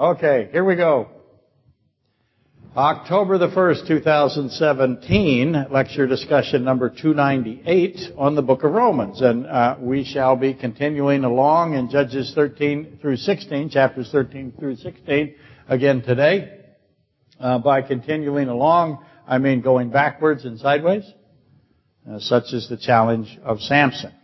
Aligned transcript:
Okay, 0.00 0.48
here 0.50 0.64
we 0.64 0.76
go. 0.76 1.08
October 2.74 3.36
the 3.36 3.48
1st, 3.48 3.86
2017, 3.86 5.66
lecture 5.70 6.06
discussion 6.06 6.64
number 6.64 6.88
298 6.88 8.14
on 8.16 8.34
the 8.34 8.40
book 8.40 8.64
of 8.64 8.72
Romans. 8.72 9.20
And 9.20 9.46
uh, 9.46 9.76
we 9.78 10.04
shall 10.04 10.36
be 10.36 10.54
continuing 10.54 11.24
along 11.24 11.74
in 11.74 11.90
Judges 11.90 12.32
13 12.34 13.00
through 13.02 13.18
16, 13.18 13.68
chapters 13.68 14.08
13 14.10 14.54
through 14.58 14.76
16 14.76 15.34
again 15.68 16.00
today. 16.00 16.60
Uh, 17.38 17.58
by 17.58 17.82
continuing 17.82 18.48
along, 18.48 19.04
I 19.28 19.36
mean 19.36 19.60
going 19.60 19.90
backwards 19.90 20.46
and 20.46 20.58
sideways, 20.58 21.04
uh, 22.10 22.20
such 22.20 22.54
as 22.54 22.70
the 22.70 22.78
challenge 22.78 23.38
of 23.44 23.60
Samson. 23.60 24.14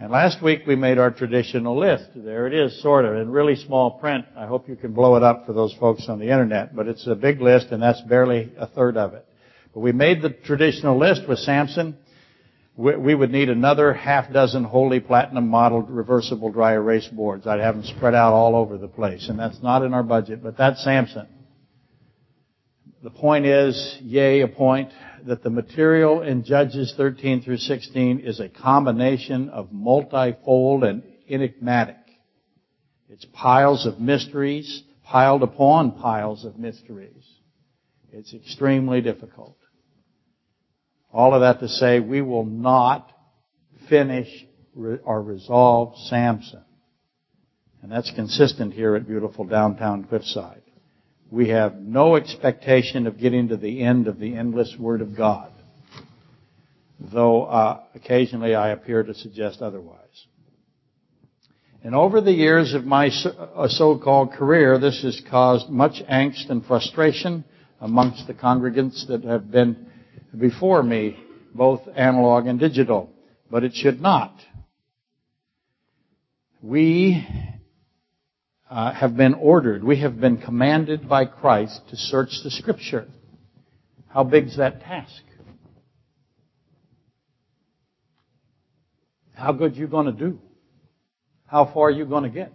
And 0.00 0.10
last 0.10 0.42
week 0.42 0.62
we 0.66 0.76
made 0.76 0.96
our 0.96 1.10
traditional 1.10 1.78
list. 1.78 2.06
There 2.16 2.46
it 2.46 2.54
is, 2.54 2.80
sort 2.80 3.04
of, 3.04 3.16
in 3.16 3.30
really 3.30 3.54
small 3.54 3.98
print. 3.98 4.24
I 4.34 4.46
hope 4.46 4.66
you 4.66 4.74
can 4.74 4.94
blow 4.94 5.16
it 5.16 5.22
up 5.22 5.44
for 5.44 5.52
those 5.52 5.74
folks 5.74 6.08
on 6.08 6.18
the 6.18 6.30
internet, 6.30 6.74
but 6.74 6.88
it's 6.88 7.06
a 7.06 7.14
big 7.14 7.42
list 7.42 7.66
and 7.70 7.82
that's 7.82 8.00
barely 8.00 8.50
a 8.56 8.66
third 8.66 8.96
of 8.96 9.12
it. 9.12 9.26
But 9.74 9.80
we 9.80 9.92
made 9.92 10.22
the 10.22 10.30
traditional 10.30 10.98
list 10.98 11.28
with 11.28 11.38
Samson. 11.40 11.98
We 12.78 13.14
would 13.14 13.30
need 13.30 13.50
another 13.50 13.92
half 13.92 14.32
dozen 14.32 14.64
Holy 14.64 15.00
Platinum 15.00 15.48
modeled 15.48 15.90
reversible 15.90 16.50
dry 16.50 16.72
erase 16.72 17.08
boards. 17.08 17.46
I'd 17.46 17.60
have 17.60 17.74
them 17.74 17.84
spread 17.84 18.14
out 18.14 18.32
all 18.32 18.56
over 18.56 18.78
the 18.78 18.88
place. 18.88 19.28
And 19.28 19.38
that's 19.38 19.62
not 19.62 19.82
in 19.82 19.92
our 19.92 20.02
budget, 20.02 20.42
but 20.42 20.56
that's 20.56 20.82
Samson. 20.82 21.28
The 23.02 23.10
point 23.10 23.44
is, 23.44 23.98
yay, 24.00 24.40
a 24.40 24.48
point 24.48 24.92
that 25.26 25.42
the 25.42 25.50
material 25.50 26.22
in 26.22 26.44
Judges 26.44 26.94
13 26.96 27.42
through 27.42 27.58
16 27.58 28.20
is 28.20 28.40
a 28.40 28.48
combination 28.48 29.48
of 29.48 29.72
multifold 29.72 30.84
and 30.84 31.02
enigmatic. 31.28 31.96
It's 33.08 33.24
piles 33.32 33.86
of 33.86 33.98
mysteries 34.00 34.82
piled 35.04 35.42
upon 35.42 35.92
piles 35.92 36.44
of 36.44 36.58
mysteries. 36.58 37.26
It's 38.12 38.32
extremely 38.34 39.00
difficult. 39.00 39.56
All 41.12 41.34
of 41.34 41.40
that 41.40 41.60
to 41.60 41.68
say, 41.68 42.00
we 42.00 42.22
will 42.22 42.44
not 42.44 43.10
finish 43.88 44.28
or 45.04 45.22
resolve 45.22 45.96
Samson. 46.06 46.64
And 47.82 47.90
that's 47.90 48.12
consistent 48.14 48.74
here 48.74 48.94
at 48.94 49.08
beautiful 49.08 49.44
downtown 49.44 50.04
Cliffside 50.04 50.62
we 51.30 51.50
have 51.50 51.76
no 51.76 52.16
expectation 52.16 53.06
of 53.06 53.18
getting 53.18 53.48
to 53.48 53.56
the 53.56 53.82
end 53.82 54.08
of 54.08 54.18
the 54.18 54.34
endless 54.34 54.74
Word 54.78 55.00
of 55.00 55.16
God, 55.16 55.52
though 56.98 57.44
uh, 57.44 57.82
occasionally 57.94 58.54
I 58.54 58.70
appear 58.70 59.02
to 59.02 59.14
suggest 59.14 59.62
otherwise. 59.62 59.98
And 61.82 61.94
over 61.94 62.20
the 62.20 62.32
years 62.32 62.74
of 62.74 62.84
my 62.84 63.06
uh, 63.08 63.68
so-called 63.68 64.32
career, 64.32 64.78
this 64.78 65.02
has 65.02 65.22
caused 65.30 65.70
much 65.70 66.02
angst 66.10 66.50
and 66.50 66.64
frustration 66.66 67.44
amongst 67.80 68.26
the 68.26 68.34
congregants 68.34 69.06
that 69.06 69.24
have 69.24 69.50
been 69.50 69.86
before 70.36 70.82
me, 70.82 71.16
both 71.54 71.80
analog 71.96 72.46
and 72.46 72.60
digital. 72.60 73.08
But 73.50 73.64
it 73.64 73.72
should 73.74 74.00
not. 74.00 74.34
We 76.62 77.26
uh, 78.70 78.92
have 78.92 79.16
been 79.16 79.34
ordered, 79.34 79.82
we 79.82 80.00
have 80.00 80.20
been 80.20 80.38
commanded 80.38 81.08
by 81.08 81.24
Christ 81.24 81.80
to 81.90 81.96
search 81.96 82.30
the 82.44 82.50
Scripture. 82.50 83.08
How 84.08 84.22
big's 84.22 84.56
that 84.58 84.80
task? 84.80 85.22
How 89.34 89.52
good 89.52 89.76
you 89.76 89.88
going 89.88 90.06
to 90.06 90.12
do? 90.12 90.38
How 91.46 91.64
far 91.72 91.88
are 91.88 91.90
you 91.90 92.04
going 92.04 92.24
to 92.24 92.30
get? 92.30 92.52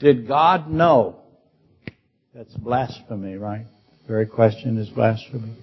Did 0.00 0.28
God 0.28 0.70
know? 0.70 1.20
That's 2.34 2.52
blasphemy, 2.54 3.36
right? 3.36 3.66
The 4.02 4.08
very 4.08 4.26
question 4.26 4.76
is 4.76 4.88
blasphemy. 4.90 5.56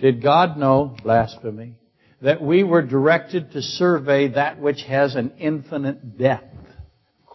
Did 0.00 0.22
God 0.22 0.56
know 0.56 0.96
blasphemy? 1.02 1.74
That 2.22 2.40
we 2.40 2.64
were 2.64 2.82
directed 2.82 3.52
to 3.52 3.60
survey 3.60 4.28
that 4.28 4.60
which 4.60 4.82
has 4.88 5.14
an 5.14 5.32
infinite 5.38 6.16
depth 6.16 6.56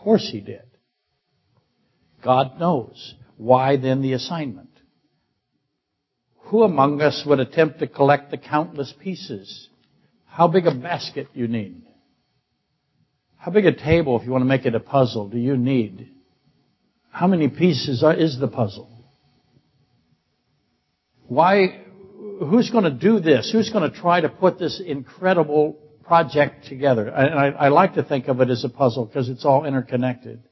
course 0.03 0.29
he 0.31 0.39
did. 0.39 0.63
God 2.23 2.59
knows. 2.59 3.15
Why 3.37 3.77
then 3.77 4.01
the 4.01 4.13
assignment? 4.13 4.69
Who 6.45 6.63
among 6.63 7.01
us 7.01 7.23
would 7.25 7.39
attempt 7.39 7.79
to 7.79 7.87
collect 7.87 8.29
the 8.29 8.37
countless 8.37 8.93
pieces? 8.99 9.69
How 10.25 10.47
big 10.47 10.67
a 10.67 10.75
basket 10.75 11.27
you 11.33 11.47
need? 11.47 11.83
How 13.37 13.51
big 13.51 13.65
a 13.65 13.73
table, 13.73 14.19
if 14.19 14.25
you 14.25 14.31
want 14.31 14.43
to 14.43 14.47
make 14.47 14.65
it 14.65 14.75
a 14.75 14.79
puzzle, 14.79 15.29
do 15.29 15.37
you 15.37 15.57
need? 15.57 16.09
How 17.09 17.27
many 17.27 17.47
pieces 17.47 18.03
are, 18.03 18.13
is 18.13 18.39
the 18.39 18.47
puzzle? 18.47 18.89
Why, 21.27 21.81
who's 22.39 22.69
going 22.69 22.83
to 22.83 22.91
do 22.91 23.19
this? 23.19 23.49
Who's 23.51 23.69
going 23.71 23.89
to 23.89 23.97
try 23.97 24.21
to 24.21 24.29
put 24.29 24.59
this 24.59 24.81
incredible 24.85 25.77
project 26.11 26.65
together. 26.67 27.07
And 27.07 27.39
I, 27.39 27.67
I 27.67 27.67
like 27.69 27.93
to 27.93 28.03
think 28.03 28.27
of 28.27 28.41
it 28.41 28.49
as 28.49 28.65
a 28.65 28.69
puzzle 28.69 29.05
because 29.05 29.29
it's 29.29 29.45
all 29.45 29.63
interconnected. 29.63 30.43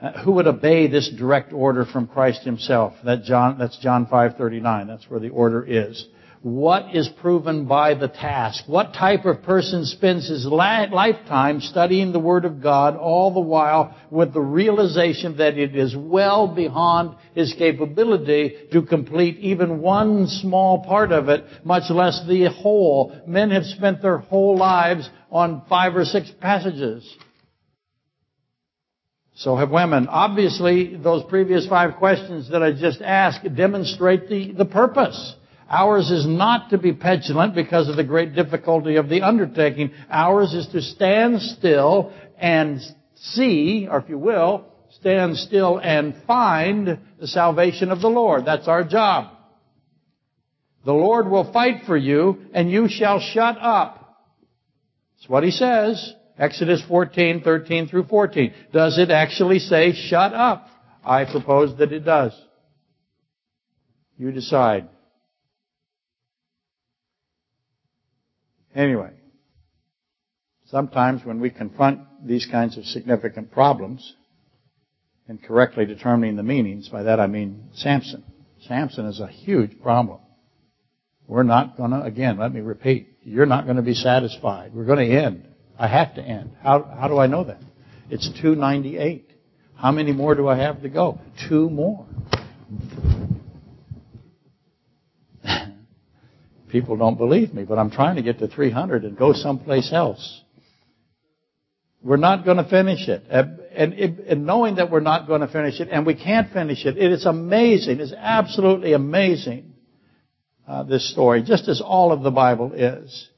Uh, 0.00 0.22
who 0.22 0.30
would 0.34 0.46
obey 0.46 0.86
this 0.86 1.10
direct 1.18 1.52
order 1.52 1.84
from 1.84 2.06
Christ 2.06 2.44
himself? 2.44 2.94
That 3.04 3.24
John, 3.24 3.58
that's 3.58 3.76
John 3.78 4.06
5:39. 4.06 4.86
That's 4.86 5.10
where 5.10 5.18
the 5.18 5.30
order 5.30 5.64
is. 5.66 6.06
What 6.46 6.94
is 6.94 7.08
proven 7.08 7.64
by 7.64 7.94
the 7.94 8.06
task? 8.06 8.68
What 8.68 8.94
type 8.94 9.24
of 9.24 9.42
person 9.42 9.84
spends 9.84 10.28
his 10.28 10.46
lifetime 10.46 11.60
studying 11.60 12.12
the 12.12 12.20
Word 12.20 12.44
of 12.44 12.62
God 12.62 12.94
all 12.94 13.34
the 13.34 13.40
while 13.40 13.96
with 14.12 14.32
the 14.32 14.40
realization 14.40 15.38
that 15.38 15.58
it 15.58 15.74
is 15.74 15.96
well 15.96 16.46
beyond 16.46 17.16
his 17.34 17.52
capability 17.54 18.54
to 18.70 18.82
complete 18.82 19.38
even 19.38 19.80
one 19.80 20.28
small 20.28 20.84
part 20.84 21.10
of 21.10 21.28
it, 21.28 21.44
much 21.64 21.90
less 21.90 22.24
the 22.28 22.48
whole? 22.48 23.20
Men 23.26 23.50
have 23.50 23.64
spent 23.64 24.00
their 24.00 24.18
whole 24.18 24.56
lives 24.56 25.10
on 25.32 25.64
five 25.68 25.96
or 25.96 26.04
six 26.04 26.30
passages. 26.40 27.12
So 29.34 29.56
have 29.56 29.70
women. 29.70 30.06
Obviously, 30.06 30.94
those 30.96 31.24
previous 31.24 31.66
five 31.66 31.96
questions 31.96 32.52
that 32.52 32.62
I 32.62 32.70
just 32.70 33.02
asked 33.02 33.52
demonstrate 33.56 34.28
the, 34.28 34.52
the 34.52 34.64
purpose. 34.64 35.34
Ours 35.68 36.10
is 36.10 36.26
not 36.26 36.70
to 36.70 36.78
be 36.78 36.92
petulant 36.92 37.54
because 37.54 37.88
of 37.88 37.96
the 37.96 38.04
great 38.04 38.34
difficulty 38.34 38.96
of 38.96 39.08
the 39.08 39.22
undertaking. 39.22 39.90
Ours 40.10 40.54
is 40.54 40.68
to 40.68 40.80
stand 40.80 41.42
still 41.42 42.12
and 42.38 42.80
see, 43.16 43.88
or 43.90 43.98
if 43.98 44.08
you 44.08 44.18
will, 44.18 44.64
stand 44.90 45.36
still 45.36 45.78
and 45.78 46.14
find 46.26 46.98
the 47.18 47.26
salvation 47.26 47.90
of 47.90 48.00
the 48.00 48.08
Lord. 48.08 48.44
That's 48.44 48.68
our 48.68 48.84
job. 48.84 49.32
The 50.84 50.92
Lord 50.92 51.28
will 51.28 51.52
fight 51.52 51.82
for 51.84 51.96
you 51.96 52.46
and 52.54 52.70
you 52.70 52.88
shall 52.88 53.18
shut 53.18 53.58
up. 53.60 54.24
That's 55.16 55.28
what 55.28 55.42
he 55.42 55.50
says. 55.50 56.14
Exodus 56.38 56.82
14, 56.86 57.42
13 57.42 57.88
through 57.88 58.04
14. 58.04 58.54
Does 58.72 58.98
it 58.98 59.10
actually 59.10 59.58
say 59.58 59.92
shut 59.94 60.32
up? 60.32 60.68
I 61.04 61.24
propose 61.24 61.76
that 61.78 61.92
it 61.92 62.04
does. 62.04 62.32
You 64.16 64.30
decide. 64.30 64.88
Anyway, 68.76 69.10
sometimes 70.66 71.24
when 71.24 71.40
we 71.40 71.48
confront 71.48 72.00
these 72.26 72.46
kinds 72.50 72.76
of 72.76 72.84
significant 72.84 73.50
problems 73.50 74.14
and 75.26 75.42
correctly 75.42 75.86
determining 75.86 76.36
the 76.36 76.42
meanings, 76.42 76.90
by 76.90 77.02
that 77.04 77.18
I 77.18 77.26
mean 77.26 77.70
Samson. 77.74 78.22
Samson 78.68 79.06
is 79.06 79.18
a 79.18 79.28
huge 79.28 79.80
problem. 79.80 80.20
We're 81.26 81.42
not 81.42 81.78
gonna, 81.78 82.02
again, 82.02 82.38
let 82.38 82.52
me 82.52 82.60
repeat, 82.60 83.08
you're 83.22 83.46
not 83.46 83.66
gonna 83.66 83.82
be 83.82 83.94
satisfied. 83.94 84.74
We're 84.74 84.84
gonna 84.84 85.04
end. 85.04 85.48
I 85.78 85.88
have 85.88 86.14
to 86.16 86.22
end. 86.22 86.52
How, 86.62 86.82
how 86.82 87.08
do 87.08 87.18
I 87.18 87.26
know 87.26 87.44
that? 87.44 87.60
It's 88.10 88.28
298. 88.42 89.30
How 89.74 89.90
many 89.90 90.12
more 90.12 90.34
do 90.34 90.48
I 90.48 90.56
have 90.56 90.82
to 90.82 90.88
go? 90.90 91.18
Two 91.48 91.70
more. 91.70 92.06
People 96.68 96.96
don't 96.96 97.16
believe 97.16 97.54
me, 97.54 97.64
but 97.64 97.78
I'm 97.78 97.90
trying 97.90 98.16
to 98.16 98.22
get 98.22 98.40
to 98.40 98.48
300 98.48 99.04
and 99.04 99.16
go 99.16 99.32
someplace 99.32 99.92
else. 99.92 100.42
We're 102.02 102.16
not 102.16 102.44
going 102.44 102.56
to 102.58 102.68
finish 102.68 103.08
it. 103.08 103.24
And, 103.30 103.94
and, 103.94 104.46
knowing 104.46 104.76
that 104.76 104.90
we're 104.90 105.00
not 105.00 105.26
going 105.26 105.40
to 105.40 105.48
finish 105.48 105.80
it, 105.80 105.88
and 105.90 106.06
we 106.06 106.14
can't 106.14 106.52
finish 106.52 106.84
it, 106.84 106.96
it 106.96 107.12
is 107.12 107.26
amazing. 107.26 108.00
It's 108.00 108.12
absolutely 108.16 108.92
amazing, 108.92 109.74
uh, 110.66 110.84
this 110.84 111.10
story, 111.10 111.42
just 111.42 111.68
as 111.68 111.80
all 111.80 112.12
of 112.12 112.22
the 112.22 112.30
Bible 112.30 112.72
is. 112.72 113.28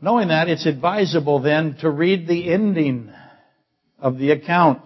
Knowing 0.00 0.28
that, 0.28 0.48
it's 0.48 0.66
advisable 0.66 1.40
then 1.40 1.76
to 1.80 1.90
read 1.90 2.26
the 2.26 2.52
ending 2.52 3.12
of 3.98 4.18
the 4.18 4.30
account. 4.32 4.82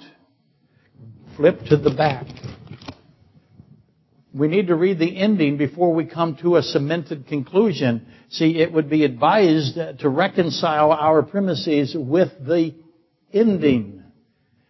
Flip 1.37 1.59
to 1.67 1.77
the 1.77 1.91
back 1.91 2.27
we 4.39 4.49
need 4.49 4.69
to 4.69 4.77
read 4.77 4.99
the 4.99 5.17
ending 5.17 5.57
before 5.57 5.93
we 5.93 6.05
come 6.05 6.37
to 6.43 6.57
a 6.57 6.63
cemented 6.63 7.27
conclusion. 7.27 8.07
See, 8.31 8.59
it 8.59 8.73
would 8.73 8.89
be 8.89 9.05
advised 9.05 9.79
to 9.99 10.09
reconcile 10.09 10.93
our 10.93 11.23
premises 11.23 11.97
with 11.99 12.31
the 12.47 12.75
ending. 13.33 14.05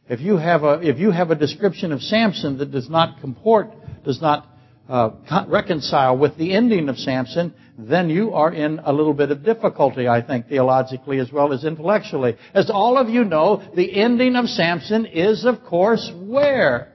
If 0.09 0.21
you 0.21 0.39
have 0.39 0.63
a, 0.63 0.81
if 0.81 0.99
you 0.99 1.11
have 1.11 1.31
a 1.31 1.35
description 1.35 1.93
of 1.93 2.01
Samson 2.01 2.59
that 2.59 2.71
does 2.71 2.89
not 2.89 3.21
comport, 3.21 3.69
does 4.05 4.23
not 4.23 4.47
uh, 4.89 5.11
reconcile 5.49 6.17
with 6.17 6.37
the 6.39 6.55
ending 6.55 6.89
of 6.89 6.97
Samson, 6.97 7.53
then 7.77 8.09
you 8.09 8.33
are 8.33 8.53
in 8.53 8.79
a 8.79 8.93
little 8.93 9.13
bit 9.13 9.31
of 9.31 9.45
difficulty, 9.45 10.09
I 10.09 10.23
think, 10.23 10.49
theologically 10.49 11.19
as 11.19 11.31
well 11.31 11.53
as 11.53 11.65
intellectually. 11.65 12.37
As 12.55 12.71
all 12.71 12.97
of 12.97 13.11
you 13.11 13.25
know, 13.25 13.63
the 13.77 13.95
ending 14.01 14.35
of 14.35 14.49
Samson 14.49 15.05
is, 15.05 15.45
of 15.45 15.63
course, 15.65 16.11
where? 16.15 16.93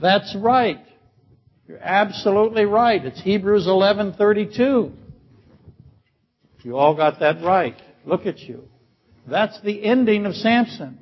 That's 0.00 0.34
right. 0.38 0.78
You're 1.66 1.82
absolutely 1.82 2.64
right. 2.64 3.04
It's 3.04 3.20
Hebrews 3.22 3.66
11:32. 3.66 4.92
You 6.62 6.76
all 6.76 6.94
got 6.94 7.20
that 7.20 7.42
right. 7.42 7.76
Look 8.04 8.26
at 8.26 8.38
you. 8.38 8.68
That's 9.26 9.58
the 9.62 9.84
ending 9.84 10.26
of 10.26 10.34
Samson. 10.34 10.98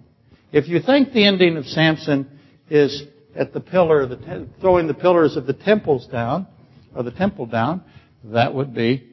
If 0.53 0.69
you 0.69 0.81
think 0.81 1.13
the 1.13 1.25
ending 1.25 1.57
of 1.57 1.67
Samson 1.67 2.39
is 2.69 3.05
at 3.35 3.53
the 3.53 3.61
pillar, 3.61 4.07
the 4.07 4.47
throwing 4.61 4.87
the 4.87 4.95
pillars 4.95 5.37
of 5.37 5.47
the 5.47 5.53
temples 5.53 6.07
down, 6.07 6.47
or 6.95 7.03
the 7.03 7.11
temple 7.11 7.47
down, 7.47 7.83
that 8.25 8.55
would 8.55 8.75
be 8.75 9.09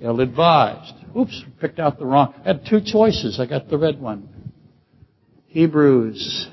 ill-advised. 0.00 0.94
Oops, 1.16 1.44
picked 1.60 1.78
out 1.78 1.98
the 1.98 2.06
wrong. 2.06 2.34
I 2.44 2.48
had 2.48 2.66
two 2.66 2.80
choices. 2.80 3.38
I 3.38 3.46
got 3.46 3.68
the 3.68 3.78
red 3.78 4.00
one. 4.00 4.28
Hebrews 5.46 6.48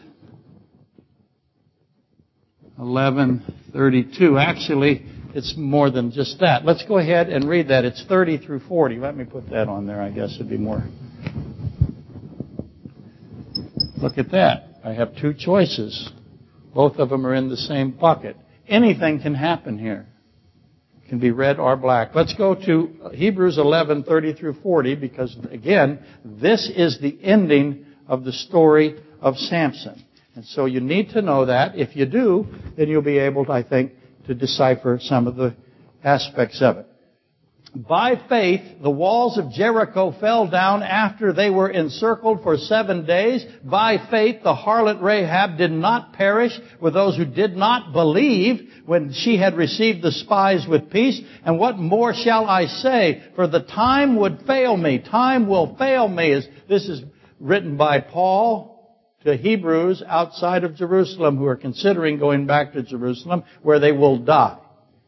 11:32. 2.80 4.40
Actually, 4.40 5.06
it's 5.36 5.56
more 5.58 5.90
than 5.90 6.12
just 6.12 6.40
that. 6.40 6.66
Let's 6.66 6.84
go 6.86 6.98
ahead 6.98 7.30
and 7.30 7.48
read 7.48 7.68
that. 7.68 7.86
It's 7.86 8.04
30 8.06 8.38
through 8.38 8.62
40. 8.62 8.98
Let 8.98 9.16
me 9.16 9.26
put 9.26 9.50
that 9.50 9.68
on 9.68 9.86
there. 9.86 10.02
I 10.02 10.10
guess 10.10 10.36
it'd 10.36 10.50
be 10.50 10.58
more. 10.58 10.84
Look 14.02 14.18
at 14.18 14.32
that. 14.32 14.80
I 14.84 14.94
have 14.94 15.16
two 15.18 15.34
choices. 15.34 16.10
Both 16.74 16.98
of 16.98 17.10
them 17.10 17.26
are 17.28 17.36
in 17.36 17.50
the 17.50 17.58
same 17.58 17.92
bucket. 17.92 18.38
Anything 18.68 19.22
can 19.22 19.36
happen 19.36 19.78
here. 19.78 20.08
It 21.04 21.10
can 21.10 21.20
be 21.20 21.32
red 21.32 21.60
or 21.60 21.76
black. 21.76 22.16
Let's 22.16 22.34
go 22.34 22.56
to 22.56 23.12
Hebrews 23.14 23.58
11, 23.58 24.04
30 24.04 24.34
through 24.34 24.54
40, 24.62 24.96
because 24.96 25.36
again, 25.52 26.00
this 26.24 26.72
is 26.74 27.00
the 27.02 27.20
ending 27.22 27.86
of 28.08 28.24
the 28.24 28.32
story 28.32 28.96
of 29.20 29.38
Samson. 29.38 30.06
And 30.40 30.48
so 30.48 30.68
you 30.68 30.80
need 30.80 31.10
to 31.10 31.22
know 31.22 31.48
that. 31.48 31.78
If 31.78 31.98
you 31.98 32.06
do, 32.06 32.48
then 32.78 32.88
you'll 32.88 33.02
be 33.02 33.18
able, 33.18 33.52
I 33.52 33.62
think, 33.62 33.92
to 34.28 34.34
decipher 34.34 34.98
some 35.02 35.28
of 35.28 35.36
the 35.36 35.54
aspects 36.02 36.62
of 36.62 36.78
it. 36.78 36.88
By 37.76 38.16
faith, 38.30 38.82
the 38.82 38.90
walls 38.90 39.38
of 39.38 39.52
Jericho 39.52 40.16
fell 40.18 40.50
down 40.50 40.82
after 40.82 41.34
they 41.34 41.50
were 41.50 41.70
encircled 41.70 42.42
for 42.42 42.56
seven 42.56 43.06
days. 43.06 43.46
By 43.66 43.98
faith, 44.10 44.42
the 44.42 44.56
harlot 44.56 45.02
Rahab 45.02 45.58
did 45.58 45.72
not 45.72 46.14
perish 46.14 46.58
with 46.80 46.94
those 46.94 47.18
who 47.18 47.26
did 47.26 47.58
not 47.58 47.92
believe 47.92 48.62
when 48.86 49.12
she 49.12 49.36
had 49.36 49.58
received 49.58 50.02
the 50.02 50.14
spies 50.14 50.66
with 50.66 50.90
peace. 50.90 51.20
And 51.44 51.60
what 51.60 51.78
more 51.78 52.14
shall 52.14 52.46
I 52.46 52.68
say? 52.68 53.24
For 53.36 53.46
the 53.46 53.64
time 53.64 54.16
would 54.16 54.44
fail 54.48 54.78
me. 54.78 55.00
Time 55.00 55.50
will 55.50 55.76
fail 55.76 56.08
me. 56.08 56.42
This 56.70 56.88
is 56.88 57.02
written 57.42 57.76
by 57.76 58.00
Paul 58.00 58.79
to 59.26 59.36
Hebrews 59.36 60.04
outside 60.08 60.64
of 60.64 60.76
Jerusalem 60.76 61.38
who 61.38 61.46
are 61.46 61.56
considering 61.56 62.20
going 62.20 62.46
back 62.46 62.74
to 62.74 62.84
Jerusalem 62.84 63.44
where 63.62 63.80
they 63.80 63.92
will 63.92 64.20
die. 64.20 64.58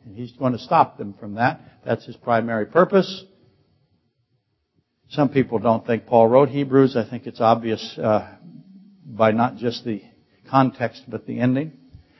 And 0.05 0.15
he's 0.15 0.31
going 0.33 0.53
to 0.53 0.59
stop 0.59 0.97
them 0.97 1.13
from 1.19 1.35
that. 1.35 1.61
That's 1.85 2.05
his 2.05 2.15
primary 2.17 2.65
purpose. 2.65 3.23
Some 5.09 5.29
people 5.29 5.59
don't 5.59 5.85
think 5.85 6.05
Paul 6.05 6.27
wrote 6.27 6.49
Hebrews. 6.49 6.95
I 6.95 7.09
think 7.09 7.27
it's 7.27 7.41
obvious 7.41 7.97
uh, 7.97 8.35
by 9.05 9.31
not 9.31 9.57
just 9.57 9.83
the 9.83 10.01
context 10.49 11.03
but 11.07 11.25
the 11.25 11.39
ending. 11.39 11.73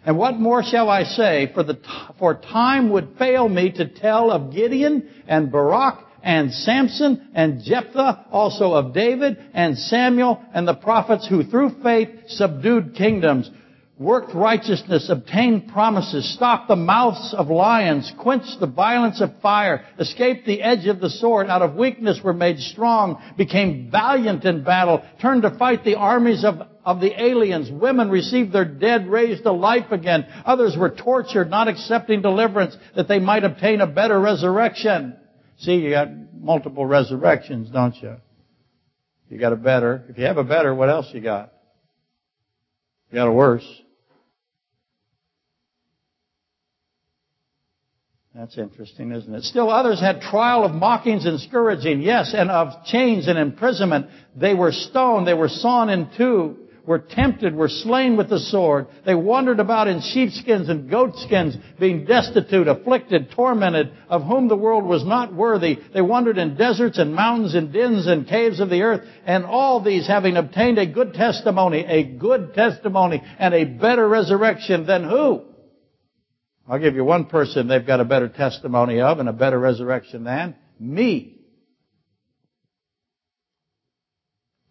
And 0.06 0.18
what 0.18 0.40
more 0.40 0.64
shall 0.64 0.90
I 0.90 1.04
say? 1.04 1.52
For 1.54 1.64
the 1.64 1.80
for 2.18 2.34
time 2.34 2.90
would 2.90 3.18
fail 3.20 3.48
me 3.48 3.72
to 3.74 3.88
tell 3.88 4.32
of 4.32 4.52
Gideon 4.52 5.08
and 5.28 5.52
Barak 5.52 6.06
and 6.24 6.54
Samson 6.54 7.30
and 7.34 7.64
Jephthah, 7.64 8.28
also 8.32 8.74
of 8.74 8.94
David 8.94 9.38
and 9.54 9.78
Samuel 9.78 10.44
and 10.54 10.68
the 10.68 10.76
prophets 10.76 11.28
who 11.28 11.44
through 11.44 11.82
faith 11.82 12.10
subdued 12.28 12.96
kingdoms, 12.96 13.50
worked 14.02 14.34
righteousness, 14.34 15.10
obtained 15.10 15.68
promises, 15.68 16.34
stopped 16.34 16.68
the 16.68 16.76
mouths 16.76 17.36
of 17.38 17.50
lions, 17.50 18.12
quenched 18.18 18.60
the 18.60 18.68
violence 18.68 19.22
of 19.22 19.30
fire, 19.42 19.86
escaped 20.00 20.46
the 20.48 20.62
edge 20.62 20.88
of 20.88 21.00
the 21.00 21.10
sword, 21.10 21.48
out 21.48 21.62
of 21.62 21.76
weakness 21.76 22.20
were 22.24 22.34
made 22.34 22.60
strong, 22.60 23.22
became 23.38 23.90
valiant 23.92 24.44
in 24.44 24.64
battle, 24.64 25.04
turned 25.22 25.44
to 25.44 25.56
fight 25.58 25.84
the 25.84 25.96
armies 25.96 26.44
of, 26.44 26.56
of 26.84 27.00
the 27.00 27.22
aliens. 27.22 27.70
Women 27.70 28.10
received 28.10 28.52
their 28.52 28.66
dead 28.66 29.08
raised 29.08 29.44
to 29.44 29.52
life 29.52 29.92
again. 29.92 30.26
Others 30.46 30.76
were 30.78 30.90
tortured, 30.90 31.52
not 31.52 31.68
accepting 31.68 32.24
deliverance, 32.24 32.76
that 32.96 33.08
they 33.08 33.20
might 33.20 33.44
obtain 33.44 33.82
a 33.82 33.88
better 33.88 34.20
resurrection. 34.20 35.16
See, 35.62 35.76
you 35.76 35.92
got 35.92 36.10
multiple 36.34 36.86
resurrections, 36.86 37.70
don't 37.70 37.96
you? 38.02 38.18
You 39.30 39.40
got 39.40 39.54
a 39.54 39.58
better. 39.58 40.04
If 40.10 40.18
you 40.18 40.26
have 40.26 40.38
a 40.38 40.44
better, 40.44 40.74
what 40.74 40.90
else 40.90 41.08
you 41.14 41.22
got? 41.22 41.54
You 43.12 43.16
got 43.16 43.28
a 43.28 43.32
worse. 43.32 43.66
That's 48.34 48.58
interesting, 48.58 49.12
isn't 49.12 49.34
it? 49.34 49.44
Still 49.44 49.70
others 49.70 50.00
had 50.00 50.22
trial 50.22 50.66
of 50.66 50.72
mockings 50.72 51.26
and 51.26 51.40
scourging, 51.40 52.02
yes, 52.02 52.34
and 52.36 52.50
of 52.50 52.86
chains 52.86 53.28
and 53.28 53.38
imprisonment. 53.38 54.08
They 54.36 54.56
were 54.56 54.72
stoned, 54.72 55.28
they 55.28 55.34
were 55.34 55.50
sawn 55.50 55.90
in 55.90 56.10
two, 56.18 56.58
were 56.86 57.00
tempted, 57.00 57.56
were 57.56 57.70
slain 57.70 58.18
with 58.18 58.30
the 58.30 58.40
sword. 58.40 58.88
They 59.06 59.16
wandered 59.16 59.60
about 59.60 59.88
in 59.88 60.02
sheepskins 60.02 60.70
and 60.70 60.90
goatskins, 60.90 61.56
being 61.80 62.06
destitute, 62.06 62.68
afflicted, 62.68 63.32
tormented, 63.32 63.92
of 64.10 64.24
whom 64.24 64.48
the 64.48 64.56
world 64.56 64.86
was 64.86 65.06
not 65.06 65.34
worthy. 65.34 65.80
They 65.94 66.02
wandered 66.02 66.38
in 66.38 66.56
deserts 66.56 66.98
and 66.98 67.16
mountains 67.16 67.56
and 67.56 67.72
dens 67.72 68.08
and 68.08 68.28
caves 68.28 68.60
of 68.60 68.70
the 68.70 68.82
earth, 68.82 69.08
and 69.26 69.46
all 69.46 69.82
these 69.82 70.08
having 70.08 70.38
obtained 70.38 70.78
a 70.80 70.86
good 70.86 71.14
testimony, 71.14 71.86
a 71.86 72.04
good 72.04 72.54
testimony, 72.54 73.22
and 73.40 73.54
a 73.54 73.66
better 73.66 74.08
resurrection 74.08 74.86
than 74.86 75.04
who? 75.04 75.44
I'll 76.68 76.80
give 76.80 76.96
you 76.96 77.04
one 77.04 77.26
person 77.26 77.68
they've 77.68 77.86
got 77.86 78.00
a 78.00 78.06
better 78.06 78.30
testimony 78.30 79.02
of 79.02 79.20
and 79.20 79.28
a 79.28 79.34
better 79.34 79.60
resurrection 79.60 80.24
than 80.24 80.56
me. 80.80 81.38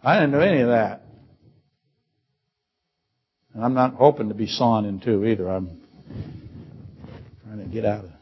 I 0.03 0.15
didn't 0.15 0.31
know 0.33 0.41
any 0.41 0.63
of 0.63 0.69
that. 0.69 1.10
And 3.55 3.65
I'm 3.65 3.75
not 3.75 3.95
hoping 3.95 4.29
to 4.29 4.35
be 4.35 4.47
sawn 4.47 4.85
in 4.85 5.01
two 5.01 5.25
either. 5.25 5.49
I'm 5.49 5.81
trying 7.45 7.59
to 7.59 7.67
get 7.67 7.85
out 7.85 8.05
of 8.05 8.11
it. 8.11 8.17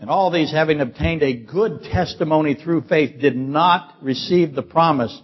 And 0.00 0.08
all 0.08 0.30
these, 0.30 0.50
having 0.50 0.80
obtained 0.80 1.22
a 1.22 1.34
good 1.34 1.82
testimony 1.82 2.54
through 2.54 2.82
faith, 2.82 3.20
did 3.20 3.36
not 3.36 3.96
receive 4.02 4.54
the 4.54 4.62
promise 4.62 5.20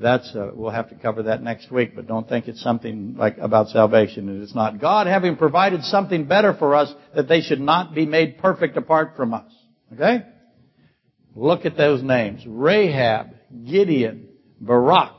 that's 0.00 0.32
uh, 0.34 0.52
we'll 0.54 0.70
have 0.70 0.90
to 0.90 0.94
cover 0.94 1.24
that 1.24 1.42
next 1.42 1.72
week, 1.72 1.96
but 1.96 2.06
don't 2.06 2.28
think 2.28 2.46
it's 2.46 2.62
something 2.62 3.16
like 3.16 3.38
about 3.38 3.68
salvation. 3.68 4.28
It 4.28 4.42
is 4.44 4.54
not. 4.54 4.80
God 4.80 5.08
having 5.08 5.36
provided 5.36 5.82
something 5.82 6.26
better 6.26 6.54
for 6.54 6.74
us 6.76 6.92
that 7.16 7.28
they 7.28 7.40
should 7.40 7.60
not 7.60 7.94
be 7.94 8.06
made 8.06 8.38
perfect 8.38 8.76
apart 8.76 9.16
from 9.16 9.34
us. 9.34 9.52
Okay? 9.92 10.24
Look 11.34 11.66
at 11.66 11.76
those 11.76 12.02
names. 12.02 12.44
Rahab, 12.46 13.30
Gideon, 13.64 14.28
Barak, 14.60 15.14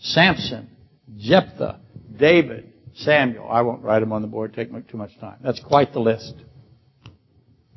Samson, 0.00 0.70
Jephthah, 1.16 1.80
David, 2.16 2.72
Samuel. 2.94 3.48
I 3.48 3.62
won't 3.62 3.82
write 3.82 4.00
them 4.00 4.12
on 4.12 4.22
the 4.22 4.28
board. 4.28 4.54
Take 4.54 4.70
too 4.88 4.96
much 4.96 5.18
time. 5.20 5.38
That's 5.42 5.60
quite 5.60 5.92
the 5.92 6.00
list. 6.00 6.34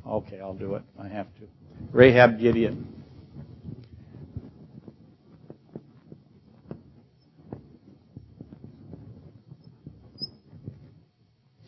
Okay, 0.06 0.40
I'll 0.40 0.54
do 0.54 0.74
it. 0.74 0.82
I 0.98 1.08
have 1.08 1.26
to. 1.36 1.42
Rahab, 1.92 2.38
Gideon, 2.38 3.04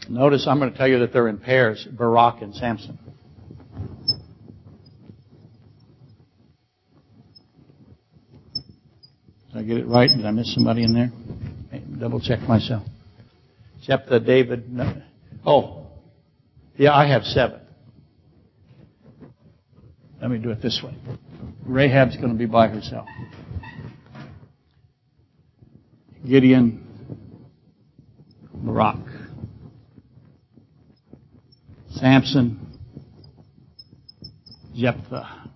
Notice 0.09 0.47
I'm 0.47 0.59
going 0.59 0.71
to 0.71 0.79
tell 0.79 0.87
you 0.87 1.01
that 1.01 1.13
they're 1.13 1.29
in 1.29 1.39
pairs, 1.39 1.87
Barak 1.91 2.41
and 2.43 2.55
Samson. 2.55 2.99
Did 9.53 9.59
I 9.59 9.63
get 9.63 9.76
it 9.87 9.91
right? 9.91 10.09
Did 10.09 10.27
I 10.27 10.31
miss 10.31 10.53
somebody 10.55 10.85
in 10.85 10.93
there? 10.93 11.11
Double 11.99 12.21
check 12.21 12.41
myself. 12.43 12.83
Jephthah, 13.83 14.21
David. 14.21 14.73
No. 14.73 15.03
Oh, 15.45 15.87
yeah, 16.77 16.93
I 16.93 17.07
have 17.09 17.23
seven. 17.25 17.61
Let 20.21 20.31
me 20.31 20.39
do 20.39 20.51
it 20.51 20.61
this 20.61 20.81
way. 20.83 20.95
Rahab's 21.65 22.17
going 22.17 22.31
to 22.31 22.39
be 22.39 22.47
by 22.47 22.69
herself. 22.69 23.07
Gideon, 26.27 26.85
Barak. 28.53 28.99
Samson, 31.91 32.79
Jephthah. 34.75 35.51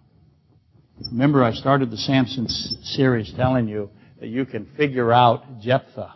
Remember, 1.10 1.42
I 1.42 1.52
started 1.52 1.90
the 1.90 1.96
Samson 1.96 2.46
series 2.48 3.32
telling 3.36 3.66
you 3.66 3.90
you 4.28 4.44
can 4.44 4.66
figure 4.76 5.12
out 5.12 5.60
Jephthah 5.60 6.14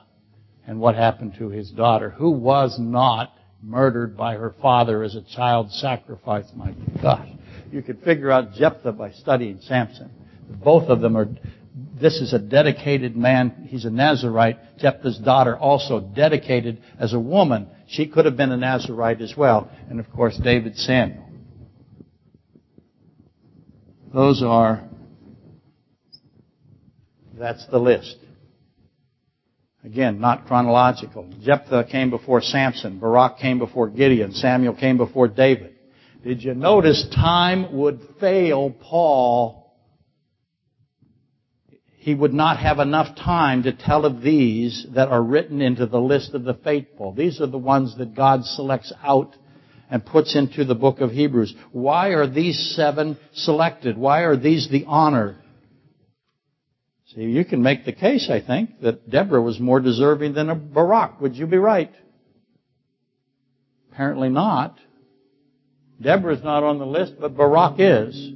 and 0.67 0.81
what 0.81 0.95
happened 0.95 1.35
to 1.39 1.49
his 1.49 1.71
daughter, 1.71 2.11
who 2.11 2.31
was 2.31 2.77
not 2.79 3.33
murdered 3.63 4.17
by 4.17 4.35
her 4.35 4.55
father 4.61 5.03
as 5.03 5.15
a 5.15 5.23
child 5.23 5.71
sacrifice. 5.73 6.47
My 6.55 6.75
gosh. 7.03 7.29
You 7.73 7.83
can 7.83 7.97
figure 7.99 8.31
out 8.31 8.53
Jephthah 8.55 8.93
by 8.93 9.13
studying 9.13 9.59
Samson. 9.63 10.11
Both 10.63 10.89
of 10.89 11.01
them 11.01 11.17
are, 11.17 11.29
this 12.01 12.21
is 12.21 12.33
a 12.33 12.39
dedicated 12.39 13.17
man. 13.17 13.67
He's 13.69 13.85
a 13.85 13.91
Nazarite. 13.91 14.79
Jephthah's 14.79 15.19
daughter 15.19 15.57
also 15.57 16.01
dedicated 16.01 16.83
as 16.99 17.15
a 17.15 17.19
woman. 17.19 17.69
She 17.89 18.07
could 18.07 18.27
have 18.27 18.37
been 18.37 18.53
a 18.53 18.57
Nazarite 18.57 19.21
as 19.21 19.35
well. 19.37 19.71
And 19.89 19.99
of 19.99 20.11
course, 20.13 20.39
David 20.43 20.77
Samuel. 20.77 21.25
Those 24.13 24.43
are, 24.45 24.85
that's 27.39 27.67
the 27.69 27.79
list. 27.79 28.17
Again, 29.85 30.19
not 30.19 30.47
chronological. 30.47 31.31
Jephthah 31.43 31.87
came 31.91 32.09
before 32.09 32.41
Samson. 32.41 32.99
Barak 32.99 33.39
came 33.39 33.59
before 33.59 33.89
Gideon. 33.89 34.33
Samuel 34.33 34.75
came 34.75 34.97
before 34.97 35.29
David. 35.29 35.75
Did 36.23 36.43
you 36.43 36.55
notice 36.55 37.07
time 37.15 37.77
would 37.77 38.01
fail 38.19 38.71
Paul? 38.71 39.75
He 41.99 42.15
would 42.15 42.33
not 42.33 42.59
have 42.59 42.79
enough 42.79 43.15
time 43.17 43.63
to 43.65 43.73
tell 43.73 44.07
of 44.07 44.23
these 44.23 44.87
that 44.95 45.09
are 45.09 45.23
written 45.23 45.61
into 45.61 45.87
the 45.87 46.01
list 46.01 46.33
of 46.33 46.45
the 46.45 46.55
faithful. 46.55 47.13
These 47.13 47.43
are 47.43 47.47
the 47.47 47.59
ones 47.59 47.97
that 47.99 48.15
God 48.15 48.45
selects 48.45 48.93
out 49.03 49.37
and 49.91 50.05
puts 50.05 50.35
into 50.35 50.65
the 50.65 50.75
book 50.75 51.01
of 51.01 51.11
Hebrews. 51.11 51.55
Why 51.73 52.09
are 52.09 52.27
these 52.27 52.75
seven 52.75 53.19
selected? 53.35 53.99
Why 53.99 54.21
are 54.21 54.37
these 54.37 54.69
the 54.71 54.85
honor? 54.87 55.37
You 57.15 57.45
can 57.45 57.63
make 57.63 57.85
the 57.85 57.93
case, 57.93 58.29
I 58.29 58.41
think, 58.41 58.81
that 58.81 59.09
Deborah 59.09 59.43
was 59.43 59.61
more 59.61 59.81
deserving 59.81 60.35
than 60.35 60.51
a 60.51 60.55
Barak. 60.55 61.21
Would 61.21 61.37
you 61.37 61.47
be 61.47 61.59
right? 61.59 61.93
Apparently 63.93 64.29
not. 64.29 64.77
Deborah's 66.01 66.43
not 66.43 66.65
on 66.65 66.79
the 66.79 66.87
list, 66.87 67.15
but 67.21 67.37
Barak 67.37 67.77
is. 67.79 68.33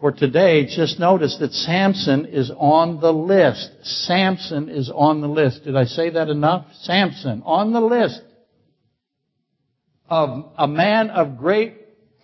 For 0.00 0.12
today, 0.12 0.64
just 0.64 0.98
notice 0.98 1.36
that 1.40 1.52
Samson 1.52 2.24
is 2.24 2.50
on 2.56 3.00
the 3.00 3.12
list. 3.12 3.70
Samson 3.82 4.70
is 4.70 4.90
on 4.94 5.20
the 5.20 5.28
list. 5.28 5.64
Did 5.64 5.76
I 5.76 5.84
say 5.84 6.08
that 6.10 6.30
enough? 6.30 6.66
Samson 6.80 7.42
on 7.44 7.74
the 7.74 7.82
list 7.82 8.22
of 10.08 10.52
a 10.56 10.66
man 10.66 11.10
of 11.10 11.36
great 11.36 11.74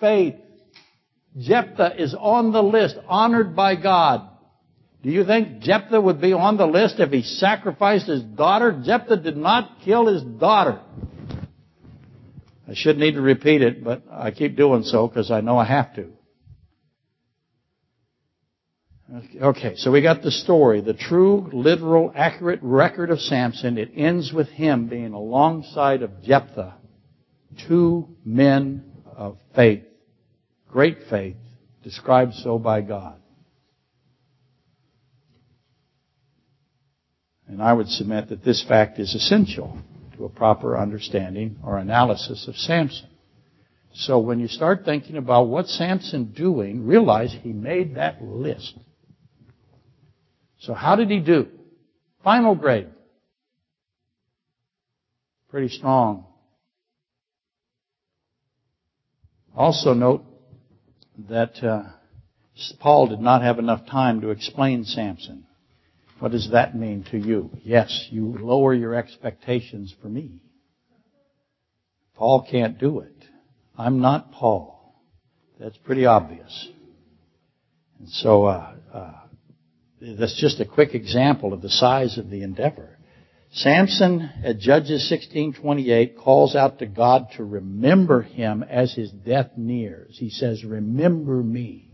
faith. 0.01 0.37
Jephthah 1.39 2.01
is 2.01 2.15
on 2.19 2.53
the 2.53 2.63
list, 2.63 2.97
honored 3.07 3.55
by 3.55 3.77
God. 3.77 4.29
Do 5.03 5.11
you 5.11 5.25
think 5.25 5.61
Jephthah 5.61 6.01
would 6.01 6.21
be 6.21 6.33
on 6.33 6.57
the 6.57 6.67
list 6.67 6.99
if 6.99 7.11
he 7.11 7.23
sacrificed 7.23 8.07
his 8.07 8.23
daughter? 8.23 8.83
Jephthah 8.85 9.19
did 9.19 9.37
not 9.37 9.81
kill 9.85 10.07
his 10.07 10.23
daughter. 10.23 10.81
I 12.69 12.75
should 12.75 12.99
need 12.99 13.13
to 13.13 13.21
repeat 13.21 13.63
it, 13.63 13.85
but 13.85 14.03
I 14.11 14.33
keep 14.33 14.57
doing 14.57 14.83
so 14.83 15.07
because 15.07 15.31
I 15.31 15.41
know 15.41 15.59
I 15.59 15.65
have 15.65 15.95
to. 15.95 16.09
Okay, 19.41 19.77
so 19.77 19.93
we 19.93 20.03
got 20.03 20.23
the 20.23 20.33
story, 20.33 20.81
the 20.81 20.95
true, 20.95 21.49
literal, 21.53 22.13
accurate 22.17 22.59
record 22.61 23.11
of 23.11 23.21
Samson. 23.21 23.79
It 23.79 23.93
ends 23.95 24.33
with 24.33 24.49
him 24.49 24.89
being 24.89 25.13
alongside 25.13 26.03
of 26.03 26.25
Jephthah, 26.25 26.75
two 27.69 28.17
men 28.25 28.85
of 29.07 29.39
faith, 29.55 29.85
great 30.69 30.99
faith, 31.09 31.37
described 31.83 32.35
so 32.35 32.59
by 32.59 32.81
God. 32.81 33.21
And 37.49 37.63
I 37.63 37.73
would 37.73 37.89
submit 37.89 38.29
that 38.29 38.45
this 38.45 38.65
fact 38.67 38.99
is 38.99 39.15
essential 39.15 39.79
to 40.17 40.25
a 40.25 40.29
proper 40.29 40.77
understanding 40.77 41.59
or 41.65 41.79
analysis 41.79 42.49
of 42.49 42.57
Samson. 42.57 43.09
So 43.95 44.19
when 44.19 44.41
you 44.41 44.49
start 44.49 44.85
thinking 44.85 45.17
about 45.17 45.49
what 45.49 45.69
Samson 45.69 46.33
doing, 46.33 46.87
realize 46.87 47.35
he 47.43 47.53
made 47.53 47.95
that 47.95 48.23
list. 48.23 48.75
So 50.59 50.75
how 50.75 50.97
did 50.97 51.11
he 51.11 51.21
do? 51.21 51.49
Final 52.23 52.55
grade. 52.55 52.89
Pretty 55.49 55.69
strong. 55.69 56.27
Also 59.55 59.95
note 59.95 60.25
that 61.29 61.63
uh, 61.63 61.85
Paul 62.81 63.09
did 63.09 63.21
not 63.21 63.43
have 63.43 63.59
enough 63.59 63.87
time 63.87 64.21
to 64.21 64.31
explain 64.31 64.85
Samson. 64.85 65.47
What 66.19 66.33
does 66.33 66.51
that 66.53 66.75
mean 66.75 67.05
to 67.11 67.19
you? 67.19 67.51
Yes, 67.63 68.09
you 68.11 68.37
lower 68.39 68.73
your 68.73 68.95
expectations 68.95 69.95
for 70.01 70.09
me. 70.09 70.41
Paul 72.15 72.47
can't 72.51 72.79
do 72.79 73.01
it. 73.01 73.13
I'm 73.77 74.01
not 74.01 74.33
Paul. 74.33 74.95
That's 75.61 75.77
pretty 75.79 76.07
obvious. 76.07 76.69
And 77.99 78.09
so, 78.09 78.45
uh, 78.45 78.75
uh, 78.93 79.13
that's 80.01 80.39
just 80.41 80.61
a 80.61 80.65
quick 80.65 80.95
example 80.95 81.53
of 81.53 81.61
the 81.61 81.69
size 81.69 82.17
of 82.19 82.31
the 82.31 82.43
endeavor. 82.43 82.96
Samson 83.57 84.29
at 84.45 84.59
Judges 84.59 85.09
16:28 85.09 86.19
calls 86.19 86.55
out 86.55 86.81
to 86.81 86.87
God 86.87 87.31
to 87.37 87.45
remember 87.45 88.21
him 88.21 88.63
as 88.63 88.93
his 88.93 89.11
death 89.11 89.53
nears. 89.57 90.19
He 90.19 90.29
says, 90.29 90.63
"Remember 90.63 91.43
me." 91.43 91.89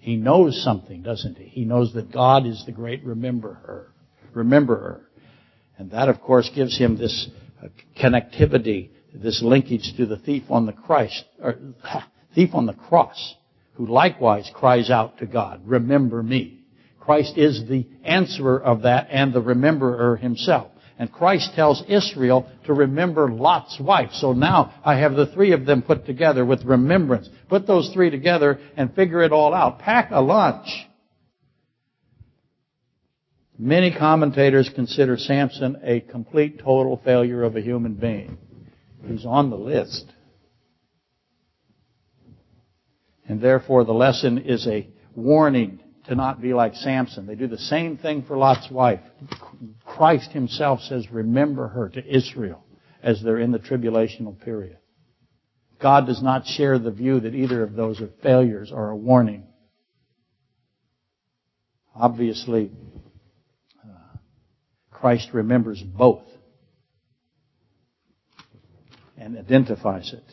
He 0.00 0.16
knows 0.16 0.62
something, 0.62 1.02
doesn't 1.02 1.36
he? 1.36 1.44
He 1.44 1.64
knows 1.66 1.92
that 1.92 2.10
God 2.10 2.46
is 2.46 2.64
the 2.64 2.72
great 2.72 3.04
rememberer, 3.04 3.92
rememberer. 4.32 5.02
And 5.76 5.90
that, 5.90 6.08
of 6.08 6.22
course, 6.22 6.48
gives 6.48 6.78
him 6.78 6.96
this 6.96 7.28
uh, 7.62 7.68
connectivity, 7.94 8.88
this 9.12 9.42
linkage 9.42 9.94
to 9.98 10.06
the 10.06 10.16
thief 10.16 10.44
on 10.50 10.64
the 10.64 10.72
Christ, 10.72 11.24
or, 11.42 11.58
thief 12.34 12.54
on 12.54 12.64
the 12.64 12.72
cross, 12.72 13.34
who 13.74 13.84
likewise 13.84 14.50
cries 14.54 14.88
out 14.88 15.18
to 15.18 15.26
God, 15.26 15.60
remember 15.66 16.22
me. 16.22 16.60
Christ 16.98 17.36
is 17.36 17.68
the 17.68 17.86
answerer 18.02 18.62
of 18.62 18.82
that 18.82 19.08
and 19.10 19.34
the 19.34 19.42
rememberer 19.42 20.16
himself. 20.16 20.71
And 21.02 21.10
Christ 21.10 21.56
tells 21.56 21.82
Israel 21.88 22.48
to 22.66 22.72
remember 22.72 23.28
Lot's 23.28 23.76
wife. 23.80 24.10
So 24.12 24.34
now 24.34 24.72
I 24.84 24.98
have 25.00 25.14
the 25.14 25.26
three 25.26 25.50
of 25.50 25.66
them 25.66 25.82
put 25.82 26.06
together 26.06 26.44
with 26.44 26.62
remembrance. 26.62 27.28
Put 27.48 27.66
those 27.66 27.90
three 27.92 28.08
together 28.08 28.60
and 28.76 28.94
figure 28.94 29.20
it 29.20 29.32
all 29.32 29.52
out. 29.52 29.80
Pack 29.80 30.10
a 30.12 30.20
lunch. 30.20 30.68
Many 33.58 33.92
commentators 33.92 34.70
consider 34.72 35.16
Samson 35.16 35.80
a 35.82 35.98
complete 35.98 36.60
total 36.60 37.00
failure 37.04 37.42
of 37.42 37.56
a 37.56 37.60
human 37.60 37.94
being. 37.94 38.38
He's 39.04 39.26
on 39.26 39.50
the 39.50 39.56
list. 39.56 40.04
And 43.26 43.40
therefore 43.40 43.82
the 43.82 43.92
lesson 43.92 44.38
is 44.38 44.68
a 44.68 44.86
warning 45.16 45.80
to 46.06 46.14
not 46.14 46.40
be 46.40 46.52
like 46.52 46.74
Samson. 46.74 47.26
They 47.26 47.34
do 47.34 47.46
the 47.46 47.58
same 47.58 47.96
thing 47.96 48.22
for 48.22 48.36
Lot's 48.36 48.70
wife. 48.70 49.00
Christ 49.84 50.32
himself 50.32 50.80
says, 50.80 51.10
remember 51.10 51.68
her 51.68 51.88
to 51.90 52.04
Israel 52.04 52.64
as 53.02 53.22
they're 53.22 53.38
in 53.38 53.52
the 53.52 53.58
tribulational 53.58 54.40
period. 54.40 54.78
God 55.80 56.06
does 56.06 56.22
not 56.22 56.46
share 56.46 56.78
the 56.78 56.90
view 56.90 57.20
that 57.20 57.34
either 57.34 57.62
of 57.62 57.74
those 57.74 58.00
are 58.00 58.10
failures 58.22 58.70
or 58.72 58.90
a 58.90 58.96
warning. 58.96 59.44
Obviously, 61.94 62.70
uh, 63.84 64.16
Christ 64.90 65.30
remembers 65.32 65.82
both 65.82 66.24
and 69.18 69.36
identifies 69.36 70.12
it. 70.12 70.24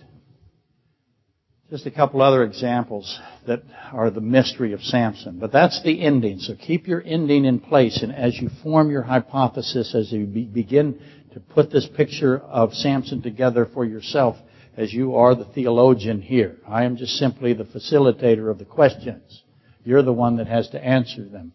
Just 1.70 1.86
a 1.86 1.92
couple 1.92 2.24
other 2.24 2.44
examples 2.44 3.20
that 3.46 3.62
are 3.94 4.10
the 4.10 4.22
mystery 4.22 4.74
of 4.74 4.82
Samson. 4.82 5.38
But 5.38 5.52
that's 5.52 5.84
the 5.84 6.04
ending. 6.04 6.40
So 6.40 6.56
keep 6.56 6.88
your 6.88 7.04
ending 7.06 7.46
in 7.46 7.60
place. 7.60 8.02
And 8.02 8.12
as 8.12 8.36
you 8.42 8.50
form 8.64 8.90
your 8.90 9.04
hypothesis, 9.04 9.94
as 9.94 10.12
you 10.12 10.26
be, 10.26 10.46
begin 10.46 11.00
to 11.34 11.40
put 11.40 11.72
this 11.72 11.88
picture 11.96 12.40
of 12.40 12.74
Samson 12.74 13.22
together 13.22 13.68
for 13.72 13.86
yourself, 13.86 14.36
as 14.78 14.92
you 14.92 15.16
are 15.16 15.36
the 15.36 15.46
theologian 15.46 16.24
here, 16.24 16.58
I 16.68 16.86
am 16.86 16.98
just 16.98 17.18
simply 17.18 17.54
the 17.54 17.66
facilitator 17.66 18.50
of 18.50 18.58
the 18.58 18.66
questions. 18.66 19.44
You're 19.84 20.02
the 20.02 20.12
one 20.12 20.38
that 20.38 20.48
has 20.48 20.70
to 20.70 20.84
answer 20.84 21.24
them. 21.26 21.54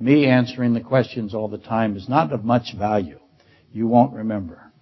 Me 0.00 0.26
answering 0.26 0.74
the 0.74 0.80
questions 0.80 1.34
all 1.34 1.46
the 1.46 1.58
time 1.58 1.96
is 1.96 2.08
not 2.08 2.32
of 2.32 2.44
much 2.44 2.74
value. 2.76 3.20
You 3.72 3.86
won't 3.86 4.14
remember. 4.14 4.72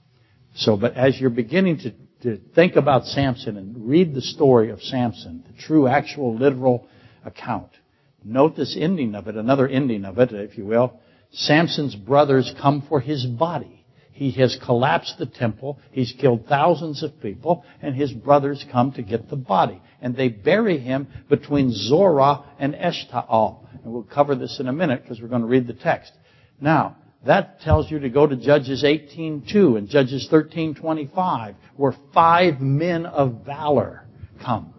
So, 0.55 0.79
but 0.79 0.95
as 0.95 1.21
you're 1.21 1.29
beginning 1.29 1.81
to 1.81 1.93
to 2.23 2.39
think 2.55 2.77
about 2.77 3.07
Samson 3.07 3.57
and 3.57 3.89
read 3.89 4.15
the 4.15 4.21
story 4.21 4.71
of 4.71 4.83
Samson, 4.83 5.45
the 5.47 5.63
true, 5.63 5.87
actual, 5.87 6.37
literal 6.37 6.87
account. 7.25 7.71
Note 8.25 8.57
this 8.57 8.77
ending 8.79 9.15
of 9.15 9.29
it, 9.29 9.37
another 9.37 9.67
ending 9.67 10.05
of 10.05 10.19
it, 10.19 10.33
if 10.33 10.59
you 10.59 10.67
will. 10.67 11.01
Samson's 11.33 11.95
brothers 11.95 12.53
come 12.61 12.83
for 12.89 13.01
his 13.01 13.25
body. 13.25 13.85
He 14.13 14.33
has 14.33 14.59
collapsed 14.63 15.17
the 15.19 15.25
temple. 15.25 15.79
He's 15.93 16.13
killed 16.13 16.47
thousands 16.47 17.03
of 17.03 17.23
people, 17.23 17.65
and 17.81 17.95
his 17.95 18.13
brothers 18.13 18.63
come 18.71 18.93
to 18.93 19.03
get 19.03 19.31
the 19.31 19.37
body. 19.37 19.81
And 20.03 20.15
they 20.15 20.29
bury 20.29 20.79
him 20.79 21.09
between 21.31 21.73
Zorah 21.73 22.45
and 22.59 22.75
Eshtaol. 22.75 23.67
And 23.83 23.93
we'll 23.93 24.03
cover 24.03 24.35
this 24.35 24.61
in 24.61 24.69
a 24.69 24.75
minute 24.75 25.03
because 25.03 25.23
we're 25.23 25.29
going 25.29 25.41
to 25.41 25.49
read 25.49 25.67
the 25.67 25.73
text. 25.73 26.13
Now, 26.61 26.97
that 27.27 27.61
tells 27.61 27.91
you 27.91 27.99
to 28.01 28.09
go 28.09 28.27
to 28.27 28.37
Judges 28.37 28.83
18.2 28.83 29.77
and 29.77 29.89
Judges 29.89 30.29
13.25, 30.31 31.55
where 31.77 31.95
five 32.15 32.61
men 32.61 33.05
of 33.05 33.45
valor 33.45 34.07
come. 34.43 34.75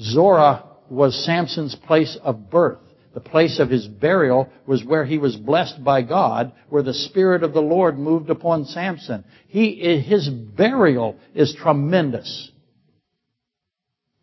Zorah 0.00 0.64
was 0.88 1.24
Samson's 1.24 1.74
place 1.74 2.16
of 2.22 2.50
birth. 2.50 2.78
The 3.12 3.20
place 3.20 3.58
of 3.58 3.68
his 3.68 3.86
burial 3.86 4.48
was 4.66 4.84
where 4.84 5.04
he 5.04 5.18
was 5.18 5.36
blessed 5.36 5.82
by 5.84 6.02
God, 6.02 6.52
where 6.68 6.82
the 6.82 6.94
Spirit 6.94 7.42
of 7.42 7.52
the 7.52 7.60
Lord 7.60 7.98
moved 7.98 8.30
upon 8.30 8.64
Samson. 8.66 9.24
He, 9.48 10.00
his 10.00 10.28
burial 10.28 11.16
is 11.34 11.54
tremendous. 11.54 12.50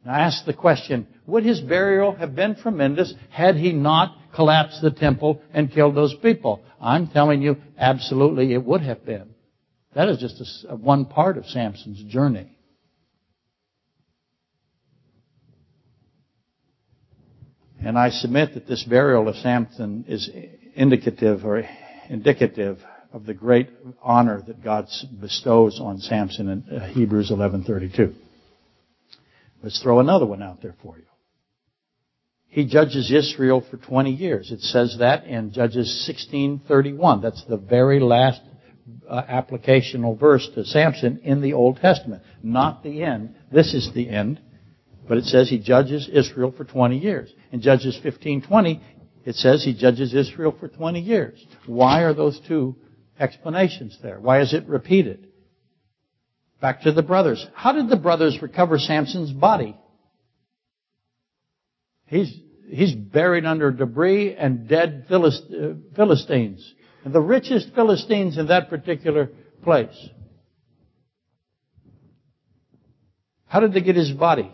I 0.05 0.21
ask 0.21 0.45
the 0.45 0.53
question, 0.53 1.05
would 1.25 1.43
his 1.43 1.59
burial 1.59 2.15
have 2.15 2.33
been 2.33 2.55
tremendous 2.55 3.13
had 3.29 3.57
he 3.57 3.73
not 3.73 4.15
collapsed 4.37 4.81
the 4.81 4.91
temple 4.91 5.41
and 5.53 5.69
killed 5.69 5.95
those 5.95 6.15
people? 6.21 6.63
I'm 6.79 7.07
telling 7.07 7.41
you, 7.41 7.57
absolutely 7.77 8.53
it 8.53 8.63
would 8.63 8.81
have 8.81 9.03
been. 9.03 9.33
That 9.95 10.07
is 10.07 10.19
just 10.19 10.65
a, 10.69 10.75
one 10.75 11.05
part 11.05 11.37
of 11.37 11.45
Samson's 11.47 12.03
journey. 12.03 12.55
And 17.81 17.97
I 17.97 18.09
submit 18.09 18.53
that 18.53 18.67
this 18.67 18.83
burial 18.83 19.27
of 19.27 19.35
Samson 19.37 20.05
is 20.07 20.29
indicative 20.75 21.43
or 21.43 21.63
indicative 22.09 22.79
of 23.11 23.25
the 23.25 23.33
great 23.33 23.69
honor 24.03 24.43
that 24.45 24.63
God 24.63 24.87
bestows 25.19 25.79
on 25.81 25.99
Samson 25.99 26.49
in 26.49 26.77
uh, 26.77 26.87
Hebrews 26.89 27.31
11:32. 27.31 28.13
Let's 29.63 29.81
throw 29.81 29.99
another 29.99 30.25
one 30.25 30.43
out 30.43 30.61
there 30.61 30.75
for 30.83 30.97
you. 30.97 31.05
He 32.49 32.65
judges 32.65 33.11
Israel 33.11 33.63
for 33.69 33.77
20 33.77 34.11
years. 34.11 34.51
It 34.51 34.61
says 34.61 34.97
that 34.99 35.25
in 35.25 35.51
Judges 35.51 36.07
16:31. 36.09 37.21
That's 37.21 37.43
the 37.45 37.57
very 37.57 37.99
last 37.99 38.41
uh, 39.07 39.21
applicational 39.23 40.17
verse 40.17 40.47
to 40.55 40.65
Samson 40.65 41.19
in 41.23 41.41
the 41.41 41.53
Old 41.53 41.77
Testament. 41.77 42.23
Not 42.41 42.83
the 42.83 43.03
end. 43.03 43.35
This 43.51 43.73
is 43.73 43.91
the 43.93 44.09
end. 44.09 44.39
But 45.07 45.17
it 45.17 45.25
says 45.25 45.49
he 45.49 45.59
judges 45.59 46.09
Israel 46.11 46.53
for 46.55 46.65
20 46.65 46.97
years. 46.97 47.33
In 47.51 47.61
Judges 47.61 47.99
15:20, 48.03 48.81
it 49.25 49.35
says 49.35 49.63
he 49.63 49.73
judges 49.73 50.13
Israel 50.13 50.55
for 50.57 50.67
20 50.67 51.01
years. 51.01 51.45
Why 51.65 52.03
are 52.03 52.13
those 52.13 52.39
two 52.47 52.75
explanations 53.19 53.97
there? 54.01 54.19
Why 54.19 54.41
is 54.41 54.53
it 54.53 54.67
repeated? 54.67 55.27
Back 56.61 56.81
to 56.83 56.91
the 56.91 57.03
brothers. 57.03 57.45
How 57.53 57.73
did 57.73 57.89
the 57.89 57.97
brothers 57.97 58.41
recover 58.41 58.79
Samson's 58.79 59.31
body? 59.31 59.75
He's, 62.07 62.33
he's 62.69 62.95
buried 62.95 63.45
under 63.45 63.71
debris 63.71 64.35
and 64.35 64.67
dead 64.67 65.05
uh, 65.09 65.29
Philistines. 65.95 66.73
And 67.03 67.13
the 67.13 67.21
richest 67.21 67.73
Philistines 67.75 68.37
in 68.37 68.47
that 68.47 68.69
particular 68.69 69.29
place. 69.63 70.09
How 73.45 73.59
did 73.59 73.73
they 73.73 73.81
get 73.81 73.95
his 73.95 74.11
body? 74.11 74.51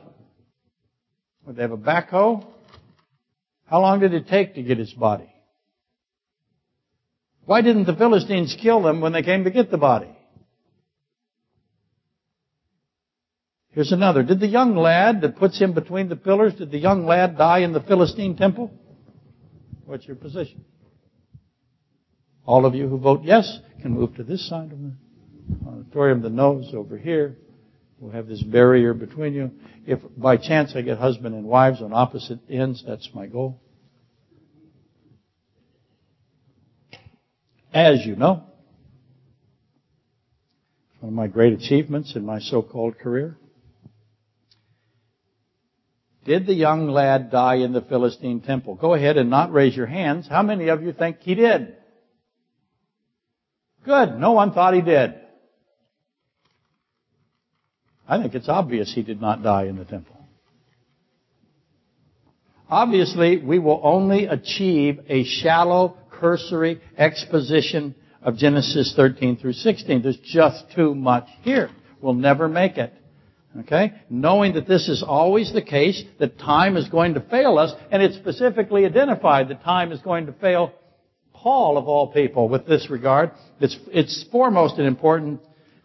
Would 1.46 1.56
they 1.56 1.62
have 1.64 1.72
a 1.72 1.78
backhoe? 1.78 2.46
How 3.66 3.82
long 3.82 4.00
did 4.00 4.14
it 4.14 4.28
take 4.28 4.56
to 4.56 4.64
get 4.64 4.78
his 4.78 4.94
body? 4.94 5.30
Why 7.46 7.62
didn't 7.62 7.86
the 7.86 7.96
Philistines 7.96 8.56
kill 8.62 8.82
them 8.82 9.02
when 9.02 9.12
they 9.12 9.24
came 9.24 9.44
to 9.44 9.52
get 9.52 9.70
the 9.70 9.78
body? 9.78 10.16
Here's 13.74 13.92
another. 13.92 14.22
Did 14.22 14.40
the 14.40 14.48
young 14.48 14.76
lad 14.76 15.22
that 15.22 15.36
puts 15.36 15.60
him 15.60 15.74
between 15.74 16.08
the 16.08 16.16
pillars, 16.16 16.54
did 16.54 16.70
the 16.70 16.78
young 16.78 17.06
lad 17.06 17.38
die 17.38 17.60
in 17.60 17.74
the 17.74 17.82
Philistine 17.82 18.38
temple? 18.38 18.72
What's 19.86 20.06
your 20.06 20.16
position? 20.16 20.64
All 22.46 22.66
of 22.66 22.76
you 22.76 22.88
who 22.88 23.00
vote 23.00 23.22
yes 23.24 23.60
can 23.82 23.92
move 23.92 24.16
to 24.16 24.24
this 24.24 24.48
side 24.48 24.72
of 24.72 24.78
the 24.80 24.94
auditorium, 25.68 26.22
the 26.22 26.30
nose 26.30 26.72
over 26.76 26.98
here. 26.98 27.38
We'll 28.00 28.12
have 28.12 28.28
this 28.28 28.44
barrier 28.44 28.94
between 28.94 29.34
you. 29.34 29.52
If 29.88 30.02
by 30.18 30.38
chance 30.38 30.74
I 30.76 30.82
get 30.82 31.00
husband 31.00 31.34
and 31.34 31.46
wives 31.46 31.82
on 31.82 31.94
opposite 31.94 32.40
ends, 32.50 32.84
that's 32.86 33.10
my 33.14 33.26
goal. 33.26 33.60
As 37.74 38.06
you 38.06 38.16
know, 38.16 38.44
one 41.00 41.10
of 41.10 41.14
my 41.14 41.28
great 41.28 41.54
achievements 41.54 42.16
in 42.16 42.24
my 42.24 42.40
so-called 42.40 43.00
career. 43.00 43.38
Did 46.26 46.48
the 46.48 46.54
young 46.54 46.88
lad 46.88 47.32
die 47.32 47.56
in 47.56 47.74
the 47.74 47.82
Philistine 47.82 48.42
temple? 48.42 48.76
Go 48.76 48.94
ahead 48.94 49.18
and 49.18 49.30
not 49.30 49.52
raise 49.52 49.76
your 49.76 49.88
hands. 49.88 50.28
How 50.28 50.42
many 50.42 50.70
of 50.70 50.82
you 50.82 50.94
think 50.94 51.18
he 51.20 51.36
did? 51.36 51.76
Good. 53.84 54.18
No 54.18 54.32
one 54.32 54.54
thought 54.54 54.74
he 54.74 54.82
did. 54.82 55.16
I 58.08 58.22
think 58.22 58.36
it's 58.36 58.50
obvious 58.50 58.94
he 58.94 59.02
did 59.02 59.20
not 59.20 59.44
die 59.44 59.66
in 59.66 59.78
the 59.78 59.86
temple. 59.86 60.16
Obviously, 62.70 63.38
we 63.38 63.60
will 63.60 63.82
only 63.84 64.26
achieve 64.26 65.00
a 65.08 65.24
shallow, 65.26 65.98
cursory 66.10 66.82
exposition 66.98 67.96
of 68.22 68.38
Genesis 68.38 68.94
13 68.96 69.38
through 69.38 69.54
16. 69.54 70.02
There's 70.02 70.18
just 70.24 70.66
too 70.74 70.96
much 70.96 71.28
here. 71.42 71.70
We'll 72.02 72.14
never 72.14 72.48
make 72.48 72.78
it. 72.78 72.94
Okay? 73.60 73.94
Knowing 74.10 74.54
that 74.54 74.68
this 74.68 74.90
is 74.90 75.04
always 75.04 75.54
the 75.54 75.62
case, 75.62 76.04
that 76.20 76.40
time 76.40 76.76
is 76.76 76.88
going 76.90 77.14
to 77.14 77.22
fail 77.22 77.58
us, 77.58 77.72
and 77.92 78.02
it's 78.02 78.16
specifically 78.16 78.86
identified 78.86 79.50
that 79.50 79.64
time 79.64 79.92
is 79.92 80.00
going 80.02 80.26
to 80.26 80.34
fail 80.34 80.74
Paul 81.34 81.78
of 81.78 81.88
all 81.88 82.12
people 82.12 82.50
with 82.50 82.66
this 82.66 82.90
regard. 82.90 83.32
It's, 83.60 83.78
it's 83.88 84.26
foremost 84.32 84.78
and 84.78 84.88
important 84.88 85.42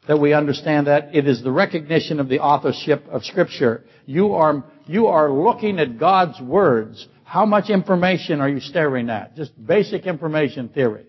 that 0.07 0.19
we 0.19 0.33
understand 0.33 0.87
that. 0.87 1.15
It 1.15 1.27
is 1.27 1.43
the 1.43 1.51
recognition 1.51 2.21
of 2.21 2.29
the 2.29 2.41
authorship 2.41 3.05
of 3.11 3.25
Scripture. 3.25 3.85
You 4.07 4.33
are, 4.35 4.65
you 4.87 5.09
are 5.09 5.31
looking 5.31 5.79
at 5.79 5.99
God's 5.99 6.41
words. 6.41 7.07
How 7.25 7.45
much 7.45 7.69
information 7.69 8.41
are 8.41 8.49
you 8.49 8.61
staring 8.61 9.11
at? 9.11 9.37
Just 9.37 9.53
basic 9.63 10.07
information 10.07 10.71
theory. 10.71 11.05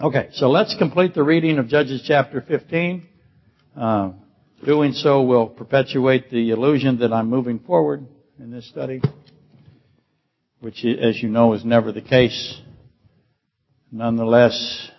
Okay, 0.00 0.28
so 0.34 0.50
let's 0.50 0.76
complete 0.76 1.14
the 1.14 1.22
reading 1.22 1.58
of 1.58 1.68
Judges 1.68 2.04
chapter 2.06 2.40
15. 2.40 3.06
Uh, 3.76 4.12
doing 4.64 4.92
so 4.92 5.22
will 5.22 5.46
perpetuate 5.46 6.30
the 6.30 6.50
illusion 6.50 6.98
that 7.00 7.12
I'm 7.12 7.28
moving 7.28 7.58
forward 7.58 8.06
in 8.38 8.50
this 8.50 8.68
study, 8.68 9.00
which, 10.60 10.84
as 10.84 11.22
you 11.22 11.28
know, 11.28 11.52
is 11.52 11.64
never 11.64 11.92
the 11.92 12.00
case. 12.00 12.60
Nonetheless, 13.92 14.90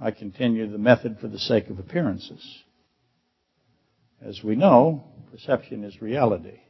I 0.00 0.10
continue 0.10 0.70
the 0.70 0.78
method 0.78 1.18
for 1.20 1.28
the 1.28 1.38
sake 1.38 1.70
of 1.70 1.78
appearances. 1.78 2.44
As 4.20 4.42
we 4.42 4.56
know, 4.56 5.04
perception 5.30 5.84
is 5.84 6.02
reality, 6.02 6.60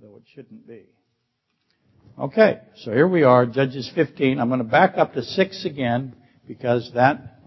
though 0.00 0.16
it 0.16 0.24
shouldn't 0.34 0.66
be. 0.66 0.86
Okay, 2.18 2.58
so 2.82 2.92
here 2.92 3.08
we 3.08 3.22
are, 3.22 3.46
Judges 3.46 3.90
15. 3.94 4.40
I'm 4.40 4.48
going 4.48 4.58
to 4.58 4.64
back 4.64 4.98
up 4.98 5.14
to 5.14 5.22
6 5.22 5.64
again 5.64 6.14
because 6.46 6.90
that 6.94 7.40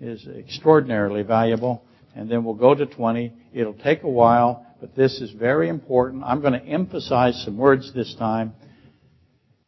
is 0.00 0.26
extraordinarily 0.26 1.22
valuable. 1.22 1.82
And 2.14 2.30
then 2.30 2.44
we'll 2.44 2.54
go 2.54 2.74
to 2.74 2.86
20. 2.86 3.32
It'll 3.52 3.74
take 3.74 4.02
a 4.02 4.08
while, 4.08 4.66
but 4.80 4.96
this 4.96 5.20
is 5.20 5.30
very 5.30 5.68
important. 5.68 6.24
I'm 6.24 6.40
going 6.40 6.54
to 6.54 6.64
emphasize 6.64 7.42
some 7.44 7.56
words 7.56 7.92
this 7.94 8.14
time 8.18 8.54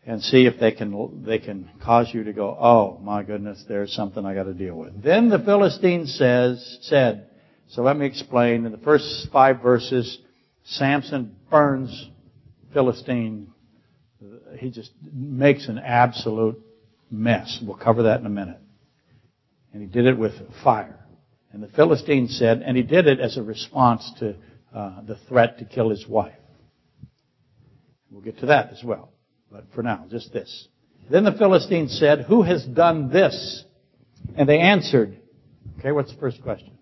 and 0.05 0.21
see 0.23 0.47
if 0.47 0.59
they 0.59 0.73
can 0.73 1.23
they 1.25 1.39
can 1.39 1.71
cause 1.83 2.11
you 2.13 2.25
to 2.25 2.33
go, 2.33 2.57
oh 2.61 2.99
my 3.03 3.23
goodness, 3.23 3.65
there's 3.69 3.93
something 3.93 4.25
I 4.25 4.35
got 4.35 4.45
to 4.45 4.55
deal 4.55 4.75
with. 4.75 5.03
Then 5.03 5.29
the 5.29 5.39
Philistine 5.39 6.07
says 6.07 6.79
said, 6.83 7.29
so 7.69 7.83
let 7.83 7.97
me 7.97 8.07
explain. 8.07 8.67
In 8.67 8.73
the 8.73 8.79
first 8.79 9.29
five 9.33 9.63
verses, 9.63 10.19
Samson 10.65 11.37
burns 11.51 12.11
Philistine. 12.73 13.49
He 14.59 14.71
just 14.71 14.91
makes 15.13 15.69
an 15.69 15.79
absolute 15.79 16.61
mess. 17.11 17.63
We'll 17.65 17.77
cover 17.77 18.05
that 18.05 18.21
in 18.21 18.27
a 18.27 18.31
minute. 18.31 18.59
And 19.73 19.83
he 19.83 19.89
did 19.89 20.07
it 20.07 20.19
with 20.19 20.33
fire. 20.63 21.02
And 21.53 21.63
the 21.63 21.69
Philistine 21.69 22.29
said, 22.29 22.63
and 22.63 22.77
he 22.77 22.83
did 22.83 23.07
it 23.07 23.21
as 23.21 23.37
a 23.37 23.43
response 23.43 24.11
to 24.21 24.37
uh, 24.75 25.03
the 25.03 25.17
threat 25.29 25.59
to 25.59 25.65
kill 25.67 25.91
his 25.91 26.07
wife. 26.09 26.33
We'll 28.11 28.23
get 28.23 28.39
to 28.39 28.47
that 28.47 28.71
as 28.71 28.83
well. 28.83 29.13
But 29.51 29.67
for 29.75 29.83
now, 29.83 30.07
just 30.11 30.33
this. 30.33 30.69
Then 31.11 31.25
the 31.25 31.33
Philistines 31.33 31.99
said, 31.99 32.23
Who 32.23 32.43
has 32.43 32.65
done 32.65 33.11
this? 33.11 33.65
And 34.37 34.49
they 34.49 34.59
answered. 34.59 35.19
Okay, 35.79 35.93
what's 35.93 36.13
the 36.13 36.21
first 36.21 36.43
question? 36.43 36.79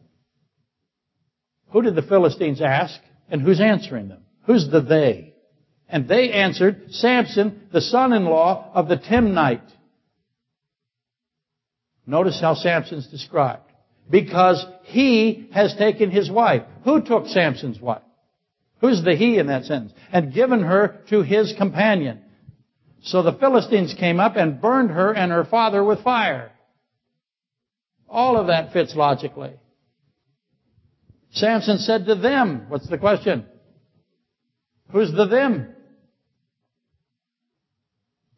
Who 1.73 1.83
did 1.83 1.95
the 1.95 2.03
Philistines 2.03 2.61
ask? 2.61 3.01
And 3.29 3.41
who's 3.41 3.61
answering 3.61 4.09
them? 4.09 4.23
Who's 4.47 4.69
the 4.71 4.81
they? 4.81 5.35
And 5.89 6.09
they 6.09 6.31
answered, 6.33 6.91
Samson, 6.91 7.69
the 7.73 7.81
son-in-law 7.81 8.73
of 8.75 8.89
the 8.89 8.97
Timnite. 8.97 9.69
Notice 12.07 12.41
how 12.41 12.55
Samson's 12.55 13.09
described. 13.09 13.70
Because 14.11 14.67
he 14.83 15.49
has 15.53 15.75
taken 15.77 16.11
his 16.11 16.31
wife. 16.31 16.63
Who 16.85 17.01
took 17.01 17.27
Samson's 17.27 17.81
wife? 17.81 18.03
Who's 18.81 19.05
the 19.05 19.15
he 19.15 19.39
in 19.39 19.47
that 19.47 19.65
sentence? 19.65 19.93
And 20.13 20.35
given 20.35 20.63
her 20.63 21.01
to 21.11 21.23
his 21.23 21.55
companion. 21.57 22.23
So 23.03 23.23
the 23.23 23.33
Philistines 23.33 23.95
came 23.99 24.19
up 24.19 24.37
and 24.37 24.61
burned 24.61 24.91
her 24.91 25.13
and 25.13 25.31
her 25.31 25.45
father 25.45 25.85
with 25.85 26.03
fire. 26.03 26.51
All 28.09 28.37
of 28.37 28.49
that 28.49 28.73
fits 28.73 28.97
logically. 28.97 29.53
Samson 31.33 31.79
said 31.79 32.07
to 32.07 32.17
them, 32.17 32.67
what's 32.69 32.89
the 32.89 32.99
question? 32.99 33.47
Who's 34.91 35.13
the 35.13 35.27
them? 35.27 35.75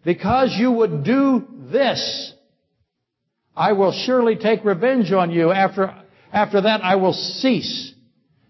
Because 0.04 0.54
you 0.58 0.72
would 0.72 1.04
do 1.04 1.46
this, 1.70 2.34
I 3.56 3.72
will 3.72 3.92
surely 3.92 4.36
take 4.36 4.64
revenge 4.64 5.12
on 5.12 5.30
you. 5.30 5.50
After, 5.50 5.94
after 6.32 6.60
that 6.62 6.82
I 6.82 6.96
will 6.96 7.12
cease. 7.12 7.92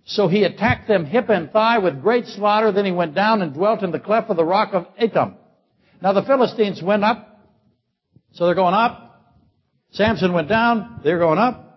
So 0.04 0.28
he 0.28 0.44
attacked 0.44 0.88
them 0.88 1.04
hip 1.04 1.28
and 1.28 1.50
thigh 1.50 1.78
with 1.78 2.02
great 2.02 2.26
slaughter. 2.26 2.72
Then 2.72 2.84
he 2.84 2.92
went 2.92 3.14
down 3.14 3.42
and 3.42 3.54
dwelt 3.54 3.82
in 3.82 3.92
the 3.92 4.00
cleft 4.00 4.30
of 4.30 4.36
the 4.36 4.44
rock 4.44 4.74
of 4.74 4.86
Etam. 5.00 5.36
Now 6.00 6.12
the 6.12 6.22
Philistines 6.22 6.82
went 6.82 7.04
up. 7.04 7.28
So 8.32 8.46
they're 8.46 8.54
going 8.54 8.74
up. 8.74 9.08
Samson 9.92 10.32
went 10.32 10.48
down. 10.48 11.00
They're 11.04 11.18
going 11.18 11.38
up. 11.38 11.71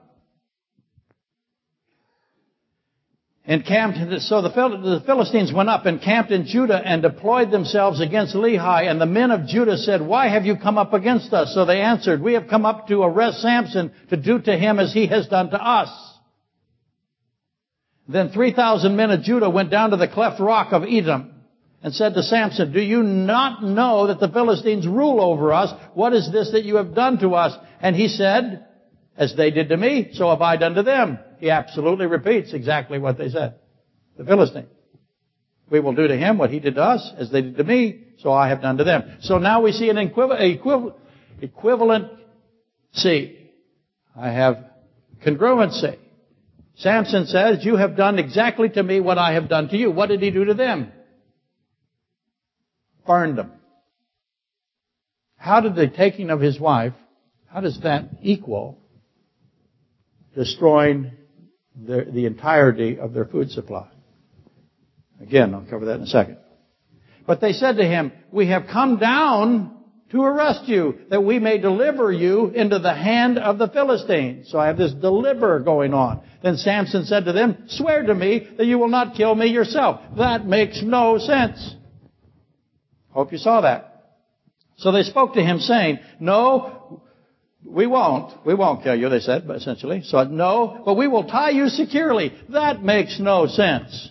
And 3.47 3.63
camped, 3.63 3.99
so 4.23 4.41
the 4.41 5.03
Philistines 5.05 5.53
went 5.53 5.69
up 5.69 5.85
and 5.85 6.01
camped 6.01 6.31
in 6.31 6.47
Judah 6.47 6.81
and 6.83 7.03
deployed 7.03 7.51
themselves 7.51 8.01
against 8.01 8.33
Lehi. 8.33 8.89
And 8.89 8.99
the 8.99 9.05
men 9.05 9.29
of 9.29 9.45
Judah 9.45 9.77
said, 9.77 10.01
Why 10.01 10.29
have 10.29 10.45
you 10.47 10.55
come 10.57 10.79
up 10.79 10.93
against 10.93 11.31
us? 11.31 11.53
So 11.53 11.63
they 11.63 11.79
answered, 11.79 12.23
We 12.23 12.33
have 12.33 12.47
come 12.47 12.65
up 12.65 12.87
to 12.87 13.03
arrest 13.03 13.41
Samson 13.41 13.91
to 14.09 14.17
do 14.17 14.39
to 14.39 14.57
him 14.57 14.79
as 14.79 14.93
he 14.93 15.05
has 15.07 15.27
done 15.27 15.51
to 15.51 15.63
us. 15.63 15.89
Then 18.07 18.29
3,000 18.29 18.95
men 18.95 19.11
of 19.11 19.21
Judah 19.21 19.49
went 19.49 19.69
down 19.69 19.91
to 19.91 19.97
the 19.97 20.07
cleft 20.07 20.39
rock 20.39 20.73
of 20.73 20.81
Etam 20.81 21.31
and 21.83 21.93
said 21.93 22.15
to 22.15 22.23
Samson, 22.23 22.73
Do 22.73 22.81
you 22.81 23.03
not 23.03 23.63
know 23.63 24.07
that 24.07 24.19
the 24.19 24.29
Philistines 24.29 24.87
rule 24.87 25.21
over 25.21 25.53
us? 25.53 25.71
What 25.93 26.13
is 26.13 26.31
this 26.31 26.51
that 26.53 26.65
you 26.65 26.77
have 26.77 26.95
done 26.95 27.19
to 27.19 27.35
us? 27.35 27.55
And 27.79 27.95
he 27.95 28.07
said, 28.07 28.65
As 29.15 29.35
they 29.35 29.51
did 29.51 29.69
to 29.69 29.77
me, 29.77 30.09
so 30.13 30.31
have 30.31 30.41
I 30.41 30.57
done 30.57 30.73
to 30.73 30.83
them. 30.83 31.19
He 31.45 31.51
absolutely 31.51 32.07
repeats 32.07 32.53
exactly 32.53 32.97
what 32.97 33.19
they 33.19 33.29
said. 33.29 33.59
The 34.17 34.25
Philistine. 34.25 34.65
We 35.69 35.79
will 35.79 35.93
do 35.93 36.07
to 36.07 36.17
him 36.17 36.39
what 36.39 36.49
he 36.49 36.59
did 36.59 36.73
to 36.73 36.81
us, 36.81 37.07
as 37.19 37.29
they 37.29 37.43
did 37.43 37.57
to 37.57 37.63
me, 37.63 38.03
so 38.17 38.33
I 38.33 38.49
have 38.49 38.63
done 38.63 38.77
to 38.77 38.83
them. 38.83 39.17
So 39.21 39.37
now 39.37 39.61
we 39.61 39.71
see 39.71 39.91
an 39.91 39.99
equivalent, 39.99 40.95
equivalent, 41.39 42.07
see, 42.93 43.37
I 44.19 44.31
have 44.31 44.57
congruency. 45.23 45.99
Samson 46.77 47.27
says, 47.27 47.63
you 47.63 47.75
have 47.75 47.95
done 47.95 48.17
exactly 48.17 48.69
to 48.69 48.81
me 48.81 48.99
what 48.99 49.19
I 49.19 49.33
have 49.33 49.47
done 49.47 49.67
to 49.67 49.77
you. 49.77 49.91
What 49.91 50.09
did 50.09 50.23
he 50.23 50.31
do 50.31 50.45
to 50.45 50.55
them? 50.55 50.91
burned 53.05 53.37
them. 53.37 53.51
How 55.37 55.61
did 55.61 55.75
the 55.75 55.89
taking 55.89 56.31
of 56.31 56.41
his 56.41 56.59
wife, 56.59 56.93
how 57.45 57.61
does 57.61 57.79
that 57.83 58.09
equal 58.23 58.79
destroying 60.33 61.11
the, 61.75 62.05
the 62.11 62.25
entirety 62.25 62.99
of 62.99 63.13
their 63.13 63.25
food 63.25 63.51
supply? 63.51 63.87
Again, 65.21 65.53
I'll 65.53 65.65
cover 65.69 65.85
that 65.85 65.95
in 65.95 66.03
a 66.03 66.07
second. 66.07 66.37
But 67.25 67.41
they 67.41 67.53
said 67.53 67.77
to 67.77 67.83
him, 67.83 68.11
we 68.31 68.47
have 68.47 68.67
come 68.71 68.97
down 68.97 69.71
to 70.11 70.21
arrest 70.21 70.67
you, 70.67 70.99
that 71.09 71.23
we 71.23 71.39
may 71.39 71.57
deliver 71.57 72.11
you 72.11 72.47
into 72.47 72.77
the 72.77 72.93
hand 72.93 73.39
of 73.39 73.57
the 73.57 73.67
Philistines. 73.67 74.49
So 74.51 74.59
I 74.59 74.67
have 74.67 74.77
this 74.77 74.93
deliver 74.93 75.59
going 75.59 75.93
on. 75.93 76.21
Then 76.43 76.57
Samson 76.57 77.05
said 77.05 77.25
to 77.25 77.33
them, 77.33 77.65
swear 77.67 78.03
to 78.03 78.13
me 78.13 78.47
that 78.57 78.65
you 78.65 78.77
will 78.77 78.87
not 78.87 79.15
kill 79.15 79.33
me 79.33 79.47
yourself. 79.47 80.01
That 80.17 80.45
makes 80.45 80.81
no 80.83 81.17
sense. 81.17 81.75
Hope 83.09 83.31
you 83.31 83.39
saw 83.39 83.61
that. 83.61 84.19
So 84.77 84.91
they 84.91 85.03
spoke 85.03 85.33
to 85.33 85.41
him 85.41 85.59
saying, 85.59 85.99
no, 86.19 87.01
we 87.65 87.87
won't. 87.87 88.45
We 88.45 88.53
won't 88.53 88.83
kill 88.83 88.95
you, 88.95 89.09
they 89.09 89.19
said, 89.19 89.49
essentially. 89.49 90.01
So, 90.03 90.23
no, 90.23 90.81
but 90.85 90.95
we 90.95 91.07
will 91.07 91.25
tie 91.25 91.49
you 91.49 91.67
securely. 91.67 92.33
That 92.49 92.83
makes 92.83 93.19
no 93.19 93.47
sense. 93.47 94.09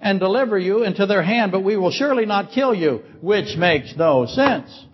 And 0.00 0.18
deliver 0.18 0.58
you 0.58 0.84
into 0.84 1.06
their 1.06 1.22
hand, 1.22 1.52
but 1.52 1.64
we 1.64 1.76
will 1.76 1.90
surely 1.90 2.26
not 2.26 2.52
kill 2.52 2.74
you, 2.74 3.02
which 3.20 3.56
makes 3.56 3.94
no 3.96 4.26
sense. 4.26 4.86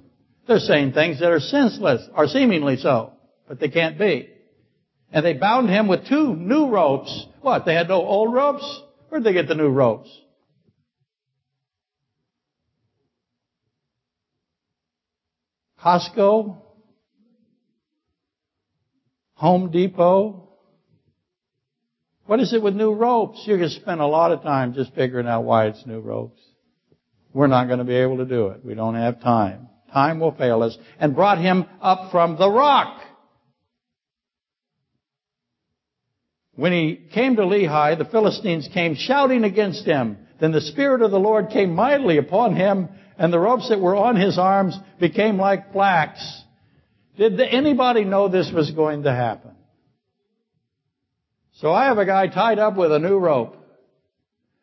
They're 0.46 0.59
saying 0.59 0.92
things 0.92 1.20
that 1.20 1.31
are 1.31 1.40
senseless, 1.40 2.02
or 2.14 2.26
seemingly 2.26 2.76
so, 2.76 3.12
but 3.46 3.61
they 3.61 3.68
can't 3.68 3.98
be. 3.98 4.31
And 5.12 5.24
they 5.24 5.35
bound 5.35 5.68
him 5.70 5.88
with 5.88 6.09
two 6.09 6.35
new 6.35 6.68
ropes. 6.68 7.26
What? 7.40 7.64
They 7.64 7.74
had 7.74 7.88
no 7.88 8.02
old 8.02 8.33
ropes? 8.33 8.83
Where'd 9.09 9.24
they 9.24 9.33
get 9.33 9.48
the 9.48 9.54
new 9.54 9.68
ropes? 9.68 10.11
Costco, 15.83 16.59
Home 19.38 19.70
Depot. 19.70 20.48
What 22.27 22.40
is 22.40 22.53
it 22.53 22.61
with 22.61 22.74
new 22.74 22.92
ropes? 22.92 23.44
You 23.46 23.57
can 23.57 23.70
spend 23.70 24.01
a 24.01 24.07
lot 24.07 24.33
of 24.33 24.42
time 24.42 24.74
just 24.74 24.92
figuring 24.94 25.29
out 25.29 25.44
why 25.44 25.66
it's 25.66 25.87
new 25.87 26.01
ropes. 26.01 26.40
We're 27.33 27.46
not 27.46 27.66
going 27.68 27.79
to 27.79 27.85
be 27.85 27.94
able 27.94 28.16
to 28.16 28.24
do 28.24 28.48
it. 28.48 28.64
We 28.64 28.74
don't 28.74 28.96
have 28.96 29.22
time. 29.22 29.68
Time 29.92 30.18
will 30.18 30.33
fail 30.33 30.64
us. 30.64 30.77
And 30.98 31.14
brought 31.14 31.38
him 31.38 31.66
up 31.81 32.11
from 32.11 32.37
the 32.37 32.51
rock. 32.51 33.01
When 36.57 36.72
he 36.72 37.09
came 37.14 37.37
to 37.37 37.42
Lehi, 37.42 37.96
the 37.96 38.07
Philistines 38.07 38.68
came 38.74 38.96
shouting 38.96 39.44
against 39.44 39.85
him. 39.85 40.18
Then 40.40 40.51
the 40.51 40.61
Spirit 40.61 41.01
of 41.01 41.12
the 41.12 41.20
Lord 41.20 41.51
came 41.51 41.77
mightily 41.77 42.18
upon 42.18 42.57
him, 42.57 42.88
and 43.16 43.33
the 43.33 43.38
ropes 43.38 43.68
that 43.68 43.81
were 43.81 43.94
on 43.94 44.16
his 44.16 44.37
arms 44.37 44.77
became 44.98 45.38
like 45.38 45.72
flax. 45.72 46.42
Did 47.18 47.40
anybody 47.40 48.04
know 48.04 48.28
this 48.28 48.50
was 48.52 48.70
going 48.70 49.02
to 49.02 49.12
happen? 49.12 49.50
So 51.54 51.72
I 51.72 51.87
have 51.87 51.98
a 51.98 52.07
guy 52.07 52.28
tied 52.28 52.61
up 52.61 52.76
with 52.76 52.92
a 52.92 53.00
new 53.00 53.18
rope. 53.18 53.57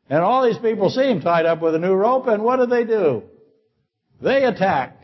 And 0.10 0.20
all 0.20 0.46
these 0.46 0.58
people 0.60 0.90
see 0.90 1.04
him 1.04 1.20
tied 1.20 1.46
up 1.46 1.62
with 1.62 1.76
a 1.76 1.80
new 1.80 1.94
rope, 1.94 2.28
and 2.28 2.44
what 2.44 2.58
do 2.58 2.66
they 2.66 2.86
do? 2.86 3.24
They 4.22 4.46
attack. 4.46 4.98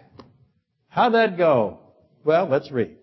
How'd 0.87 1.13
that 1.13 1.37
go? 1.37 1.79
Well, 2.23 2.47
let's 2.47 2.71
read. 2.71 2.95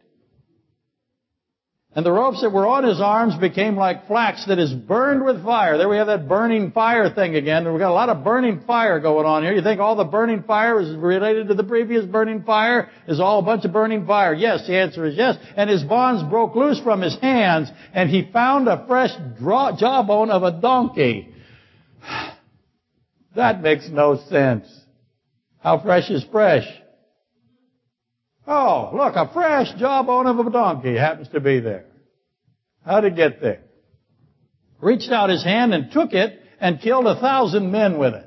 And 1.99 2.07
the 2.07 2.13
ropes 2.13 2.43
that 2.43 2.53
were 2.53 2.65
on 2.65 2.85
his 2.85 3.01
arms 3.01 3.35
became 3.39 3.75
like 3.75 4.07
flax 4.07 4.47
that 4.47 4.61
is 4.61 4.73
burned 4.73 5.25
with 5.25 5.43
fire. 5.43 5.77
There 5.77 5.89
we 5.89 5.97
have 5.97 6.07
that 6.07 6.29
burning 6.29 6.71
fire 6.71 7.13
thing 7.13 7.35
again. 7.35 7.69
We've 7.69 7.81
got 7.81 7.91
a 7.91 7.93
lot 7.93 8.09
of 8.09 8.23
burning 8.23 8.61
fire 8.69 9.01
going 9.01 9.27
on 9.27 9.43
here. 9.43 9.53
You 9.53 9.63
think 9.63 9.81
all 9.81 9.97
the 9.97 10.05
burning 10.05 10.45
fire 10.45 10.81
is 10.81 10.95
related 10.95 11.49
to 11.49 11.55
the 11.55 11.65
previous 11.65 12.05
burning 12.05 12.45
fire? 12.45 12.89
Is 13.09 13.19
all 13.19 13.41
a 13.41 13.43
bunch 13.43 13.65
of 13.65 13.73
burning 13.73 14.07
fire? 14.07 14.33
Yes, 14.33 14.65
the 14.69 14.79
answer 14.79 15.07
is 15.07 15.17
yes. 15.17 15.39
And 15.57 15.69
his 15.69 15.83
bonds 15.83 16.23
broke 16.31 16.55
loose 16.55 16.79
from 16.79 17.01
his 17.01 17.19
hands, 17.19 17.69
and 17.93 18.09
he 18.09 18.31
found 18.33 18.69
a 18.69 18.87
fresh 18.87 19.11
jawbone 19.41 20.31
of 20.31 20.45
a 20.45 20.53
donkey. 20.53 21.35
That 23.35 23.61
makes 23.61 23.89
no 23.89 24.21
sense. 24.31 24.67
How 25.59 25.81
fresh 25.81 26.11
is 26.11 26.25
fresh? 26.31 26.65
Oh, 28.47 28.91
look, 28.95 29.15
a 29.17 29.31
fresh 29.33 29.69
jawbone 29.79 30.27
of 30.27 30.39
a 30.39 30.51
donkey 30.51 30.97
happens 30.97 31.29
to 31.31 31.41
be 31.41 31.59
there. 31.59 31.88
How'd 32.85 33.05
it 33.05 33.17
get 33.17 33.41
there? 33.41 33.61
Reached 34.81 35.11
out 35.11 35.31
his 35.31 35.45
hand 35.45 35.75
and 35.75 35.91
took 35.91 36.13
it 36.13 36.41
and 36.61 36.81
killed 36.81 37.07
a 37.07 37.21
thousand 37.21 37.71
men 37.71 37.99
with 37.99 38.15
it. 38.15 38.25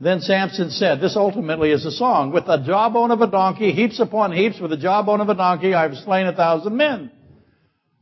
Then 0.00 0.20
Samson 0.20 0.70
said, 0.70 1.00
this 1.00 1.14
ultimately 1.16 1.70
is 1.70 1.86
a 1.86 1.92
song, 1.92 2.32
with 2.32 2.46
the 2.46 2.56
jawbone 2.56 3.12
of 3.12 3.20
a 3.20 3.28
donkey, 3.28 3.70
heaps 3.70 4.00
upon 4.00 4.32
heaps, 4.32 4.58
with 4.58 4.72
the 4.72 4.76
jawbone 4.76 5.20
of 5.20 5.28
a 5.28 5.34
donkey, 5.34 5.74
I've 5.74 5.94
slain 5.98 6.26
a 6.26 6.34
thousand 6.34 6.76
men. 6.76 7.12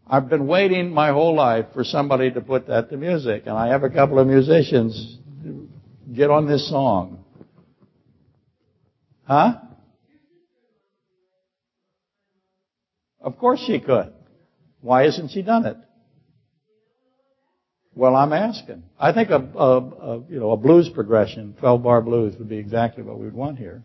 I've 0.06 0.30
been 0.30 0.46
waiting 0.46 0.92
my 0.92 1.10
whole 1.10 1.36
life 1.36 1.66
for 1.74 1.84
somebody 1.84 2.30
to 2.30 2.40
put 2.40 2.68
that 2.68 2.88
to 2.88 2.96
music, 2.96 3.42
and 3.44 3.54
I 3.54 3.68
have 3.68 3.82
a 3.82 3.90
couple 3.90 4.18
of 4.18 4.26
musicians 4.26 5.18
get 6.12 6.30
on 6.30 6.48
this 6.48 6.68
song. 6.70 7.22
Huh? 9.24 9.58
Of 13.20 13.38
course 13.38 13.62
she 13.66 13.78
could. 13.78 14.12
Why 14.80 15.04
hasn't 15.04 15.30
she 15.30 15.42
done 15.42 15.66
it? 15.66 15.76
Well, 17.94 18.16
I'm 18.16 18.32
asking. 18.32 18.84
I 18.98 19.12
think 19.12 19.30
a, 19.30 19.36
a, 19.36 19.78
a, 19.78 20.24
you 20.28 20.38
know 20.40 20.52
a 20.52 20.56
blues 20.56 20.88
progression, 20.88 21.54
12 21.58 21.82
bar 21.82 22.00
blues, 22.00 22.34
would 22.38 22.48
be 22.48 22.56
exactly 22.56 23.02
what 23.02 23.18
we'd 23.18 23.34
want 23.34 23.58
here. 23.58 23.82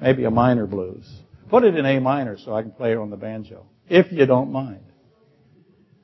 Maybe 0.00 0.24
a 0.24 0.30
minor 0.30 0.66
blues. 0.66 1.08
Put 1.48 1.64
it 1.64 1.76
in 1.76 1.86
A 1.86 2.00
minor 2.00 2.36
so 2.38 2.54
I 2.54 2.62
can 2.62 2.72
play 2.72 2.92
it 2.92 2.98
on 2.98 3.10
the 3.10 3.16
banjo, 3.16 3.66
if 3.88 4.10
you 4.10 4.26
don't 4.26 4.50
mind. 4.50 4.84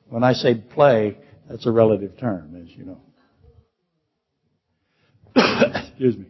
When 0.07 0.23
I 0.23 0.33
say 0.33 0.55
play, 0.55 1.17
that's 1.49 1.65
a 1.65 1.71
relative 1.71 2.17
term, 2.17 2.55
as 2.63 2.69
you 2.75 2.85
know. 2.85 3.01
Excuse 5.89 6.17
me. 6.17 6.27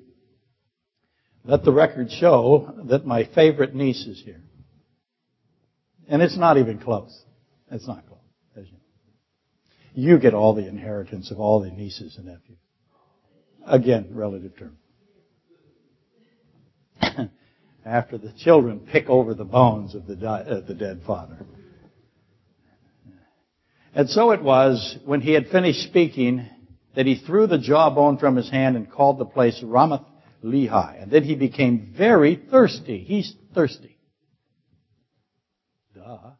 Let 1.45 1.63
the 1.63 1.73
record 1.73 2.09
show 2.11 2.73
that 2.85 3.05
my 3.05 3.25
favorite 3.35 3.75
niece 3.75 4.05
is 4.07 4.21
here. 4.23 4.41
And 6.07 6.21
it's 6.21 6.37
not 6.37 6.57
even 6.57 6.79
close. 6.79 7.23
It's 7.73 7.87
not 7.87 8.05
close. 8.07 8.19
You 9.95 10.17
get 10.17 10.33
all 10.33 10.55
the 10.55 10.67
inheritance 10.67 11.29
of 11.31 11.39
all 11.39 11.59
the 11.61 11.69
nieces 11.69 12.17
and 12.17 12.25
nephews. 12.25 12.57
Again, 13.65 14.09
relative 14.11 14.53
term. 14.57 14.77
After 17.85 18.17
the 18.17 18.33
children 18.39 18.87
pick 18.91 19.07
over 19.07 19.33
the 19.33 19.45
bones 19.45 19.93
of 19.93 20.07
the, 20.07 20.15
di- 20.15 20.41
uh, 20.41 20.61
the 20.61 20.73
dead 20.73 21.01
father. 21.05 21.45
And 23.93 24.09
so 24.09 24.31
it 24.31 24.41
was, 24.41 24.97
when 25.05 25.21
he 25.21 25.33
had 25.33 25.47
finished 25.47 25.81
speaking, 25.81 26.47
that 26.95 27.05
he 27.05 27.15
threw 27.15 27.45
the 27.45 27.59
jawbone 27.59 28.17
from 28.17 28.35
his 28.35 28.49
hand 28.49 28.75
and 28.75 28.91
called 28.91 29.19
the 29.19 29.25
place 29.25 29.61
Ramath 29.63 30.05
Lehi. 30.43 31.03
And 31.03 31.11
then 31.11 31.23
he 31.23 31.35
became 31.35 31.93
very 31.95 32.35
thirsty. 32.49 33.03
He's 33.03 33.35
thirsty. 33.53 33.99
Duh. 35.93 36.31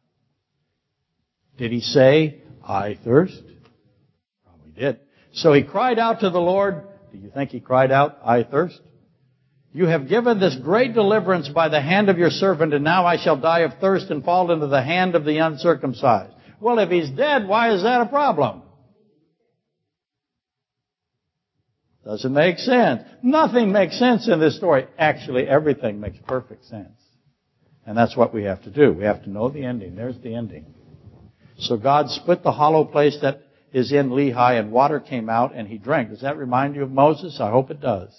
Did 1.56 1.72
he 1.72 1.80
say, 1.80 2.42
I 2.66 2.98
thirst? 3.04 3.42
Probably 4.44 4.72
did. 4.72 5.00
So 5.32 5.52
he 5.52 5.62
cried 5.62 5.98
out 5.98 6.20
to 6.20 6.30
the 6.30 6.40
Lord. 6.40 6.82
Do 7.12 7.18
you 7.18 7.30
think 7.30 7.50
he 7.50 7.60
cried 7.60 7.92
out, 7.92 8.18
I 8.24 8.42
thirst? 8.42 8.80
You 9.72 9.86
have 9.86 10.08
given 10.08 10.38
this 10.38 10.56
great 10.56 10.94
deliverance 10.94 11.48
by 11.48 11.68
the 11.68 11.80
hand 11.80 12.08
of 12.08 12.16
your 12.16 12.30
servant, 12.30 12.74
and 12.74 12.84
now 12.84 13.06
I 13.06 13.16
shall 13.16 13.36
die 13.36 13.60
of 13.60 13.74
thirst 13.80 14.10
and 14.10 14.24
fall 14.24 14.52
into 14.52 14.68
the 14.68 14.82
hand 14.82 15.16
of 15.16 15.24
the 15.24 15.38
uncircumcised. 15.38 16.32
Well, 16.60 16.78
if 16.78 16.90
he's 16.90 17.10
dead, 17.10 17.48
why 17.48 17.74
is 17.74 17.82
that 17.82 18.00
a 18.00 18.06
problem? 18.06 18.62
Doesn't 22.04 22.32
make 22.32 22.58
sense. 22.58 23.02
Nothing 23.22 23.72
makes 23.72 23.98
sense 23.98 24.28
in 24.28 24.38
this 24.38 24.56
story. 24.56 24.86
Actually, 24.98 25.48
everything 25.48 26.00
makes 26.00 26.18
perfect 26.28 26.66
sense. 26.66 27.00
And 27.86 27.96
that's 27.96 28.16
what 28.16 28.32
we 28.32 28.44
have 28.44 28.62
to 28.64 28.70
do. 28.70 28.92
We 28.92 29.04
have 29.04 29.24
to 29.24 29.30
know 29.30 29.48
the 29.48 29.64
ending. 29.64 29.96
There's 29.96 30.18
the 30.18 30.34
ending. 30.34 30.66
So 31.58 31.76
God 31.76 32.10
split 32.10 32.42
the 32.42 32.52
hollow 32.52 32.84
place 32.84 33.18
that 33.22 33.42
is 33.72 33.92
in 33.92 34.10
Lehi 34.10 34.58
and 34.58 34.72
water 34.72 35.00
came 35.00 35.28
out 35.28 35.54
and 35.54 35.68
he 35.68 35.78
drank. 35.78 36.10
Does 36.10 36.22
that 36.22 36.36
remind 36.36 36.76
you 36.76 36.82
of 36.82 36.90
Moses? 36.90 37.38
I 37.40 37.50
hope 37.50 37.70
it 37.70 37.80
does. 37.80 38.10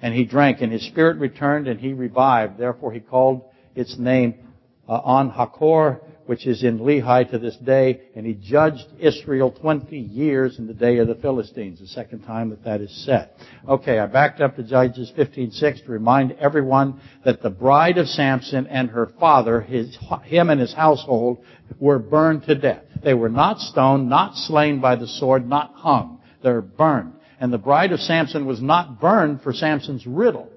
And 0.00 0.14
he 0.14 0.24
drank 0.24 0.60
and 0.60 0.72
his 0.72 0.86
spirit 0.86 1.18
returned 1.18 1.68
and 1.68 1.78
he 1.78 1.92
revived. 1.92 2.58
Therefore 2.58 2.92
he 2.92 3.00
called 3.00 3.42
its 3.74 3.96
name 3.98 4.34
uh, 4.88 5.18
En 5.18 5.30
Hakkore 5.30 6.00
which 6.26 6.46
is 6.46 6.62
in 6.62 6.78
Lehi 6.78 7.30
to 7.30 7.38
this 7.38 7.56
day, 7.56 8.00
and 8.14 8.24
he 8.24 8.34
judged 8.34 8.86
Israel 8.98 9.50
20 9.50 9.96
years 9.96 10.58
in 10.58 10.66
the 10.66 10.74
day 10.74 10.98
of 10.98 11.08
the 11.08 11.14
Philistines, 11.16 11.80
the 11.80 11.86
second 11.86 12.22
time 12.22 12.50
that 12.50 12.64
that 12.64 12.80
is 12.80 13.04
set. 13.04 13.36
Okay, 13.68 13.98
I 13.98 14.06
backed 14.06 14.40
up 14.40 14.56
to 14.56 14.62
Judges 14.62 15.12
15:6 15.16 15.84
to 15.84 15.90
remind 15.90 16.32
everyone 16.32 17.00
that 17.24 17.42
the 17.42 17.50
bride 17.50 17.98
of 17.98 18.08
Samson 18.08 18.66
and 18.66 18.90
her 18.90 19.06
father, 19.18 19.60
his, 19.60 19.96
him 20.24 20.50
and 20.50 20.60
his 20.60 20.72
household, 20.72 21.38
were 21.80 21.98
burned 21.98 22.44
to 22.44 22.54
death. 22.54 22.84
They 23.02 23.14
were 23.14 23.28
not 23.28 23.58
stoned, 23.58 24.08
not 24.08 24.36
slain 24.36 24.80
by 24.80 24.96
the 24.96 25.08
sword, 25.08 25.48
not 25.48 25.72
hung. 25.74 26.20
They're 26.42 26.62
burned. 26.62 27.14
And 27.40 27.52
the 27.52 27.58
bride 27.58 27.90
of 27.90 28.00
Samson 28.00 28.46
was 28.46 28.62
not 28.62 29.00
burned 29.00 29.42
for 29.42 29.52
Samson's 29.52 30.06
riddle. 30.06 30.48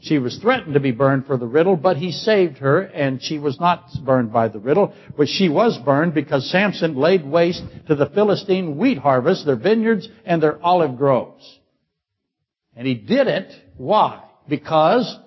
She 0.00 0.18
was 0.18 0.38
threatened 0.38 0.74
to 0.74 0.80
be 0.80 0.92
burned 0.92 1.26
for 1.26 1.36
the 1.36 1.46
riddle, 1.46 1.76
but 1.76 1.96
he 1.96 2.12
saved 2.12 2.58
her, 2.58 2.82
and 2.82 3.20
she 3.20 3.38
was 3.38 3.58
not 3.58 3.84
burned 4.04 4.32
by 4.32 4.48
the 4.48 4.60
riddle, 4.60 4.94
but 5.16 5.28
she 5.28 5.48
was 5.48 5.76
burned 5.78 6.14
because 6.14 6.48
Samson 6.50 6.96
laid 6.96 7.26
waste 7.26 7.64
to 7.88 7.96
the 7.96 8.06
Philistine 8.06 8.76
wheat 8.76 8.98
harvest, 8.98 9.44
their 9.44 9.56
vineyards, 9.56 10.08
and 10.24 10.40
their 10.40 10.62
olive 10.62 10.96
groves. 10.96 11.58
And 12.76 12.86
he 12.86 12.94
did 12.94 13.26
it, 13.26 13.52
why? 13.76 14.22
Because 14.48 15.18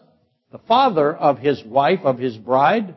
the 0.51 0.59
father 0.59 1.13
of 1.13 1.37
his 1.37 1.61
wife, 1.65 1.99
of 2.03 2.17
his 2.17 2.37
bride, 2.37 2.95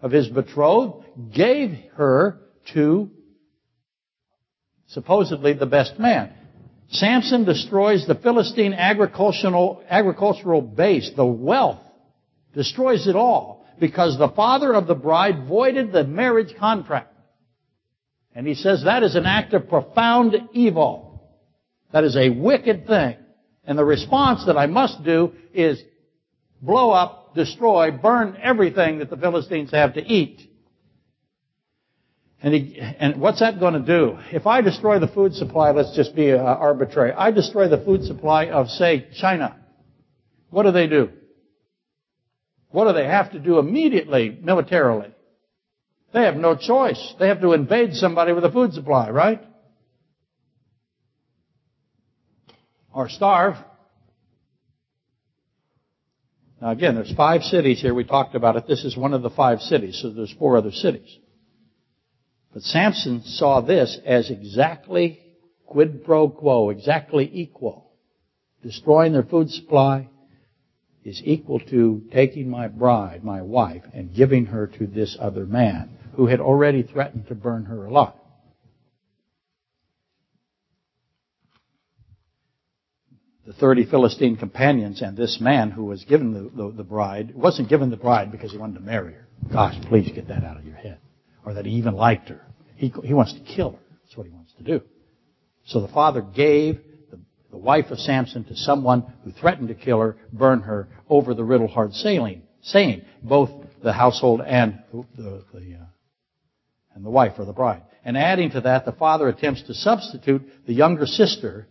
of 0.00 0.10
his 0.10 0.28
betrothed, 0.28 1.04
gave 1.32 1.78
her 1.94 2.40
to 2.74 3.10
supposedly 4.88 5.52
the 5.52 5.66
best 5.66 6.00
man. 6.00 6.32
Samson 6.92 7.44
destroys 7.44 8.06
the 8.06 8.14
Philistine 8.14 8.74
agricultural, 8.74 9.82
agricultural 9.88 10.60
base, 10.60 11.10
the 11.16 11.24
wealth, 11.24 11.80
destroys 12.54 13.06
it 13.06 13.16
all 13.16 13.66
because 13.80 14.18
the 14.18 14.28
father 14.28 14.74
of 14.74 14.86
the 14.86 14.94
bride 14.94 15.46
voided 15.48 15.90
the 15.90 16.04
marriage 16.04 16.54
contract. 16.58 17.08
And 18.34 18.46
he 18.46 18.54
says 18.54 18.84
that 18.84 19.02
is 19.02 19.14
an 19.14 19.24
act 19.24 19.54
of 19.54 19.68
profound 19.68 20.36
evil. 20.52 21.30
That 21.92 22.04
is 22.04 22.16
a 22.16 22.28
wicked 22.28 22.86
thing. 22.86 23.16
And 23.64 23.78
the 23.78 23.84
response 23.84 24.44
that 24.46 24.58
I 24.58 24.66
must 24.66 25.02
do 25.02 25.32
is 25.54 25.82
blow 26.60 26.90
up, 26.90 27.34
destroy, 27.34 27.90
burn 27.90 28.36
everything 28.42 28.98
that 28.98 29.08
the 29.08 29.16
Philistines 29.16 29.70
have 29.70 29.94
to 29.94 30.02
eat. 30.02 30.40
And, 32.42 32.54
he, 32.54 32.76
and 32.80 33.20
what's 33.20 33.38
that 33.38 33.60
going 33.60 33.74
to 33.74 33.80
do? 33.80 34.18
If 34.32 34.48
I 34.48 34.62
destroy 34.62 34.98
the 34.98 35.06
food 35.06 35.34
supply, 35.34 35.70
let's 35.70 35.94
just 35.94 36.16
be 36.16 36.32
uh, 36.32 36.38
arbitrary. 36.38 37.12
I 37.12 37.30
destroy 37.30 37.68
the 37.68 37.78
food 37.78 38.02
supply 38.02 38.46
of, 38.46 38.68
say, 38.68 39.06
China. 39.16 39.56
What 40.50 40.64
do 40.64 40.72
they 40.72 40.88
do? 40.88 41.10
What 42.70 42.88
do 42.88 42.94
they 42.94 43.06
have 43.06 43.30
to 43.32 43.38
do 43.38 43.58
immediately, 43.60 44.36
militarily? 44.42 45.14
They 46.12 46.22
have 46.22 46.34
no 46.34 46.56
choice. 46.56 47.14
They 47.20 47.28
have 47.28 47.40
to 47.42 47.52
invade 47.52 47.94
somebody 47.94 48.32
with 48.32 48.44
a 48.44 48.50
food 48.50 48.72
supply, 48.72 49.10
right? 49.10 49.40
Or 52.92 53.08
starve. 53.08 53.54
Now 56.60 56.70
again, 56.70 56.96
there's 56.96 57.14
five 57.14 57.42
cities 57.42 57.80
here. 57.80 57.94
We 57.94 58.04
talked 58.04 58.34
about 58.34 58.56
it. 58.56 58.66
This 58.66 58.84
is 58.84 58.96
one 58.96 59.14
of 59.14 59.22
the 59.22 59.30
five 59.30 59.60
cities, 59.60 60.00
so 60.02 60.10
there's 60.10 60.34
four 60.38 60.56
other 60.56 60.72
cities. 60.72 61.18
But 62.52 62.62
Samson 62.62 63.22
saw 63.22 63.60
this 63.60 63.98
as 64.04 64.30
exactly 64.30 65.20
quid 65.66 66.04
pro 66.04 66.28
quo, 66.28 66.70
exactly 66.70 67.28
equal. 67.32 67.90
Destroying 68.62 69.12
their 69.12 69.22
food 69.22 69.50
supply 69.50 70.08
is 71.02 71.20
equal 71.24 71.60
to 71.60 72.02
taking 72.12 72.48
my 72.48 72.68
bride, 72.68 73.24
my 73.24 73.42
wife, 73.42 73.82
and 73.92 74.14
giving 74.14 74.46
her 74.46 74.66
to 74.66 74.86
this 74.86 75.16
other 75.18 75.46
man 75.46 75.98
who 76.14 76.26
had 76.26 76.40
already 76.40 76.82
threatened 76.82 77.26
to 77.28 77.34
burn 77.34 77.64
her 77.64 77.86
alive. 77.86 78.12
The 83.46 83.54
30 83.54 83.86
Philistine 83.86 84.36
companions 84.36 85.02
and 85.02 85.16
this 85.16 85.40
man 85.40 85.72
who 85.72 85.84
was 85.84 86.04
given 86.04 86.32
the, 86.32 86.50
the, 86.54 86.70
the 86.70 86.84
bride, 86.84 87.34
wasn't 87.34 87.68
given 87.68 87.90
the 87.90 87.96
bride 87.96 88.30
because 88.30 88.52
he 88.52 88.58
wanted 88.58 88.74
to 88.74 88.80
marry 88.80 89.14
her. 89.14 89.26
Gosh, 89.50 89.74
please 89.88 90.12
get 90.14 90.28
that 90.28 90.44
out 90.44 90.58
of 90.58 90.64
your 90.64 90.76
head 90.76 90.98
or 91.44 91.54
that 91.54 91.66
he 91.66 91.72
even 91.72 91.94
liked 91.94 92.28
her. 92.28 92.40
He, 92.76 92.92
he 93.04 93.14
wants 93.14 93.32
to 93.34 93.40
kill 93.40 93.72
her. 93.72 93.78
That's 94.04 94.16
what 94.16 94.26
he 94.26 94.32
wants 94.32 94.52
to 94.58 94.62
do. 94.62 94.82
So 95.66 95.80
the 95.80 95.88
father 95.88 96.20
gave 96.20 96.80
the, 97.10 97.20
the 97.50 97.56
wife 97.56 97.86
of 97.90 97.98
Samson 97.98 98.44
to 98.44 98.56
someone 98.56 99.12
who 99.24 99.32
threatened 99.32 99.68
to 99.68 99.74
kill 99.74 100.00
her, 100.00 100.16
burn 100.32 100.60
her 100.60 100.88
over 101.08 101.34
the 101.34 101.44
riddle 101.44 101.68
hard 101.68 101.94
sailing, 101.94 102.42
saying 102.62 103.02
both 103.22 103.50
the 103.82 103.92
household 103.92 104.40
and 104.44 104.82
the, 104.92 105.44
the, 105.52 105.74
uh, 105.80 105.84
and 106.94 107.04
the 107.04 107.10
wife 107.10 107.34
or 107.38 107.44
the 107.44 107.52
bride. 107.52 107.82
And 108.04 108.16
adding 108.16 108.50
to 108.50 108.60
that, 108.62 108.84
the 108.84 108.92
father 108.92 109.28
attempts 109.28 109.62
to 109.64 109.74
substitute 109.74 110.42
the 110.66 110.74
younger 110.74 111.06
sister 111.06 111.68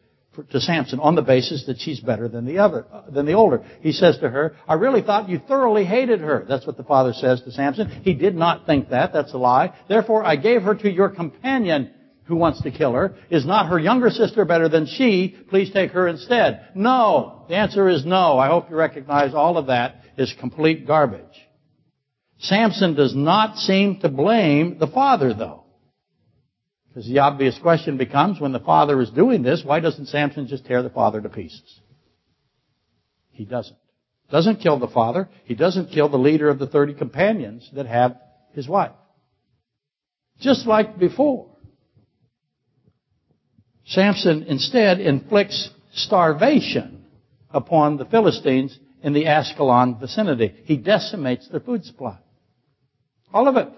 to 0.52 0.62
Samson 0.62 1.00
on 1.00 1.16
the 1.16 1.22
basis 1.22 1.66
that 1.66 1.80
she's 1.80 2.00
better 2.00 2.30
than 2.30 2.46
the 2.46 2.60
other, 2.60 2.86
than 3.10 3.26
the 3.26 3.34
older. 3.34 3.64
He 3.82 3.92
says 3.92 4.18
to 4.20 4.30
her, 4.30 4.56
I 4.68 4.76
really 4.76 5.02
thought 5.02 5.28
you 5.28 5.40
thoroughly 5.40 5.84
hated 5.84 6.22
her. 6.22 6.46
That's 6.48 6.66
what 6.66 6.78
the 6.78 6.84
father 6.84 7.12
says 7.14 7.42
to 7.42 7.52
Samson. 7.52 8.02
He 8.04 8.14
did 8.14 8.36
not 8.36 8.66
think 8.66 8.90
that. 8.90 9.12
That's 9.12 9.34
a 9.34 9.38
lie. 9.38 9.74
Therefore, 9.90 10.24
I 10.24 10.38
gave 10.38 10.62
her 10.64 10.76
to 10.76 10.90
your 10.90 11.10
companion 11.10 11.92
who 12.26 12.38
wants 12.38 12.62
to 12.62 12.72
kill 12.72 12.94
her. 12.94 13.16
Is 13.30 13.46
not 13.46 13.68
her 13.68 13.78
younger 13.78 14.10
sister 14.10 14.46
better 14.46 14.70
than 14.70 14.86
she? 14.86 15.36
Please 15.50 15.72
take 15.72 15.92
her 15.92 16.08
instead. 16.08 16.70
No. 16.76 17.46
The 17.50 17.56
answer 17.56 17.90
is 17.90 18.06
no. 18.06 18.38
I 18.38 18.48
hope 18.48 18.70
you 18.70 18.78
recognize 18.78 19.34
all 19.34 19.58
of 19.58 19.68
that 19.68 19.98
is 20.18 20.34
complete 20.40 20.88
garbage. 20.88 21.26
Samson 22.40 22.96
does 22.96 23.14
not 23.14 23.58
seem 23.58 24.00
to 24.00 24.10
blame 24.10 24.80
the 24.80 24.88
father 24.88 25.34
though. 25.34 25.61
Because 26.94 27.08
the 27.08 27.20
obvious 27.20 27.58
question 27.60 27.96
becomes, 27.98 28.42
when 28.42 28.52
the 28.52 28.60
father 28.60 29.02
is 29.02 29.10
doing 29.12 29.44
this, 29.44 29.64
why 29.64 29.80
doesn't 29.80 30.08
Samson 30.08 30.48
just 30.48 30.66
tear 30.66 30.84
the 30.84 30.90
father 30.90 31.22
to 31.22 31.30
pieces? 31.30 31.80
He 33.32 33.46
doesn't. 33.46 33.78
Doesn't 34.30 34.58
kill 34.58 34.78
the 34.78 34.90
father. 34.90 35.30
He 35.46 35.56
doesn't 35.56 35.92
kill 35.92 36.10
the 36.10 36.18
leader 36.18 36.50
of 36.50 36.60
the 36.60 36.68
30 36.68 36.96
companions 36.96 37.70
that 37.74 37.86
have 37.86 38.18
his 38.54 38.68
wife. 38.68 38.92
Just 40.42 40.68
like 40.68 41.00
before. 41.00 41.48
Samson 43.86 44.44
instead 44.44 45.00
inflicts 45.00 45.70
starvation 45.94 47.06
upon 47.50 47.98
the 47.98 48.06
Philistines 48.06 48.78
in 49.02 49.14
the 49.14 49.28
Ascalon 49.28 49.98
vicinity. 50.00 50.54
He 50.66 50.78
decimates 50.78 51.48
their 51.48 51.60
food 51.60 51.86
supply. 51.86 52.18
All 53.34 53.48
of 53.48 53.56
it. 53.56 53.70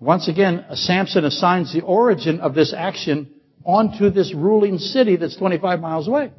Once 0.00 0.28
again, 0.28 0.64
uh, 0.68 0.74
Samson 0.74 1.26
assigns 1.26 1.72
the 1.72 1.82
origin 1.82 2.40
of 2.40 2.54
this 2.54 2.74
action 2.76 3.30
onto 3.64 4.08
this 4.08 4.34
ruling 4.34 4.78
city 4.78 5.16
that's 5.16 5.36
25 5.36 5.78
miles 5.78 6.08
away. 6.08 6.32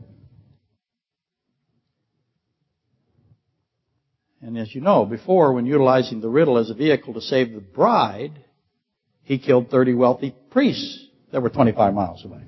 And 4.41 4.57
as 4.57 4.73
you 4.73 4.81
know, 4.81 5.05
before, 5.05 5.53
when 5.53 5.67
utilizing 5.67 6.19
the 6.19 6.29
riddle 6.29 6.57
as 6.57 6.71
a 6.71 6.73
vehicle 6.73 7.13
to 7.13 7.21
save 7.21 7.53
the 7.53 7.61
bride, 7.61 8.43
he 9.21 9.37
killed 9.37 9.69
30 9.69 9.93
wealthy 9.93 10.35
priests 10.49 11.05
that 11.31 11.43
were 11.43 11.49
25 11.49 11.93
miles 11.93 12.25
away. 12.25 12.41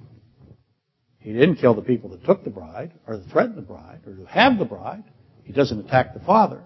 He 1.19 1.32
didn't 1.32 1.58
kill 1.58 1.76
the 1.76 1.84
people 1.84 2.10
that 2.10 2.26
took 2.26 2.43
the 2.43 2.49
bride, 2.49 2.91
or 3.08 3.19
threatened 3.32 3.58
the 3.58 3.62
bride, 3.62 4.02
or 4.08 4.13
who 4.13 4.26
have 4.26 4.58
the 4.58 4.65
bride. 4.65 5.04
He 5.43 5.54
doesn't 5.54 5.86
attack 5.86 6.15
the 6.15 6.19
father. 6.19 6.63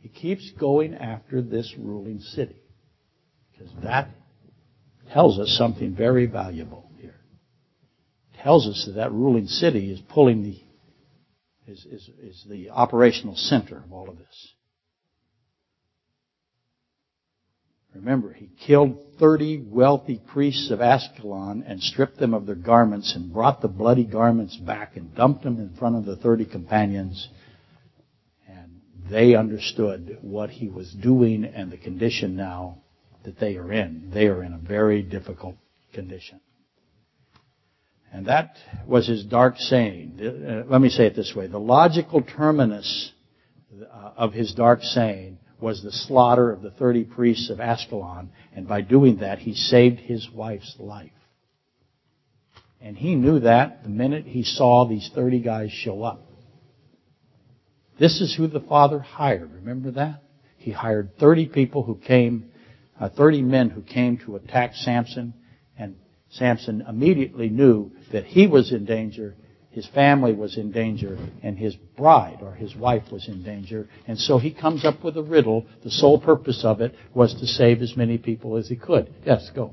He 0.00 0.08
keeps 0.08 0.52
going 0.60 0.94
after 0.94 1.40
this 1.40 1.74
ruling 1.78 2.20
city. 2.20 2.57
Because 3.58 3.74
that 3.82 4.08
tells 5.12 5.38
us 5.38 5.54
something 5.58 5.94
very 5.94 6.26
valuable 6.26 6.90
here. 7.00 7.20
It 8.34 8.42
tells 8.42 8.66
us 8.66 8.84
that 8.86 8.92
that 8.92 9.12
ruling 9.12 9.46
city 9.46 9.90
is 9.90 10.00
pulling 10.08 10.42
the, 10.42 10.60
is, 11.66 11.84
is, 11.86 12.10
is 12.20 12.46
the 12.48 12.70
operational 12.70 13.36
center 13.36 13.82
of 13.84 13.92
all 13.92 14.08
of 14.08 14.18
this. 14.18 14.52
Remember, 17.94 18.32
he 18.32 18.48
killed 18.64 18.96
30 19.18 19.64
wealthy 19.66 20.20
priests 20.24 20.70
of 20.70 20.80
Ascalon 20.80 21.64
and 21.66 21.82
stripped 21.82 22.18
them 22.18 22.32
of 22.32 22.46
their 22.46 22.54
garments 22.54 23.16
and 23.16 23.32
brought 23.32 23.60
the 23.60 23.66
bloody 23.66 24.04
garments 24.04 24.56
back 24.56 24.96
and 24.96 25.12
dumped 25.16 25.42
them 25.42 25.58
in 25.58 25.74
front 25.76 25.96
of 25.96 26.04
the 26.04 26.14
30 26.14 26.44
companions. 26.44 27.28
And 28.46 28.82
they 29.10 29.34
understood 29.34 30.18
what 30.20 30.50
he 30.50 30.68
was 30.68 30.92
doing 30.92 31.44
and 31.44 31.72
the 31.72 31.76
condition 31.76 32.36
now 32.36 32.82
that 33.24 33.38
they 33.38 33.56
are 33.56 33.72
in. 33.72 34.10
They 34.12 34.26
are 34.26 34.42
in 34.42 34.52
a 34.52 34.58
very 34.58 35.02
difficult 35.02 35.56
condition. 35.92 36.40
And 38.12 38.26
that 38.26 38.56
was 38.86 39.06
his 39.06 39.24
dark 39.24 39.58
saying. 39.58 40.18
Uh, 40.20 40.70
let 40.70 40.80
me 40.80 40.88
say 40.88 41.06
it 41.06 41.14
this 41.14 41.34
way. 41.36 41.46
The 41.46 41.58
logical 41.58 42.22
terminus 42.22 43.12
uh, 43.80 44.12
of 44.16 44.32
his 44.32 44.54
dark 44.54 44.82
saying 44.82 45.38
was 45.60 45.82
the 45.82 45.92
slaughter 45.92 46.50
of 46.50 46.62
the 46.62 46.70
30 46.70 47.04
priests 47.04 47.50
of 47.50 47.60
Ascalon, 47.60 48.30
and 48.54 48.66
by 48.66 48.80
doing 48.80 49.18
that, 49.18 49.40
he 49.40 49.54
saved 49.54 49.98
his 49.98 50.28
wife's 50.30 50.76
life. 50.78 51.10
And 52.80 52.96
he 52.96 53.16
knew 53.16 53.40
that 53.40 53.82
the 53.82 53.88
minute 53.88 54.24
he 54.24 54.44
saw 54.44 54.86
these 54.86 55.10
30 55.14 55.40
guys 55.40 55.72
show 55.72 56.02
up. 56.02 56.22
This 57.98 58.20
is 58.20 58.34
who 58.36 58.46
the 58.46 58.60
father 58.60 59.00
hired. 59.00 59.52
Remember 59.52 59.90
that? 59.92 60.22
He 60.56 60.70
hired 60.70 61.18
30 61.18 61.46
people 61.46 61.82
who 61.82 61.96
came, 61.96 62.50
uh, 63.00 63.08
30 63.08 63.42
men 63.42 63.70
who 63.70 63.82
came 63.82 64.18
to 64.18 64.36
attack 64.36 64.74
Samson, 64.74 65.34
and 65.78 65.96
Samson 66.30 66.84
immediately 66.88 67.48
knew 67.48 67.92
that 68.12 68.24
he 68.24 68.46
was 68.46 68.72
in 68.72 68.84
danger 68.84 69.34
his 69.78 69.86
family 69.94 70.32
was 70.32 70.56
in 70.56 70.72
danger 70.72 71.16
and 71.42 71.56
his 71.56 71.76
bride 71.96 72.38
or 72.42 72.52
his 72.52 72.74
wife 72.74 73.12
was 73.12 73.28
in 73.28 73.44
danger. 73.44 73.88
And 74.08 74.18
so 74.18 74.38
he 74.38 74.52
comes 74.52 74.84
up 74.84 75.04
with 75.04 75.16
a 75.16 75.22
riddle. 75.22 75.66
The 75.84 75.90
sole 75.90 76.18
purpose 76.20 76.64
of 76.64 76.80
it 76.80 76.96
was 77.14 77.32
to 77.34 77.46
save 77.46 77.80
as 77.80 77.96
many 77.96 78.18
people 78.18 78.56
as 78.56 78.68
he 78.68 78.74
could. 78.74 79.14
Yes, 79.24 79.50
go. 79.54 79.72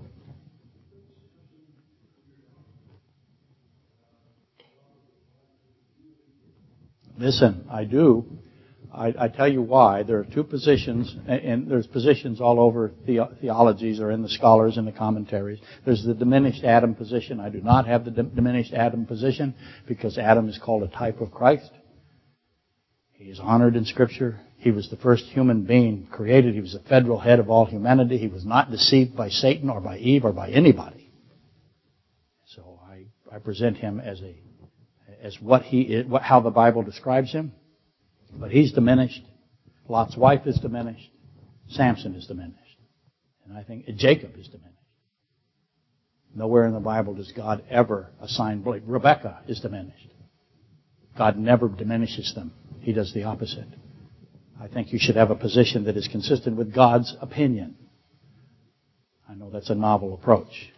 Listen, 7.18 7.66
I 7.72 7.86
do 7.86 8.26
I, 8.96 9.14
I, 9.20 9.28
tell 9.28 9.52
you 9.52 9.62
why. 9.62 10.04
There 10.04 10.20
are 10.20 10.26
two 10.26 10.44
positions, 10.44 11.16
and 11.28 11.70
there's 11.70 11.88
positions 11.88 12.40
all 12.40 12.60
over 12.60 12.92
the, 13.06 13.30
theologies 13.42 14.00
or 14.00 14.12
in 14.12 14.22
the 14.22 14.30
scholars 14.30 14.78
and 14.78 14.88
the 14.88 14.92
commentaries. 14.92 15.60
There's 15.86 16.04
the 16.04 16.14
diminished 16.14 16.64
Adam 16.64 16.96
position. 16.96 17.40
I 17.40 17.50
do 17.50 17.62
not 17.62 17.88
have 17.88 18.06
the 18.06 18.12
diminished 18.12 18.74
Adam 18.74 19.06
position 19.06 19.54
because 19.88 20.18
Adam 20.18 20.48
is 20.48 20.58
called 20.58 20.84
a 20.84 20.88
type 20.88 21.20
of 21.20 21.32
Christ. 21.32 21.72
He 23.12 23.26
is 23.26 23.40
honored 23.40 23.76
in 23.76 23.86
Scripture. 23.86 24.40
He 24.58 24.72
was 24.72 24.90
the 24.90 24.98
first 24.98 25.26
human 25.26 25.64
being 25.64 26.08
created. 26.12 26.54
He 26.54 26.62
was 26.62 26.74
the 26.74 26.90
federal 26.90 27.20
head 27.20 27.40
of 27.40 27.50
all 27.50 27.66
humanity. 27.66 28.18
He 28.18 28.28
was 28.28 28.46
not 28.46 28.72
deceived 28.72 29.16
by 29.16 29.30
Satan 29.30 29.70
or 29.70 29.82
by 29.82 29.98
Eve 29.98 30.26
or 30.26 30.32
by 30.32 30.50
anybody. 30.50 31.12
So 32.46 32.80
I, 32.90 33.08
I 33.34 33.40
present 33.40 33.78
him 33.78 34.00
as 34.00 34.22
a 34.22 34.36
as 35.22 35.38
what 35.42 35.64
he 35.64 35.82
is, 35.82 36.06
what, 36.06 36.22
how 36.22 36.40
the 36.40 36.52
Bible 36.52 36.84
describes 36.84 37.32
him. 37.32 37.52
But 38.34 38.52
he's 38.52 38.74
diminished. 38.74 39.24
Lot's 39.88 40.18
wife 40.18 40.46
is 40.46 40.60
diminished. 40.60 41.10
Samson 41.70 42.16
is 42.16 42.28
diminished. 42.28 42.60
And 43.46 43.58
I 43.58 43.64
think 43.64 43.86
Jacob 43.96 44.32
is 44.38 44.48
diminished. 44.48 44.76
Nowhere 46.36 46.66
in 46.66 46.74
the 46.74 46.80
Bible 46.80 47.14
does 47.14 47.32
God 47.32 47.64
ever 47.70 48.12
assign 48.22 48.62
blame. 48.62 48.84
Rebecca 48.86 49.42
is 49.48 49.62
diminished. 49.62 50.10
God 51.18 51.38
never 51.38 51.70
diminishes 51.70 52.34
them. 52.36 52.52
He 52.82 52.92
does 52.92 53.14
the 53.14 53.24
opposite. 53.24 53.68
I 54.60 54.68
think 54.68 54.92
you 54.92 55.00
should 55.00 55.16
have 55.16 55.32
a 55.32 55.36
position 55.36 55.86
that 55.86 55.96
is 55.96 56.08
consistent 56.08 56.58
with 56.58 56.74
God's 56.74 57.16
opinion. 57.22 57.76
I 59.30 59.34
know 59.34 59.50
that's 59.50 59.70
a 59.70 59.76
novel 59.76 60.14
approach. 60.14 60.72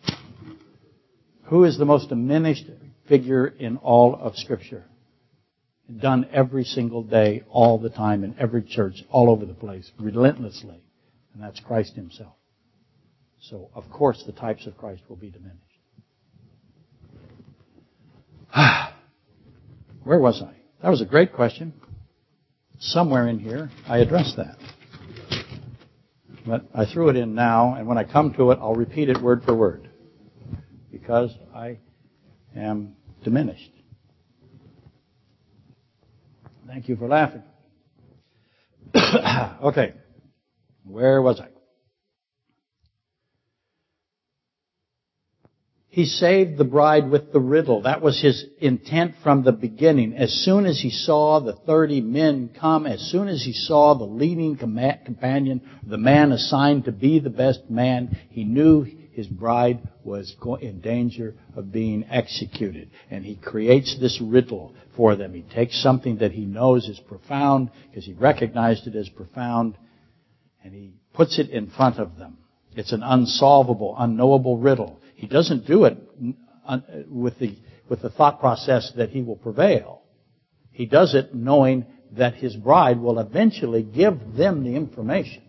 Who 1.45 1.63
is 1.63 1.77
the 1.77 1.85
most 1.85 2.09
diminished 2.09 2.65
figure 3.07 3.47
in 3.47 3.77
all 3.77 4.15
of 4.15 4.35
Scripture? 4.35 4.85
Done 5.95 6.27
every 6.31 6.63
single 6.63 7.03
day, 7.03 7.43
all 7.49 7.77
the 7.77 7.89
time, 7.89 8.23
in 8.23 8.35
every 8.39 8.63
church, 8.63 9.03
all 9.09 9.29
over 9.29 9.45
the 9.45 9.53
place, 9.53 9.91
relentlessly. 9.99 10.81
And 11.33 11.41
that's 11.41 11.59
Christ 11.59 11.95
Himself. 11.95 12.33
So, 13.39 13.69
of 13.73 13.89
course, 13.89 14.23
the 14.25 14.33
types 14.33 14.65
of 14.67 14.77
Christ 14.77 15.03
will 15.07 15.15
be 15.15 15.29
diminished. 15.31 15.61
Where 20.03 20.19
was 20.19 20.41
I? 20.41 20.53
That 20.81 20.89
was 20.89 21.01
a 21.01 21.05
great 21.05 21.33
question. 21.33 21.73
Somewhere 22.79 23.27
in 23.27 23.39
here, 23.39 23.69
I 23.87 23.99
addressed 23.99 24.37
that. 24.37 24.57
But 26.45 26.65
I 26.73 26.85
threw 26.85 27.09
it 27.09 27.15
in 27.15 27.35
now, 27.35 27.75
and 27.75 27.87
when 27.87 27.97
I 27.97 28.03
come 28.03 28.33
to 28.35 28.51
it, 28.51 28.59
I'll 28.61 28.75
repeat 28.75 29.09
it 29.09 29.21
word 29.21 29.43
for 29.43 29.53
word. 29.53 29.89
Because 30.91 31.31
I 31.53 31.79
am 32.55 32.95
diminished. 33.23 33.71
Thank 36.67 36.89
you 36.89 36.97
for 36.97 37.07
laughing. 37.07 37.43
okay. 39.63 39.93
Where 40.83 41.21
was 41.21 41.39
I? 41.39 41.47
He 45.87 46.05
saved 46.05 46.57
the 46.57 46.63
bride 46.63 47.09
with 47.09 47.31
the 47.31 47.39
riddle. 47.39 47.81
That 47.81 48.01
was 48.03 48.21
his 48.21 48.45
intent 48.59 49.15
from 49.23 49.43
the 49.43 49.51
beginning. 49.51 50.13
As 50.15 50.31
soon 50.31 50.65
as 50.65 50.79
he 50.79 50.91
saw 50.91 51.39
the 51.39 51.53
30 51.53 52.01
men 52.01 52.49
come, 52.59 52.85
as 52.85 52.99
soon 53.09 53.27
as 53.29 53.43
he 53.43 53.53
saw 53.53 53.95
the 53.95 54.03
leading 54.03 54.57
companion, 54.57 55.61
the 55.87 55.97
man 55.97 56.31
assigned 56.31 56.85
to 56.85 56.91
be 56.91 57.19
the 57.19 57.31
best 57.31 57.61
man, 57.69 58.15
he 58.29 58.43
knew 58.43 58.83
his 59.17 59.25
bride 59.25 59.79
was 60.03 60.35
in 60.61 60.79
danger 60.79 61.33
of 61.55 61.71
being 61.71 62.05
executed. 62.07 62.91
And 63.09 63.25
he 63.25 63.35
creates 63.35 63.97
this 63.99 64.21
riddle 64.21 64.75
for 64.95 65.15
them. 65.15 65.33
He 65.33 65.41
takes 65.41 65.81
something 65.81 66.19
that 66.19 66.33
he 66.33 66.45
knows 66.45 66.87
is 66.87 66.99
profound, 66.99 67.71
because 67.89 68.05
he 68.05 68.13
recognized 68.13 68.85
it 68.85 68.95
as 68.95 69.09
profound, 69.09 69.75
and 70.63 70.71
he 70.71 70.93
puts 71.15 71.39
it 71.39 71.49
in 71.49 71.65
front 71.71 71.97
of 71.97 72.15
them. 72.17 72.37
It's 72.75 72.91
an 72.91 73.01
unsolvable, 73.01 73.95
unknowable 73.97 74.59
riddle. 74.59 74.99
He 75.15 75.25
doesn't 75.25 75.65
do 75.65 75.85
it 75.85 75.97
uh, 76.67 76.77
with 77.09 77.39
the, 77.39 77.57
with 77.89 78.03
the 78.03 78.11
thought 78.11 78.39
process 78.39 78.91
that 78.97 79.09
he 79.09 79.23
will 79.23 79.37
prevail. 79.37 80.03
He 80.69 80.85
does 80.85 81.15
it 81.15 81.33
knowing 81.33 81.87
that 82.11 82.35
his 82.35 82.55
bride 82.55 82.99
will 82.99 83.17
eventually 83.17 83.81
give 83.81 84.35
them 84.37 84.63
the 84.63 84.75
information 84.75 85.41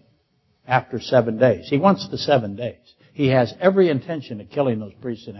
after 0.66 0.98
seven 0.98 1.36
days. 1.36 1.68
He 1.68 1.76
wants 1.76 2.08
the 2.10 2.16
seven 2.16 2.56
days. 2.56 2.94
He 3.18 3.30
has 3.30 3.52
every 3.58 3.90
intention 3.90 4.40
of 4.40 4.48
killing 4.48 4.78
those 4.78 4.92
priests 5.02 5.26
in 5.26 5.34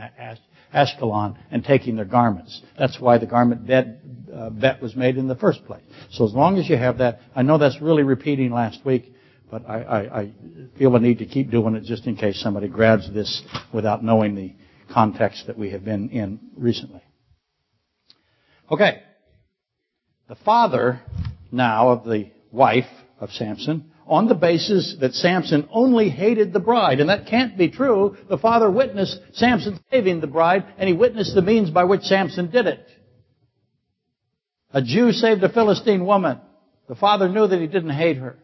Ashkelon 0.74 1.38
and 1.52 1.64
taking 1.64 1.94
their 1.94 2.04
garments. 2.04 2.60
That's 2.76 2.98
why 2.98 3.18
the 3.18 3.26
garment 3.26 3.68
bet, 3.68 4.00
uh, 4.34 4.50
bet 4.50 4.82
was 4.82 4.96
made 4.96 5.16
in 5.16 5.28
the 5.28 5.36
first 5.36 5.64
place. 5.64 5.84
So 6.10 6.26
as 6.26 6.32
long 6.32 6.58
as 6.58 6.68
you 6.68 6.76
have 6.76 6.98
that, 6.98 7.20
I 7.36 7.42
know 7.42 7.56
that's 7.56 7.80
really 7.80 8.02
repeating 8.02 8.50
last 8.50 8.84
week, 8.84 9.14
but 9.48 9.62
I, 9.70 9.82
I, 9.82 10.20
I 10.22 10.32
feel 10.76 10.96
a 10.96 10.98
need 10.98 11.18
to 11.18 11.26
keep 11.26 11.52
doing 11.52 11.76
it 11.76 11.84
just 11.84 12.08
in 12.08 12.16
case 12.16 12.40
somebody 12.40 12.66
grabs 12.66 13.14
this 13.14 13.44
without 13.72 14.02
knowing 14.02 14.34
the 14.34 14.56
context 14.92 15.46
that 15.46 15.56
we 15.56 15.70
have 15.70 15.84
been 15.84 16.08
in 16.08 16.40
recently. 16.56 17.02
Okay. 18.72 19.02
The 20.28 20.34
father 20.44 21.00
now 21.52 21.90
of 21.90 22.04
the 22.04 22.32
wife 22.50 22.90
of 23.20 23.30
Samson 23.30 23.92
on 24.08 24.26
the 24.26 24.34
basis 24.34 24.96
that 25.00 25.14
Samson 25.14 25.68
only 25.70 26.08
hated 26.08 26.52
the 26.52 26.60
bride. 26.60 27.00
And 27.00 27.10
that 27.10 27.26
can't 27.26 27.56
be 27.56 27.68
true. 27.68 28.16
The 28.28 28.38
father 28.38 28.70
witnessed 28.70 29.20
Samson 29.34 29.78
saving 29.90 30.20
the 30.20 30.26
bride, 30.26 30.64
and 30.78 30.88
he 30.88 30.94
witnessed 30.94 31.34
the 31.34 31.42
means 31.42 31.70
by 31.70 31.84
which 31.84 32.02
Samson 32.02 32.50
did 32.50 32.66
it. 32.66 32.86
A 34.72 34.82
Jew 34.82 35.12
saved 35.12 35.42
a 35.44 35.52
Philistine 35.52 36.04
woman. 36.04 36.40
The 36.88 36.94
father 36.94 37.28
knew 37.28 37.46
that 37.46 37.60
he 37.60 37.66
didn't 37.66 37.90
hate 37.90 38.16
her. 38.16 38.38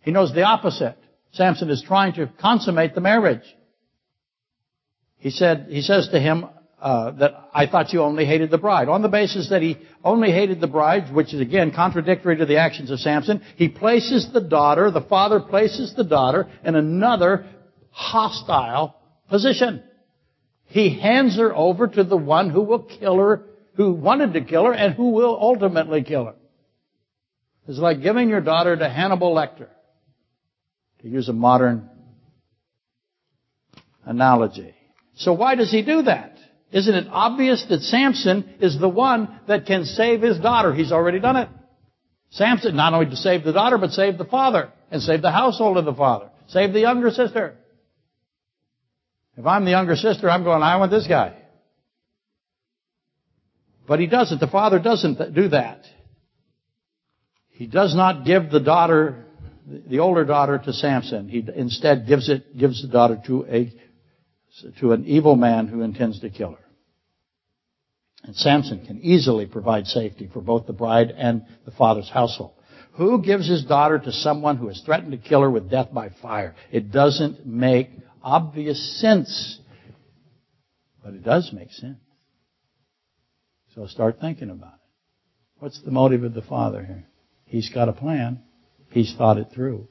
He 0.00 0.10
knows 0.10 0.34
the 0.34 0.42
opposite. 0.42 0.96
Samson 1.32 1.70
is 1.70 1.82
trying 1.86 2.14
to 2.14 2.30
consummate 2.40 2.94
the 2.94 3.00
marriage. 3.00 3.42
He 5.18 5.30
said, 5.30 5.66
he 5.70 5.80
says 5.80 6.08
to 6.12 6.20
him, 6.20 6.46
uh, 6.84 7.12
that 7.12 7.48
I 7.54 7.66
thought 7.66 7.94
you 7.94 8.02
only 8.02 8.26
hated 8.26 8.50
the 8.50 8.58
bride. 8.58 8.90
On 8.90 9.00
the 9.00 9.08
basis 9.08 9.48
that 9.48 9.62
he 9.62 9.78
only 10.04 10.30
hated 10.30 10.60
the 10.60 10.66
bride, 10.66 11.14
which 11.14 11.32
is 11.32 11.40
again 11.40 11.72
contradictory 11.74 12.36
to 12.36 12.44
the 12.44 12.58
actions 12.58 12.90
of 12.90 13.00
Samson, 13.00 13.40
he 13.56 13.70
places 13.70 14.28
the 14.34 14.42
daughter, 14.42 14.90
the 14.90 15.00
father 15.00 15.40
places 15.40 15.94
the 15.96 16.04
daughter 16.04 16.46
in 16.62 16.74
another 16.74 17.46
hostile 17.88 18.96
position. 19.30 19.82
He 20.66 21.00
hands 21.00 21.38
her 21.38 21.56
over 21.56 21.86
to 21.86 22.04
the 22.04 22.18
one 22.18 22.50
who 22.50 22.60
will 22.60 22.80
kill 22.80 23.16
her, 23.16 23.46
who 23.76 23.94
wanted 23.94 24.34
to 24.34 24.42
kill 24.42 24.66
her, 24.66 24.74
and 24.74 24.92
who 24.92 25.12
will 25.12 25.38
ultimately 25.40 26.02
kill 26.02 26.26
her. 26.26 26.34
It's 27.66 27.78
like 27.78 28.02
giving 28.02 28.28
your 28.28 28.42
daughter 28.42 28.76
to 28.76 28.88
Hannibal 28.90 29.34
Lecter, 29.34 29.68
to 31.00 31.08
use 31.08 31.30
a 31.30 31.32
modern 31.32 31.88
analogy. 34.04 34.74
So 35.16 35.32
why 35.32 35.54
does 35.54 35.70
he 35.70 35.80
do 35.80 36.02
that? 36.02 36.33
Isn't 36.74 36.94
it 36.94 37.06
obvious 37.08 37.64
that 37.68 37.82
Samson 37.82 38.56
is 38.60 38.76
the 38.80 38.88
one 38.88 39.38
that 39.46 39.64
can 39.64 39.84
save 39.84 40.22
his 40.22 40.40
daughter? 40.40 40.74
He's 40.74 40.90
already 40.90 41.20
done 41.20 41.36
it. 41.36 41.48
Samson, 42.30 42.74
not 42.74 42.92
only 42.92 43.06
to 43.06 43.16
save 43.16 43.44
the 43.44 43.52
daughter, 43.52 43.78
but 43.78 43.92
save 43.92 44.18
the 44.18 44.24
father, 44.24 44.72
and 44.90 45.00
save 45.00 45.22
the 45.22 45.30
household 45.30 45.76
of 45.76 45.84
the 45.84 45.94
father. 45.94 46.30
Save 46.48 46.72
the 46.72 46.80
younger 46.80 47.12
sister. 47.12 47.54
If 49.36 49.46
I'm 49.46 49.64
the 49.64 49.70
younger 49.70 49.94
sister, 49.94 50.28
I'm 50.28 50.42
going, 50.42 50.64
I 50.64 50.76
want 50.78 50.90
this 50.90 51.06
guy. 51.06 51.36
But 53.86 54.00
he 54.00 54.08
doesn't. 54.08 54.40
The 54.40 54.48
father 54.48 54.80
doesn't 54.80 55.32
do 55.32 55.48
that. 55.50 55.84
He 57.50 57.68
does 57.68 57.94
not 57.94 58.26
give 58.26 58.50
the 58.50 58.58
daughter, 58.58 59.26
the 59.64 60.00
older 60.00 60.24
daughter 60.24 60.58
to 60.58 60.72
Samson. 60.72 61.28
He 61.28 61.46
instead 61.54 62.08
gives 62.08 62.28
it, 62.28 62.58
gives 62.58 62.82
the 62.82 62.88
daughter 62.88 63.22
to 63.28 63.46
a, 63.48 63.72
to 64.80 64.90
an 64.90 65.04
evil 65.04 65.36
man 65.36 65.68
who 65.68 65.82
intends 65.82 66.18
to 66.18 66.30
kill 66.30 66.50
her. 66.50 66.63
And 68.24 68.34
Samson 68.34 68.86
can 68.86 69.00
easily 69.02 69.46
provide 69.46 69.86
safety 69.86 70.28
for 70.32 70.40
both 70.40 70.66
the 70.66 70.72
bride 70.72 71.10
and 71.10 71.42
the 71.66 71.70
father's 71.70 72.08
household. 72.08 72.54
Who 72.94 73.22
gives 73.22 73.48
his 73.48 73.64
daughter 73.64 73.98
to 73.98 74.12
someone 74.12 74.56
who 74.56 74.68
has 74.68 74.80
threatened 74.80 75.12
to 75.12 75.18
kill 75.18 75.42
her 75.42 75.50
with 75.50 75.70
death 75.70 75.92
by 75.92 76.08
fire? 76.22 76.54
It 76.72 76.90
doesn't 76.90 77.44
make 77.44 77.90
obvious 78.22 79.00
sense. 79.00 79.58
But 81.02 81.14
it 81.14 81.22
does 81.22 81.52
make 81.52 81.70
sense. 81.72 81.98
So 83.74 83.86
start 83.86 84.20
thinking 84.20 84.50
about 84.50 84.74
it. 84.74 84.80
What's 85.58 85.82
the 85.82 85.90
motive 85.90 86.24
of 86.24 86.32
the 86.32 86.42
father 86.42 86.82
here? 86.84 87.06
He's 87.44 87.68
got 87.68 87.88
a 87.88 87.92
plan. 87.92 88.40
He's 88.90 89.14
thought 89.18 89.36
it 89.36 89.48
through. 89.52 89.88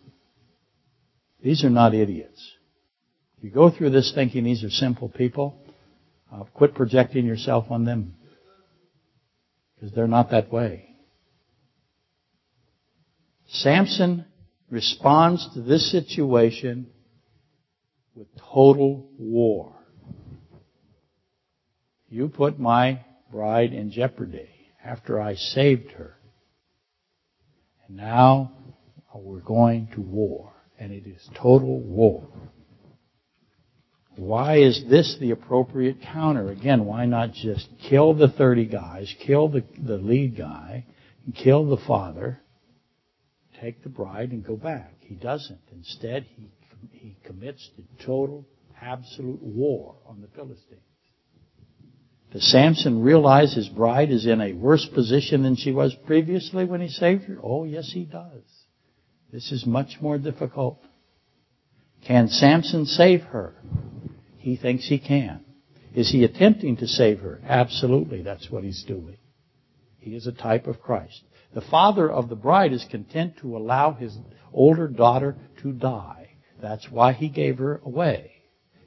These 1.44 1.64
are 1.66 1.70
not 1.70 1.94
idiots. 1.94 2.42
If 3.38 3.44
you 3.44 3.52
go 3.52 3.70
through 3.70 3.90
this 3.92 4.12
thinking 4.16 4.46
these 4.46 4.64
are 4.64 4.70
simple 4.70 5.10
people, 5.10 5.60
uh, 6.34 6.46
quit 6.54 6.74
projecting 6.74 7.26
yourself 7.26 7.66
on 7.70 7.84
them. 7.84 8.16
Because 9.84 9.98
they're 9.98 10.08
not 10.08 10.32
that 10.32 10.50
way. 10.50 10.96
Samson 13.50 14.24
responds 14.70 15.46
to 15.56 15.62
this 15.62 15.92
situation 15.92 16.88
with 18.16 18.28
total 18.38 19.10
war. 19.20 19.76
You 22.08 22.30
put 22.30 22.58
my 22.58 23.04
bride 23.30 23.74
in 23.74 23.92
jeopardy 23.92 24.48
after 24.82 25.20
I 25.20 25.36
saved 25.36 25.92
her. 25.92 26.16
And 27.86 27.98
now 27.98 28.54
we're 29.14 29.42
going 29.42 29.90
to 29.96 30.02
war. 30.02 30.54
And 30.80 30.94
it 30.94 31.06
is 31.06 31.30
total 31.36 31.82
war. 31.82 32.30
Why 34.16 34.57
is 34.57 34.84
this 34.89 35.18
the 35.20 35.32
appropriate 35.32 35.97
counter? 36.01 36.51
Again, 36.51 36.86
why 36.86 37.05
not 37.05 37.34
just 37.34 37.68
kill 37.89 38.14
the 38.14 38.28
30 38.28 38.66
guys, 38.66 39.14
kill 39.26 39.47
the, 39.47 39.64
the 39.78 39.97
lead 39.97 40.38
guy, 40.38 40.86
kill 41.36 41.68
the 41.68 41.82
father, 41.88 42.39
take 43.59 43.82
the 43.84 43.89
bride, 43.89 44.32
and 44.32 44.45
go 44.45 44.55
back? 44.55 44.93
He 44.99 45.16
doesn't. 45.16 45.59
Instead, 45.72 46.26
he, 46.36 46.51
he 46.91 47.18
commits 47.26 47.68
to 47.76 48.05
total, 48.05 48.45
absolute 48.80 49.41
war 49.41 49.95
on 50.05 50.22
the 50.22 50.28
Philistines. 50.28 50.82
Does 52.32 52.51
Samson 52.51 53.03
realize 53.03 53.53
his 53.53 53.70
bride 53.70 54.11
is 54.11 54.26
in 54.26 54.41
a 54.41 54.53
worse 54.53 54.88
position 54.93 55.43
than 55.43 55.55
she 55.55 55.72
was 55.72 55.95
previously 56.05 56.66
when 56.66 56.82
he 56.82 56.88
saved 56.89 57.24
her? 57.26 57.38
Oh, 57.43 57.64
yes, 57.64 57.91
he 57.91 58.05
does. 58.05 58.43
This 59.32 59.51
is 59.51 59.66
much 59.66 59.97
more 60.01 60.18
difficult. 60.18 60.80
Can 62.07 62.28
Samson 62.28 62.86
save 62.86 63.22
her? 63.22 63.55
He 64.44 64.58
thinks 64.58 64.89
he 64.89 65.00
can. 65.00 65.39
Is 65.96 66.12
he 66.12 66.26
attempting 66.26 66.76
to 66.78 66.86
save 66.86 67.22
her? 67.22 67.39
Absolutely, 67.48 68.24
that's 68.24 68.52
what 68.52 68.66
he's 68.66 68.84
doing. 68.84 69.16
He 70.00 70.16
is 70.16 70.28
a 70.28 70.34
type 70.34 70.68
of 70.68 70.82
Christ. 70.82 71.22
The 71.54 71.62
father 71.62 72.12
of 72.12 72.28
the 72.28 72.36
bride 72.36 72.74
is 72.74 72.86
content 72.91 73.38
to 73.38 73.56
allow 73.56 73.94
his 73.94 74.18
older 74.52 74.89
daughter 74.89 75.38
to 75.62 75.72
die. 75.72 76.32
That's 76.62 76.91
why 76.91 77.14
he 77.14 77.30
gave 77.30 77.60
her 77.60 77.80
away. 77.86 78.32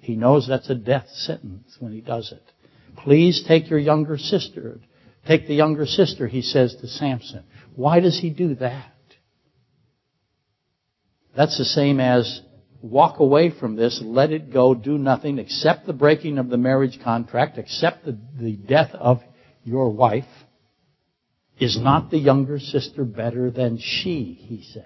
He 0.00 0.14
knows 0.14 0.46
that's 0.46 0.68
a 0.68 0.74
death 0.74 1.09
sentence 1.09 1.74
when 1.80 1.92
he 1.92 2.02
does 2.02 2.32
it. 2.32 2.52
Please 2.98 3.42
take 3.48 3.70
your 3.70 3.78
younger 3.78 4.18
sister. 4.18 4.80
Take 5.26 5.46
the 5.46 5.54
younger 5.54 5.86
sister, 5.86 6.26
he 6.26 6.42
says 6.42 6.76
to 6.82 6.86
Samson. 6.86 7.44
Why 7.74 8.00
does 8.00 8.18
he 8.20 8.28
do 8.28 8.57
that? 8.57 8.92
That's 11.34 11.57
the 11.57 11.64
same 11.64 11.98
as 11.98 12.42
walk 12.82 13.20
away 13.20 13.50
from 13.50 13.76
this, 13.76 14.00
let 14.04 14.30
it 14.30 14.52
go, 14.52 14.74
do 14.74 14.98
nothing, 14.98 15.38
accept 15.38 15.86
the 15.86 15.92
breaking 15.92 16.38
of 16.38 16.48
the 16.48 16.56
marriage 16.56 16.98
contract, 17.02 17.58
accept 17.58 18.04
the, 18.04 18.18
the 18.40 18.56
death 18.56 18.90
of 18.94 19.20
your 19.64 19.90
wife. 19.90 20.24
Is 21.58 21.78
not 21.80 22.10
the 22.10 22.18
younger 22.18 22.58
sister 22.58 23.02
better 23.04 23.50
than 23.50 23.78
she, 23.78 24.38
he 24.38 24.62
says. 24.74 24.84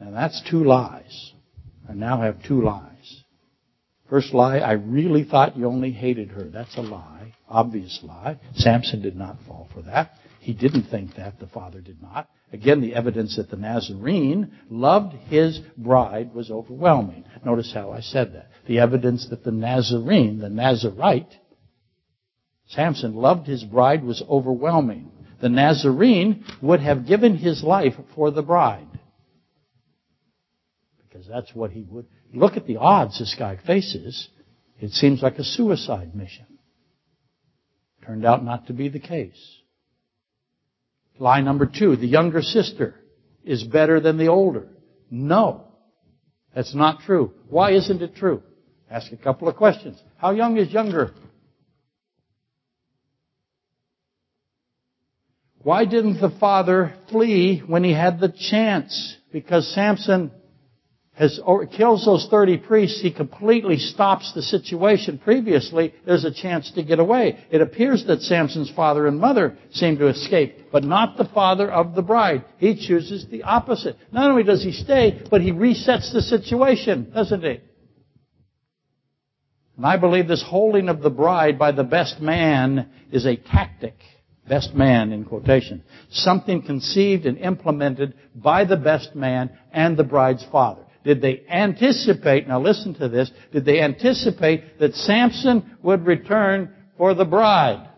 And 0.00 0.16
that's 0.16 0.40
two 0.50 0.64
lies. 0.64 1.32
I 1.86 1.92
now 1.92 2.22
have 2.22 2.42
two 2.42 2.62
lies. 2.62 3.22
First 4.08 4.32
lie, 4.32 4.58
I 4.58 4.72
really 4.72 5.24
thought 5.24 5.58
you 5.58 5.66
only 5.66 5.92
hated 5.92 6.30
her. 6.30 6.44
That's 6.44 6.76
a 6.78 6.80
lie. 6.80 7.34
Obvious 7.48 8.00
lie. 8.02 8.40
Samson 8.54 9.02
did 9.02 9.14
not 9.14 9.36
fall 9.46 9.68
for 9.74 9.82
that. 9.82 10.12
He 10.40 10.54
didn't 10.54 10.84
think 10.90 11.16
that. 11.16 11.38
The 11.38 11.46
father 11.46 11.80
did 11.80 12.00
not. 12.00 12.28
Again, 12.52 12.80
the 12.80 12.94
evidence 12.94 13.36
that 13.36 13.48
the 13.48 13.56
Nazarene 13.56 14.52
loved 14.68 15.14
his 15.28 15.60
bride 15.76 16.34
was 16.34 16.50
overwhelming. 16.50 17.24
Notice 17.44 17.72
how 17.72 17.92
I 17.92 18.00
said 18.00 18.34
that. 18.34 18.50
The 18.66 18.80
evidence 18.80 19.28
that 19.30 19.44
the 19.44 19.52
Nazarene, 19.52 20.38
the 20.38 20.48
Nazarite, 20.48 21.32
Samson 22.66 23.14
loved 23.14 23.46
his 23.46 23.64
bride 23.64 24.02
was 24.04 24.22
overwhelming. 24.28 25.10
The 25.40 25.48
Nazarene 25.48 26.44
would 26.60 26.80
have 26.80 27.06
given 27.06 27.36
his 27.36 27.62
life 27.62 27.94
for 28.14 28.30
the 28.30 28.42
bride. 28.42 28.86
Because 31.08 31.26
that's 31.26 31.54
what 31.54 31.70
he 31.70 31.82
would. 31.82 32.06
Look 32.32 32.56
at 32.56 32.66
the 32.66 32.76
odds 32.76 33.18
this 33.18 33.34
guy 33.38 33.58
faces. 33.64 34.28
It 34.80 34.90
seems 34.92 35.22
like 35.22 35.38
a 35.38 35.44
suicide 35.44 36.14
mission. 36.14 36.46
Turned 38.04 38.24
out 38.24 38.44
not 38.44 38.66
to 38.68 38.72
be 38.72 38.88
the 38.88 39.00
case. 39.00 39.59
Lie 41.20 41.42
number 41.42 41.66
two, 41.66 41.96
the 41.96 42.06
younger 42.06 42.40
sister 42.40 42.94
is 43.44 43.62
better 43.62 44.00
than 44.00 44.16
the 44.16 44.28
older. 44.28 44.68
No. 45.10 45.64
That's 46.54 46.74
not 46.74 47.02
true. 47.02 47.34
Why 47.50 47.72
isn't 47.72 48.00
it 48.00 48.16
true? 48.16 48.42
Ask 48.90 49.12
a 49.12 49.18
couple 49.18 49.46
of 49.46 49.54
questions. 49.54 50.02
How 50.16 50.30
young 50.32 50.56
is 50.56 50.72
younger? 50.72 51.12
Why 55.62 55.84
didn't 55.84 56.22
the 56.22 56.34
father 56.40 56.94
flee 57.10 57.62
when 57.66 57.84
he 57.84 57.92
had 57.92 58.18
the 58.18 58.32
chance? 58.50 59.16
Because 59.30 59.72
Samson 59.74 60.32
has 61.20 61.38
kills 61.76 62.06
those 62.06 62.26
30 62.30 62.56
priests, 62.58 63.02
he 63.02 63.12
completely 63.12 63.76
stops 63.76 64.32
the 64.32 64.40
situation. 64.40 65.18
Previously, 65.18 65.92
there's 66.06 66.24
a 66.24 66.32
chance 66.32 66.72
to 66.72 66.82
get 66.82 66.98
away. 66.98 67.44
It 67.50 67.60
appears 67.60 68.06
that 68.06 68.22
Samson's 68.22 68.70
father 68.70 69.06
and 69.06 69.20
mother 69.20 69.58
seem 69.70 69.98
to 69.98 70.06
escape, 70.06 70.72
but 70.72 70.82
not 70.82 71.18
the 71.18 71.26
father 71.26 71.70
of 71.70 71.94
the 71.94 72.00
bride. 72.00 72.46
He 72.56 72.74
chooses 72.74 73.26
the 73.30 73.42
opposite. 73.42 73.96
Not 74.10 74.30
only 74.30 74.44
does 74.44 74.64
he 74.64 74.72
stay, 74.72 75.22
but 75.30 75.42
he 75.42 75.52
resets 75.52 76.10
the 76.10 76.22
situation, 76.22 77.10
doesn't 77.12 77.42
he? 77.42 77.60
And 79.76 79.84
I 79.84 79.98
believe 79.98 80.26
this 80.26 80.42
holding 80.42 80.88
of 80.88 81.02
the 81.02 81.10
bride 81.10 81.58
by 81.58 81.72
the 81.72 81.84
best 81.84 82.18
man 82.22 82.88
is 83.12 83.26
a 83.26 83.36
tactic. 83.36 83.96
Best 84.48 84.74
man 84.74 85.12
in 85.12 85.26
quotation. 85.26 85.84
Something 86.10 86.62
conceived 86.62 87.26
and 87.26 87.36
implemented 87.36 88.14
by 88.34 88.64
the 88.64 88.78
best 88.78 89.14
man 89.14 89.50
and 89.70 89.98
the 89.98 90.04
bride's 90.04 90.46
father. 90.50 90.86
Did 91.04 91.22
they 91.22 91.42
anticipate, 91.48 92.46
now 92.46 92.60
listen 92.60 92.94
to 92.94 93.08
this, 93.08 93.30
did 93.52 93.64
they 93.64 93.80
anticipate 93.80 94.78
that 94.78 94.94
Samson 94.94 95.76
would 95.82 96.04
return 96.04 96.72
for 96.98 97.14
the 97.14 97.24
bride? 97.24 97.88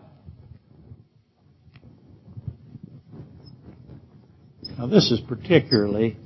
Now 4.79 4.87
this 4.87 5.11
is 5.11 5.21
particularly 5.21 6.17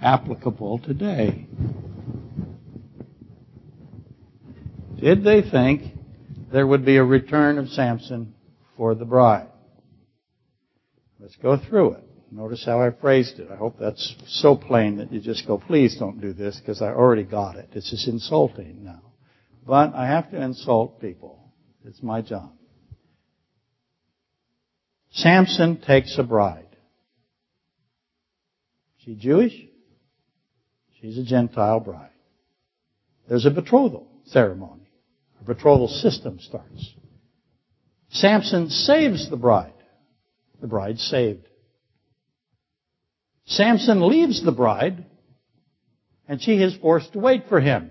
applicable 0.00 0.78
today. 0.78 1.46
Did 5.00 5.22
they 5.22 5.42
think 5.42 5.82
there 6.50 6.66
would 6.66 6.84
be 6.84 6.96
a 6.96 7.04
return 7.04 7.58
of 7.58 7.68
Samson 7.68 8.34
for 8.76 8.94
the 8.94 9.04
bride? 9.04 9.48
Let's 11.20 11.36
go 11.36 11.58
through 11.58 11.92
it. 11.92 12.03
Notice 12.34 12.64
how 12.64 12.82
I 12.82 12.90
phrased 12.90 13.38
it. 13.38 13.48
I 13.48 13.54
hope 13.54 13.76
that's 13.78 14.16
so 14.26 14.56
plain 14.56 14.96
that 14.96 15.12
you 15.12 15.20
just 15.20 15.46
go, 15.46 15.56
please 15.56 15.96
don't 15.96 16.20
do 16.20 16.32
this 16.32 16.58
because 16.58 16.82
I 16.82 16.88
already 16.88 17.22
got 17.22 17.54
it. 17.54 17.68
It's 17.74 17.90
just 17.90 18.08
insulting 18.08 18.82
now. 18.82 19.02
But 19.64 19.94
I 19.94 20.08
have 20.08 20.32
to 20.32 20.42
insult 20.42 21.00
people. 21.00 21.52
It's 21.84 22.02
my 22.02 22.22
job. 22.22 22.50
Samson 25.12 25.80
takes 25.80 26.18
a 26.18 26.24
bride. 26.24 26.76
She 29.04 29.14
Jewish? 29.14 29.54
She's 31.00 31.16
a 31.16 31.24
Gentile 31.24 31.78
bride. 31.78 32.10
There's 33.28 33.46
a 33.46 33.50
betrothal 33.50 34.08
ceremony. 34.24 34.90
A 35.40 35.44
betrothal 35.44 35.86
system 35.86 36.40
starts. 36.40 36.94
Samson 38.10 38.70
saves 38.70 39.30
the 39.30 39.36
bride. 39.36 39.72
The 40.60 40.66
bride's 40.66 41.02
saved. 41.02 41.46
Samson 43.46 44.08
leaves 44.08 44.42
the 44.44 44.52
bride, 44.52 45.04
and 46.28 46.40
she 46.40 46.54
is 46.54 46.76
forced 46.76 47.12
to 47.12 47.18
wait 47.18 47.44
for 47.48 47.60
him. 47.60 47.90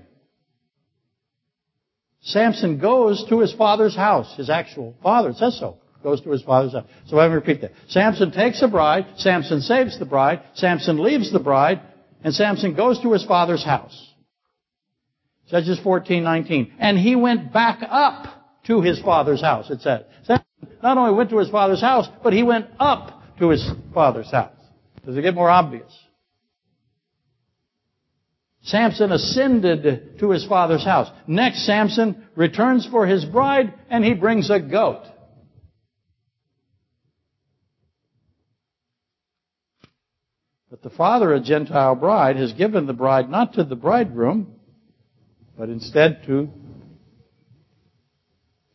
Samson 2.21 2.79
goes 2.79 3.25
to 3.29 3.41
his 3.41 3.53
father's 3.53 3.95
house, 3.95 4.33
his 4.37 4.49
actual 4.49 4.95
father, 5.03 5.33
says 5.33 5.59
so. 5.59 5.77
Goes 6.01 6.21
to 6.21 6.31
his 6.31 6.41
father's 6.41 6.73
house. 6.73 6.85
So 7.07 7.15
let 7.15 7.29
me 7.29 7.35
repeat 7.35 7.61
that. 7.61 7.71
Samson 7.87 8.31
takes 8.31 8.61
a 8.61 8.67
bride, 8.67 9.05
Samson 9.17 9.61
saves 9.61 9.99
the 9.99 10.05
bride, 10.05 10.41
Samson 10.53 11.01
leaves 11.01 11.31
the 11.31 11.39
bride, 11.39 11.81
and 12.23 12.33
Samson 12.33 12.75
goes 12.75 12.99
to 13.01 13.13
his 13.13 13.25
father's 13.25 13.63
house. 13.63 14.13
Judges 15.49 15.79
14:19. 15.79 16.71
And 16.79 16.97
he 16.97 17.15
went 17.15 17.53
back 17.53 17.79
up 17.87 18.27
to 18.65 18.81
his 18.81 18.99
father's 19.01 19.41
house, 19.41 19.69
it 19.69 19.81
says. 19.81 20.03
Samson 20.23 20.45
not 20.81 20.97
only 20.97 21.13
went 21.13 21.29
to 21.29 21.37
his 21.37 21.49
father's 21.49 21.81
house, 21.81 22.07
but 22.23 22.33
he 22.33 22.43
went 22.43 22.67
up 22.79 23.37
to 23.39 23.49
his 23.49 23.69
father's 23.93 24.31
house. 24.31 24.51
Does 25.05 25.17
it 25.17 25.21
get 25.21 25.35
more 25.35 25.49
obvious? 25.49 25.91
Samson 28.63 29.11
ascended 29.11 30.19
to 30.19 30.29
his 30.29 30.45
father's 30.45 30.85
house. 30.85 31.09
Next, 31.27 31.65
Samson 31.65 32.25
returns 32.35 32.87
for 32.89 33.05
his 33.05 33.25
bride 33.25 33.73
and 33.89 34.05
he 34.05 34.13
brings 34.13 34.49
a 34.49 34.59
goat. 34.59 35.03
But 40.69 40.81
the 40.81 40.89
father, 40.89 41.33
a 41.33 41.41
Gentile 41.41 41.95
bride, 41.95 42.37
has 42.37 42.53
given 42.53 42.87
the 42.87 42.93
bride 42.93 43.29
not 43.29 43.53
to 43.53 43.63
the 43.63 43.75
bridegroom, 43.75 44.55
but 45.57 45.69
instead 45.69 46.23
to 46.25 46.49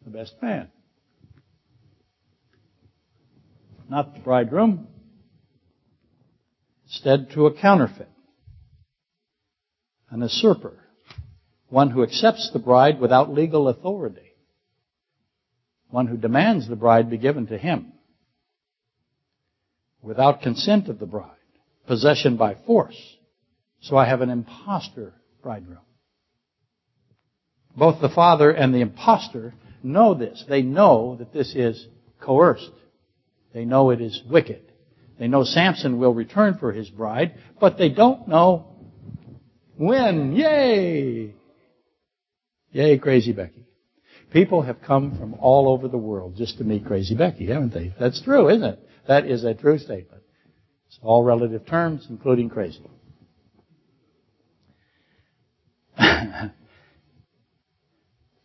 the 0.05 0.11
best 0.11 0.35
man. 0.41 0.69
Not 3.89 4.15
the 4.15 4.21
bridegroom, 4.21 4.87
instead 6.89 7.31
to 7.31 7.47
a 7.47 7.55
counterfeit, 7.55 8.09
an 10.11 10.23
usurper, 10.23 10.79
one 11.69 11.91
who 11.91 12.03
accepts 12.03 12.51
the 12.53 12.59
bride 12.59 12.99
without 12.99 13.33
legal 13.33 13.69
authority, 13.69 14.33
one 15.91 16.07
who 16.07 16.17
demands 16.17 16.69
the 16.69 16.77
bride 16.77 17.11
be 17.11 17.19
given 17.19 17.47
to 17.47 17.59
him 17.59 17.93
without 20.03 20.43
consent 20.43 20.89
of 20.89 20.99
the 20.99 21.07
bride, 21.07 21.31
possession 21.87 22.37
by 22.37 22.55
force. 22.67 23.17
So 23.81 23.97
I 23.97 24.07
have 24.07 24.21
an 24.21 24.31
impostor 24.31 25.13
bridegroom. 25.43 25.79
Both 27.77 28.01
the 28.01 28.09
father 28.09 28.51
and 28.51 28.75
the 28.75 28.81
impostor 28.81 29.55
know 29.83 30.15
this. 30.15 30.45
They 30.49 30.63
know 30.63 31.17
that 31.17 31.33
this 31.33 31.55
is 31.55 31.87
coerced. 32.21 32.71
They 33.53 33.65
know 33.65 33.91
it 33.91 34.01
is 34.01 34.23
wicked. 34.29 34.68
They 35.19 35.29
know 35.29 35.45
Samson 35.45 35.99
will 35.99 36.15
return 36.15 36.59
for 36.59 36.73
his 36.73 36.89
bride, 36.89 37.35
but 37.61 37.77
they 37.77 37.89
don't 37.89 38.29
know 38.29 38.69
when. 39.77 40.35
Yay! 40.37 41.35
Yay, 42.73 42.99
Crazy 42.99 43.33
Becky. 43.33 43.65
People 44.33 44.63
have 44.63 44.83
come 44.83 45.19
from 45.19 45.35
all 45.35 45.69
over 45.69 45.89
the 45.89 45.99
world 45.99 46.37
just 46.37 46.59
to 46.59 46.65
meet 46.65 46.85
Crazy 46.85 47.15
Becky, 47.17 47.47
haven't 47.47 47.73
they? 47.73 47.95
That's 47.99 48.23
true, 48.23 48.49
isn't 48.51 48.63
it? 48.63 48.79
That 49.09 49.27
is 49.27 49.43
a 49.45 49.55
true 49.55 49.79
statement. 49.79 50.23
It's 50.89 50.99
all 51.03 51.25
relative 51.25 51.67
terms, 51.67 52.07
including 52.11 52.51
crazy. 52.51 52.83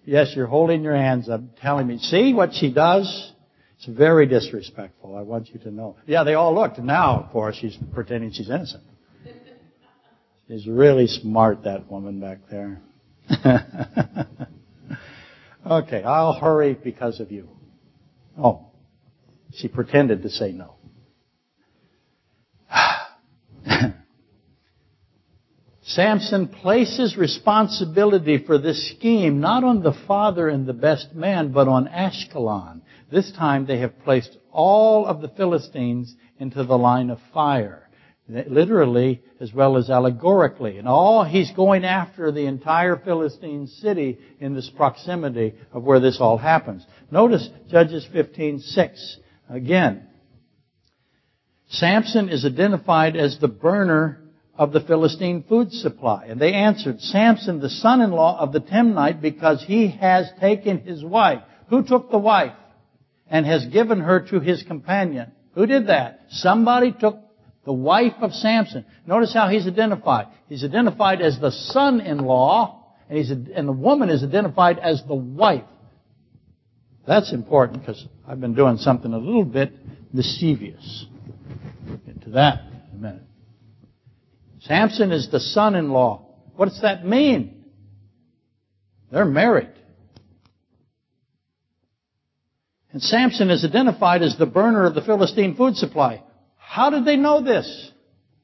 yes, 0.06 0.34
you're 0.36 0.48
holding 0.48 0.84
your 0.84 0.96
hands 0.96 1.28
up, 1.30 1.42
telling 1.62 1.88
me, 1.88 1.98
see 1.98 2.34
what 2.34 2.54
she 2.54 2.74
does? 2.74 3.33
It's 3.86 3.98
very 3.98 4.28
disrespectful. 4.28 5.18
I 5.18 5.24
want 5.24 5.50
you 5.50 5.60
to 5.60 5.72
know. 5.72 5.98
Yeah, 6.06 6.24
they 6.24 6.36
all 6.36 6.56
looked. 6.56 6.80
Now, 6.80 7.20
of 7.20 7.32
course, 7.32 7.58
she's 7.58 7.78
pretending 7.94 8.32
she's 8.32 8.50
innocent. 8.50 8.84
She's 10.48 10.66
really 10.68 11.08
smart, 11.08 11.64
that 11.66 11.92
woman 11.92 12.22
back 12.22 12.40
there. 12.50 12.82
okay, 15.70 16.02
I'll 16.04 16.40
hurry 16.40 16.76
because 16.82 17.20
of 17.20 17.30
you. 17.30 17.50
Oh, 18.42 18.68
she 19.54 19.68
pretended 19.68 20.22
to 20.24 20.30
say 20.30 20.54
no. 20.54 20.76
Samson 25.84 26.48
places 26.48 27.18
responsibility 27.18 28.46
for 28.46 28.58
this 28.58 28.92
scheme 28.92 29.42
not 29.42 29.66
on 29.66 29.84
the 29.84 29.94
father 30.08 30.48
and 30.48 30.66
the 30.66 30.72
best 30.72 31.14
man, 31.14 31.52
but 31.52 31.68
on 31.68 31.88
Ashkelon. 31.88 32.80
This 33.14 33.32
time 33.32 33.68
they 33.68 33.78
have 33.78 34.00
placed 34.00 34.36
all 34.52 35.06
of 35.06 35.22
the 35.22 35.28
Philistines 35.28 36.16
into 36.40 36.64
the 36.64 36.78
line 36.78 37.12
of 37.12 37.20
fire. 37.32 37.88
Literally 38.28 39.22
as 39.40 39.54
well 39.54 39.78
as 39.78 39.92
allegorically. 39.92 40.80
And 40.80 40.88
all 40.88 41.24
he's 41.24 41.52
going 41.52 41.86
after 41.86 42.32
the 42.32 42.48
entire 42.48 42.96
Philistine 42.96 43.68
city 43.68 44.18
in 44.40 44.56
this 44.56 44.72
proximity 44.76 45.54
of 45.72 45.84
where 45.84 46.00
this 46.00 46.20
all 46.20 46.38
happens. 46.38 46.84
Notice 47.12 47.48
Judges 47.70 48.08
15:6 48.12 49.18
again. 49.48 50.08
Samson 51.68 52.30
is 52.30 52.46
identified 52.46 53.16
as 53.16 53.38
the 53.38 53.48
burner 53.48 54.24
of 54.58 54.72
the 54.72 54.82
Philistine 54.82 55.44
food 55.44 55.72
supply. 55.72 56.26
And 56.30 56.40
they 56.42 56.54
answered, 56.54 57.00
Samson, 57.00 57.60
the 57.60 57.70
son-in-law 57.70 58.40
of 58.40 58.54
the 58.54 58.62
Timnite, 58.62 59.22
because 59.22 59.64
he 59.64 59.90
has 59.90 60.32
taken 60.40 60.80
his 60.80 61.04
wife. 61.04 61.44
Who 61.70 61.84
took 61.84 62.10
the 62.10 62.18
wife? 62.18 62.54
And 63.34 63.48
has 63.48 63.66
given 63.66 64.00
her 64.00 64.20
to 64.30 64.40
his 64.40 64.62
companion. 64.62 65.32
Who 65.56 65.66
did 65.66 65.88
that? 65.88 66.22
Somebody 66.30 66.92
took 66.92 67.18
the 67.66 67.74
wife 67.74 68.14
of 68.22 68.32
Samson. 68.32 68.86
Notice 69.08 69.34
how 69.34 69.50
he's 69.50 69.66
identified. 69.66 70.28
He's 70.48 70.64
identified 70.64 71.20
as 71.20 71.40
the 71.40 71.50
son-in-law, 71.50 72.86
and, 73.10 73.18
he's, 73.18 73.32
and 73.32 73.68
the 73.68 73.74
woman 73.74 74.10
is 74.10 74.24
identified 74.24 74.78
as 74.78 75.02
the 75.08 75.16
wife. 75.16 75.64
That's 77.08 77.34
important 77.34 77.80
because 77.80 78.06
I've 78.28 78.40
been 78.40 78.54
doing 78.54 78.78
something 78.78 79.12
a 79.12 79.18
little 79.18 79.46
bit 79.46 79.74
mischievous. 80.14 81.08
Get 82.06 82.22
to 82.26 82.30
that 82.32 82.62
in 82.92 83.00
a 83.00 83.02
minute. 83.02 83.24
Samson 84.62 85.12
is 85.12 85.30
the 85.32 85.40
son-in-law. 85.40 86.26
What 86.56 86.70
does 86.70 86.82
that 86.82 87.04
mean? 87.04 87.66
They're 89.12 89.26
married. 89.26 89.72
And 92.94 93.02
Samson 93.02 93.50
is 93.50 93.66
identified 93.66 94.22
as 94.22 94.38
the 94.38 94.46
burner 94.46 94.86
of 94.86 94.94
the 94.94 95.02
Philistine 95.02 95.56
food 95.56 95.76
supply. 95.76 96.24
How 96.58 96.92
did 96.92 97.06
they 97.06 97.18
know 97.18 97.44
this? 97.44 97.92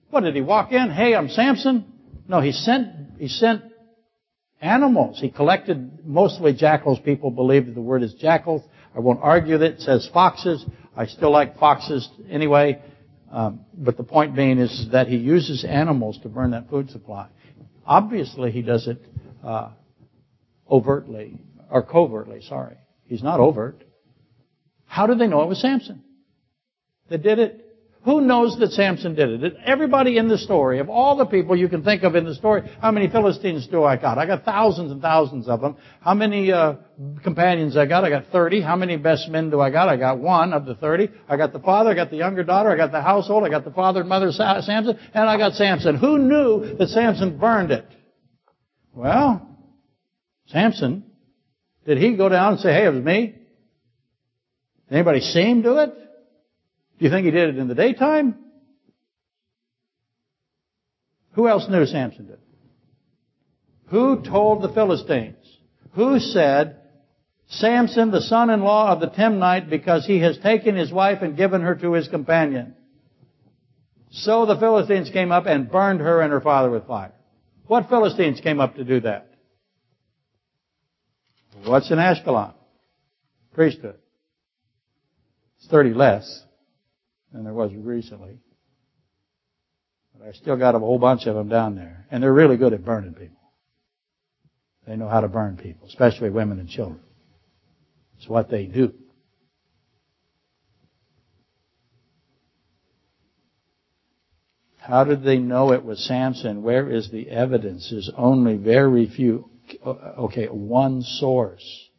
What 0.09 0.21
did 0.21 0.35
he 0.35 0.41
walk 0.41 0.71
in? 0.71 0.89
Hey, 0.89 1.15
I'm 1.15 1.29
Samson. 1.29 1.85
No, 2.27 2.41
he 2.41 2.51
sent 2.51 3.19
he 3.19 3.27
sent 3.27 3.61
animals. 4.59 5.19
He 5.19 5.29
collected 5.29 6.03
mostly 6.03 6.53
jackals. 6.53 6.99
People 6.99 7.29
believe 7.29 7.67
that 7.67 7.75
the 7.75 7.81
word 7.81 8.01
is 8.01 8.13
jackals. 8.15 8.63
I 8.95 8.99
won't 8.99 9.19
argue 9.21 9.59
that 9.59 9.73
it 9.73 9.81
says 9.81 10.09
foxes. 10.11 10.65
I 10.97 11.05
still 11.05 11.31
like 11.31 11.59
foxes 11.59 12.09
anyway. 12.27 12.81
Um, 13.31 13.61
but 13.75 13.97
the 13.97 14.03
point 14.03 14.35
being 14.35 14.57
is 14.57 14.87
that 14.91 15.07
he 15.07 15.17
uses 15.17 15.63
animals 15.63 16.17
to 16.23 16.29
burn 16.29 16.51
that 16.51 16.69
food 16.69 16.89
supply. 16.89 17.27
Obviously, 17.85 18.51
he 18.51 18.63
does 18.63 18.87
it 18.87 18.99
uh, 19.43 19.69
overtly 20.69 21.39
or 21.69 21.83
covertly. 21.83 22.41
Sorry, 22.41 22.77
he's 23.05 23.21
not 23.21 23.39
overt. 23.39 23.83
How 24.89 25.07
did 25.07 25.19
they 25.19 25.27
know 25.27 25.43
it 25.43 25.47
was 25.47 25.61
Samson? 25.61 26.03
They 27.09 27.17
did 27.17 27.39
it 27.39 27.69
who 28.05 28.21
knows 28.21 28.57
that 28.59 28.71
Samson 28.71 29.13
did 29.13 29.43
it? 29.43 29.55
Everybody 29.65 30.17
in 30.17 30.29
the 30.29 30.37
story, 30.37 30.79
of 30.79 30.89
all 30.89 31.17
the 31.17 31.25
people 31.25 31.57
you 31.57 31.67
can 31.67 31.83
think 31.83 32.03
of 32.03 32.15
in 32.15 32.23
the 32.23 32.33
story, 32.33 32.63
how 32.81 32.91
many 32.91 33.09
Philistines 33.09 33.67
do 33.67 33.83
I 33.83 33.97
got? 33.97 34.17
I 34.17 34.25
got 34.25 34.45
thousands 34.45 34.91
and 34.91 35.01
thousands 35.01 35.49
of 35.49 35.59
them. 35.59 35.75
How 35.99 36.13
many 36.13 36.49
uh, 36.49 36.75
companions 37.23 37.75
I 37.75 37.85
got? 37.85 38.05
I 38.05 38.09
got 38.09 38.27
30. 38.31 38.61
How 38.61 38.77
many 38.77 38.95
best 38.95 39.27
men 39.27 39.49
do 39.49 39.59
I 39.59 39.69
got? 39.69 39.89
I 39.89 39.97
got 39.97 40.17
one 40.17 40.53
of 40.53 40.65
the 40.65 40.75
30. 40.75 41.09
I 41.27 41.35
got 41.35 41.51
the 41.51 41.59
father, 41.59 41.89
I 41.89 41.93
got 41.93 42.09
the 42.09 42.15
younger 42.15 42.43
daughter, 42.43 42.71
I 42.71 42.77
got 42.77 42.93
the 42.93 43.01
household, 43.01 43.43
I 43.43 43.49
got 43.49 43.65
the 43.65 43.71
father 43.71 43.99
and 43.99 44.09
mother 44.09 44.31
Samson, 44.31 44.97
and 45.13 45.29
I 45.29 45.37
got 45.37 45.53
Samson. 45.53 45.97
Who 45.97 46.19
knew 46.19 46.77
that 46.77 46.87
Samson 46.87 47.37
burned 47.37 47.71
it? 47.71 47.85
Well, 48.93 49.45
Samson 50.47 51.03
Did 51.85 51.97
he 51.97 52.15
go 52.15 52.29
down 52.29 52.53
and 52.53 52.61
say, 52.61 52.71
hey, 52.71 52.85
it 52.85 52.93
was 52.93 53.03
me? 53.03 53.38
Anybody 54.91 55.21
see 55.21 55.43
him 55.43 55.61
do 55.61 55.77
it? 55.77 55.93
Do 55.93 57.05
you 57.05 57.11
think 57.11 57.25
he 57.25 57.31
did 57.31 57.49
it 57.49 57.57
in 57.57 57.67
the 57.67 57.75
daytime? 57.75 58.35
Who 61.33 61.47
else 61.47 61.67
knew 61.69 61.85
Samson 61.85 62.27
did? 62.27 62.39
Who 63.87 64.23
told 64.23 64.61
the 64.61 64.73
Philistines? 64.73 65.35
Who 65.93 66.19
said, 66.19 66.81
Samson, 67.47 68.11
the 68.11 68.21
son-in-law 68.21 68.91
of 68.91 68.99
the 68.99 69.07
Timnite, 69.07 69.69
because 69.69 70.05
he 70.05 70.19
has 70.19 70.37
taken 70.39 70.75
his 70.75 70.91
wife 70.91 71.21
and 71.21 71.37
given 71.37 71.61
her 71.61 71.75
to 71.75 71.93
his 71.93 72.07
companion. 72.07 72.75
So 74.11 74.45
the 74.45 74.57
Philistines 74.57 75.09
came 75.11 75.31
up 75.31 75.45
and 75.45 75.71
burned 75.71 75.99
her 75.99 76.21
and 76.21 76.31
her 76.31 76.41
father 76.41 76.69
with 76.69 76.87
fire. 76.87 77.13
What 77.67 77.89
Philistines 77.89 78.41
came 78.41 78.59
up 78.59 78.75
to 78.75 78.83
do 78.83 78.99
that? 79.01 79.27
What's 81.65 81.91
in 81.91 81.97
Ashkelon? 81.97 82.53
Priesthood. 83.53 83.97
It's 85.59 85.67
30 85.69 85.93
less 85.93 86.43
than 87.31 87.43
there 87.43 87.53
was 87.53 87.73
recently. 87.73 88.39
But 90.17 90.27
I 90.27 90.31
still 90.33 90.57
got 90.57 90.75
a 90.75 90.79
whole 90.79 90.99
bunch 90.99 91.25
of 91.27 91.35
them 91.35 91.49
down 91.49 91.75
there. 91.75 92.07
And 92.11 92.23
they're 92.23 92.33
really 92.33 92.57
good 92.57 92.73
at 92.73 92.83
burning 92.83 93.13
people. 93.13 93.37
They 94.87 94.95
know 94.95 95.07
how 95.07 95.21
to 95.21 95.27
burn 95.27 95.57
people, 95.57 95.87
especially 95.87 96.29
women 96.29 96.59
and 96.59 96.67
children. 96.67 97.01
It's 98.17 98.27
what 98.27 98.49
they 98.49 98.65
do. 98.65 98.93
How 104.79 105.03
did 105.03 105.23
they 105.23 105.37
know 105.37 105.71
it 105.73 105.85
was 105.85 106.03
Samson? 106.03 106.63
Where 106.63 106.89
is 106.89 107.11
the 107.11 107.29
evidence? 107.29 107.89
There's 107.91 108.09
only 108.17 108.55
very 108.55 109.07
few. 109.07 109.51
Okay, 109.85 110.47
one 110.47 111.03
source. 111.03 111.89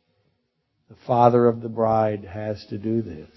The 0.89 0.97
father 1.07 1.47
of 1.47 1.61
the 1.61 1.69
bride 1.69 2.25
has 2.25 2.67
to 2.67 2.79
do 2.79 3.01
this. 3.01 3.31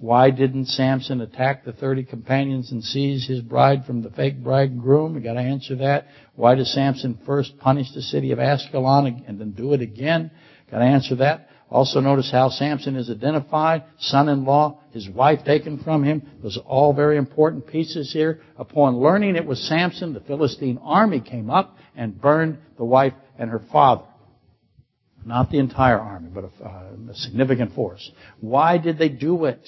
Why 0.00 0.30
didn't 0.30 0.66
Samson 0.66 1.20
attack 1.20 1.64
the 1.64 1.72
30 1.72 2.04
companions 2.04 2.72
and 2.72 2.82
seize 2.82 3.26
his 3.26 3.42
bride 3.42 3.84
from 3.84 4.02
the 4.02 4.10
fake 4.10 4.42
bridegroom? 4.42 5.14
You 5.14 5.20
gotta 5.20 5.40
answer 5.40 5.76
that. 5.76 6.06
Why 6.34 6.54
does 6.54 6.72
Samson 6.72 7.18
first 7.26 7.58
punish 7.58 7.92
the 7.92 8.00
city 8.00 8.32
of 8.32 8.38
Ascalon 8.38 9.24
and 9.28 9.38
then 9.38 9.50
do 9.50 9.74
it 9.74 9.82
again? 9.82 10.30
Got 10.70 10.78
to 10.78 10.84
answer 10.84 11.16
that. 11.16 11.48
Also 11.68 12.00
notice 12.00 12.30
how 12.32 12.48
Samson 12.48 12.96
is 12.96 13.10
identified, 13.10 13.84
son-in-law, 13.98 14.80
his 14.92 15.08
wife 15.08 15.44
taken 15.44 15.78
from 15.78 16.02
him. 16.02 16.22
Those 16.42 16.56
are 16.56 16.66
all 16.66 16.92
very 16.92 17.16
important 17.16 17.66
pieces 17.66 18.12
here. 18.12 18.40
Upon 18.56 18.96
learning 18.96 19.36
it 19.36 19.46
was 19.46 19.60
Samson, 19.68 20.14
the 20.14 20.20
Philistine 20.20 20.78
army 20.82 21.20
came 21.20 21.48
up 21.50 21.76
and 21.94 22.20
burned 22.20 22.58
the 22.76 22.84
wife 22.84 23.12
and 23.38 23.50
her 23.50 23.62
father. 23.70 24.04
Not 25.24 25.50
the 25.50 25.58
entire 25.58 25.98
army, 25.98 26.30
but 26.32 26.44
a, 26.44 26.64
uh, 26.64 27.10
a 27.10 27.14
significant 27.14 27.74
force. 27.74 28.10
Why 28.40 28.78
did 28.78 28.98
they 28.98 29.10
do 29.10 29.44
it? 29.44 29.60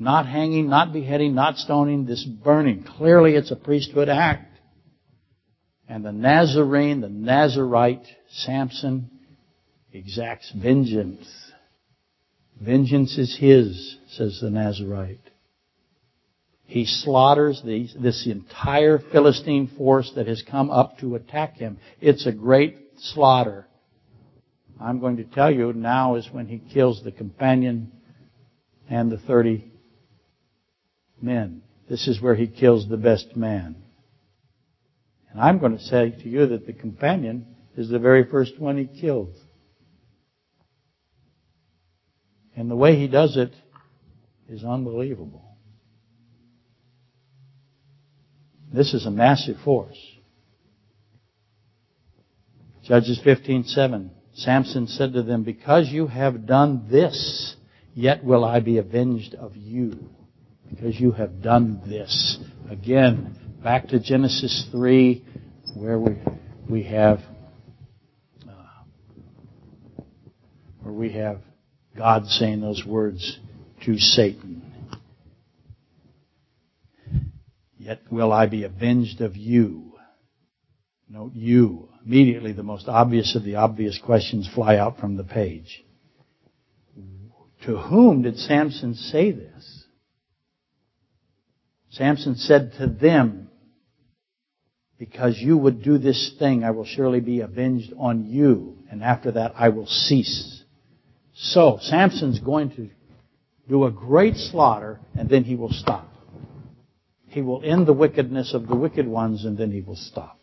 Not 0.00 0.26
hanging, 0.26 0.70
not 0.70 0.94
beheading, 0.94 1.34
not 1.34 1.58
stoning, 1.58 2.06
this 2.06 2.24
burning. 2.24 2.84
Clearly 2.84 3.34
it's 3.34 3.50
a 3.50 3.56
priesthood 3.56 4.08
act. 4.08 4.46
And 5.86 6.02
the 6.02 6.10
Nazarene, 6.10 7.02
the 7.02 7.10
Nazarite, 7.10 8.06
Samson, 8.30 9.10
exacts 9.92 10.50
vengeance. 10.52 11.28
Vengeance 12.58 13.18
is 13.18 13.36
his, 13.38 13.98
says 14.12 14.38
the 14.40 14.48
Nazarite. 14.48 15.18
He 16.64 16.86
slaughters 16.86 17.60
this 17.62 18.26
entire 18.26 18.98
Philistine 18.98 19.70
force 19.76 20.10
that 20.16 20.28
has 20.28 20.42
come 20.48 20.70
up 20.70 20.98
to 21.00 21.16
attack 21.16 21.56
him. 21.56 21.78
It's 22.00 22.26
a 22.26 22.32
great 22.32 22.78
slaughter. 22.98 23.66
I'm 24.80 25.00
going 25.00 25.18
to 25.18 25.24
tell 25.24 25.50
you 25.50 25.74
now 25.74 26.14
is 26.14 26.26
when 26.32 26.46
he 26.46 26.62
kills 26.72 27.02
the 27.02 27.12
companion 27.12 27.92
and 28.88 29.12
the 29.12 29.18
30 29.18 29.69
men. 31.22 31.62
This 31.88 32.06
is 32.06 32.20
where 32.20 32.34
he 32.34 32.46
kills 32.46 32.88
the 32.88 32.96
best 32.96 33.36
man. 33.36 33.76
And 35.30 35.40
I'm 35.40 35.58
going 35.58 35.76
to 35.76 35.82
say 35.84 36.10
to 36.10 36.28
you 36.28 36.46
that 36.46 36.66
the 36.66 36.72
companion 36.72 37.46
is 37.76 37.88
the 37.88 37.98
very 37.98 38.24
first 38.24 38.58
one 38.58 38.76
he 38.78 39.00
kills. 39.00 39.36
And 42.56 42.70
the 42.70 42.76
way 42.76 42.96
he 42.96 43.08
does 43.08 43.36
it 43.36 43.52
is 44.48 44.64
unbelievable. 44.64 45.44
This 48.72 48.94
is 48.94 49.06
a 49.06 49.10
massive 49.10 49.56
force. 49.64 49.98
Judges 52.84 53.20
15:7. 53.24 54.10
Samson 54.32 54.86
said 54.86 55.12
to 55.12 55.22
them, 55.22 55.42
"Because 55.42 55.90
you 55.90 56.06
have 56.06 56.46
done 56.46 56.86
this, 56.88 57.56
yet 57.94 58.24
will 58.24 58.44
I 58.44 58.60
be 58.60 58.78
avenged 58.78 59.34
of 59.34 59.56
you, 59.56 60.10
because 60.70 60.98
you 60.98 61.12
have 61.12 61.42
done 61.42 61.82
this." 61.86 62.38
Again, 62.68 63.36
back 63.62 63.88
to 63.88 64.00
Genesis 64.00 64.68
3, 64.70 65.24
where 65.74 65.98
we 65.98 66.16
we 66.68 66.84
have 66.84 67.18
uh, 68.48 70.02
where 70.80 70.94
we 70.94 71.12
have 71.12 71.40
God 71.96 72.26
saying 72.26 72.60
those 72.60 72.84
words 72.86 73.38
to 73.84 73.98
Satan. 73.98 74.62
Yet 77.76 78.00
will 78.10 78.32
I 78.32 78.46
be 78.46 78.64
avenged 78.64 79.20
of 79.20 79.36
you. 79.36 79.94
Note 81.08 81.32
you. 81.34 81.88
Immediately 82.06 82.52
the 82.52 82.62
most 82.62 82.88
obvious 82.88 83.34
of 83.34 83.42
the 83.42 83.56
obvious 83.56 83.98
questions 83.98 84.48
fly 84.54 84.76
out 84.76 84.98
from 84.98 85.16
the 85.16 85.24
page. 85.24 85.82
To 87.66 87.76
whom 87.76 88.22
did 88.22 88.38
Samson 88.38 88.94
say 88.94 89.32
this? 89.32 89.79
Samson 91.90 92.36
said 92.36 92.72
to 92.78 92.86
them, 92.86 93.48
because 94.98 95.38
you 95.38 95.56
would 95.56 95.82
do 95.82 95.98
this 95.98 96.34
thing, 96.38 96.62
I 96.62 96.70
will 96.72 96.84
surely 96.84 97.20
be 97.20 97.40
avenged 97.40 97.92
on 97.98 98.26
you, 98.26 98.78
and 98.90 99.02
after 99.02 99.32
that 99.32 99.54
I 99.56 99.70
will 99.70 99.86
cease 99.86 100.60
so, 101.42 101.78
Samson's 101.80 102.38
going 102.38 102.70
to 102.72 102.90
do 103.68 103.84
a 103.86 103.90
great 103.90 104.36
slaughter, 104.36 105.00
and 105.16 105.28
then 105.28 105.44
he 105.44 105.54
will 105.54 105.72
stop. 105.72 106.06
He 107.28 107.40
will 107.40 107.62
end 107.64 107.86
the 107.86 107.94
wickedness 107.94 108.52
of 108.52 108.66
the 108.66 108.76
wicked 108.76 109.06
ones, 109.06 109.44
and 109.44 109.56
then 109.56 109.70
he 109.70 109.80
will 109.80 109.96
stop. 109.96 110.38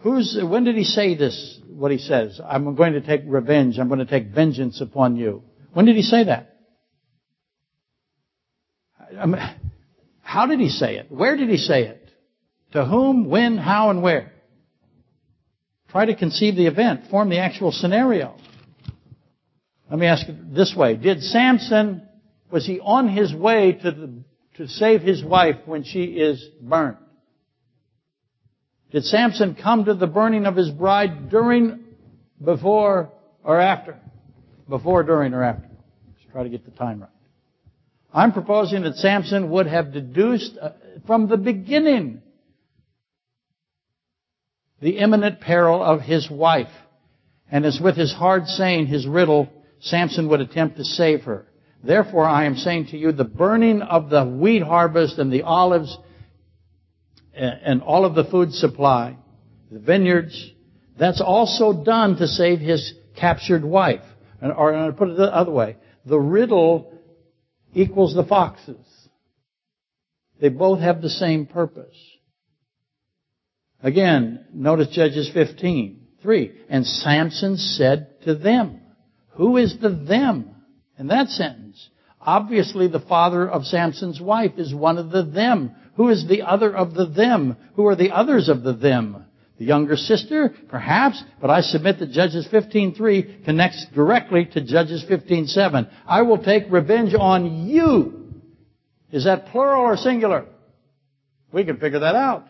Who's, 0.00 0.38
when 0.42 0.64
did 0.64 0.76
he 0.76 0.84
say 0.84 1.14
this, 1.14 1.58
what 1.68 1.90
he 1.90 1.98
says? 1.98 2.38
I'm 2.44 2.74
going 2.74 2.92
to 2.92 3.00
take 3.00 3.22
revenge. 3.24 3.78
I'm 3.78 3.88
going 3.88 4.00
to 4.00 4.06
take 4.06 4.26
vengeance 4.26 4.80
upon 4.82 5.16
you. 5.16 5.42
When 5.72 5.86
did 5.86 5.96
he 5.96 6.02
say 6.02 6.24
that? 6.24 6.55
Um, 9.18 9.36
how 10.20 10.46
did 10.46 10.60
he 10.60 10.68
say 10.68 10.96
it? 10.96 11.10
Where 11.10 11.36
did 11.36 11.48
he 11.48 11.56
say 11.56 11.84
it? 11.84 12.10
To 12.72 12.84
whom, 12.84 13.28
when, 13.28 13.56
how, 13.56 13.90
and 13.90 14.02
where? 14.02 14.32
Try 15.88 16.06
to 16.06 16.16
conceive 16.16 16.56
the 16.56 16.66
event. 16.66 17.08
Form 17.10 17.28
the 17.28 17.38
actual 17.38 17.72
scenario. 17.72 18.36
Let 19.88 19.98
me 19.98 20.06
ask 20.06 20.28
it 20.28 20.54
this 20.54 20.74
way. 20.76 20.96
Did 20.96 21.22
Samson, 21.22 22.02
was 22.50 22.66
he 22.66 22.80
on 22.80 23.08
his 23.08 23.32
way 23.32 23.72
to, 23.72 23.90
the, 23.90 24.24
to 24.56 24.68
save 24.68 25.02
his 25.02 25.24
wife 25.24 25.56
when 25.64 25.84
she 25.84 26.04
is 26.04 26.44
burned? 26.60 26.96
Did 28.90 29.04
Samson 29.04 29.56
come 29.60 29.84
to 29.84 29.94
the 29.94 30.06
burning 30.06 30.44
of 30.44 30.56
his 30.56 30.70
bride 30.70 31.30
during, 31.30 31.84
before, 32.44 33.12
or 33.44 33.60
after? 33.60 33.98
Before, 34.68 35.02
during, 35.02 35.34
or 35.34 35.42
after? 35.42 35.68
Let's 36.08 36.32
try 36.32 36.42
to 36.42 36.48
get 36.48 36.64
the 36.64 36.72
time 36.72 37.00
right. 37.00 37.10
I'm 38.16 38.32
proposing 38.32 38.82
that 38.84 38.96
Samson 38.96 39.50
would 39.50 39.66
have 39.66 39.92
deduced 39.92 40.56
uh, 40.58 40.70
from 41.06 41.28
the 41.28 41.36
beginning 41.36 42.22
the 44.80 44.98
imminent 44.98 45.42
peril 45.42 45.82
of 45.82 46.00
his 46.00 46.30
wife. 46.30 46.72
And 47.50 47.66
as 47.66 47.78
with 47.78 47.94
his 47.94 48.14
hard 48.14 48.48
saying, 48.48 48.86
his 48.86 49.06
riddle, 49.06 49.50
Samson 49.80 50.30
would 50.30 50.40
attempt 50.40 50.78
to 50.78 50.84
save 50.84 51.24
her. 51.24 51.46
Therefore, 51.84 52.24
I 52.24 52.46
am 52.46 52.56
saying 52.56 52.86
to 52.86 52.96
you, 52.96 53.12
the 53.12 53.24
burning 53.24 53.82
of 53.82 54.08
the 54.08 54.24
wheat 54.24 54.62
harvest 54.62 55.18
and 55.18 55.30
the 55.30 55.42
olives 55.42 55.96
and 57.34 57.82
all 57.82 58.06
of 58.06 58.14
the 58.14 58.24
food 58.24 58.54
supply, 58.54 59.18
the 59.70 59.78
vineyards, 59.78 60.52
that's 60.98 61.20
also 61.20 61.84
done 61.84 62.16
to 62.16 62.26
save 62.26 62.60
his 62.60 62.94
captured 63.14 63.62
wife. 63.62 64.00
Or 64.40 64.72
to 64.72 64.94
put 64.96 65.10
it 65.10 65.18
the 65.18 65.24
other 65.24 65.50
way, 65.50 65.76
the 66.06 66.18
riddle 66.18 66.95
equals 67.76 68.14
the 68.14 68.24
foxes. 68.24 68.76
They 70.40 70.48
both 70.48 70.80
have 70.80 71.02
the 71.02 71.10
same 71.10 71.46
purpose. 71.46 71.96
Again, 73.82 74.46
notice 74.52 74.88
Judges 74.88 75.30
15, 75.32 76.06
3. 76.22 76.52
And 76.68 76.86
Samson 76.86 77.56
said 77.58 78.22
to 78.24 78.34
them, 78.34 78.80
who 79.32 79.58
is 79.58 79.76
the 79.80 79.90
them 79.90 80.50
in 80.98 81.08
that 81.08 81.28
sentence? 81.28 81.90
Obviously, 82.20 82.88
the 82.88 83.00
father 83.00 83.48
of 83.48 83.64
Samson's 83.64 84.20
wife 84.20 84.52
is 84.56 84.74
one 84.74 84.96
of 84.96 85.10
the 85.10 85.22
them. 85.22 85.72
Who 85.96 86.08
is 86.08 86.26
the 86.26 86.42
other 86.42 86.74
of 86.74 86.94
the 86.94 87.06
them? 87.06 87.56
Who 87.74 87.86
are 87.86 87.94
the 87.94 88.10
others 88.10 88.48
of 88.48 88.62
the 88.62 88.72
them? 88.72 89.25
The 89.58 89.64
younger 89.64 89.96
sister, 89.96 90.54
perhaps, 90.68 91.22
but 91.40 91.48
I 91.48 91.62
submit 91.62 91.98
that 92.00 92.10
Judges 92.10 92.46
15.3 92.52 93.44
connects 93.44 93.86
directly 93.94 94.44
to 94.52 94.60
Judges 94.60 95.04
15.7. 95.08 95.90
I 96.06 96.22
will 96.22 96.42
take 96.42 96.64
revenge 96.70 97.14
on 97.14 97.66
you. 97.66 98.42
Is 99.12 99.24
that 99.24 99.46
plural 99.46 99.82
or 99.82 99.96
singular? 99.96 100.44
We 101.52 101.64
can 101.64 101.78
figure 101.78 102.00
that 102.00 102.14
out. 102.14 102.46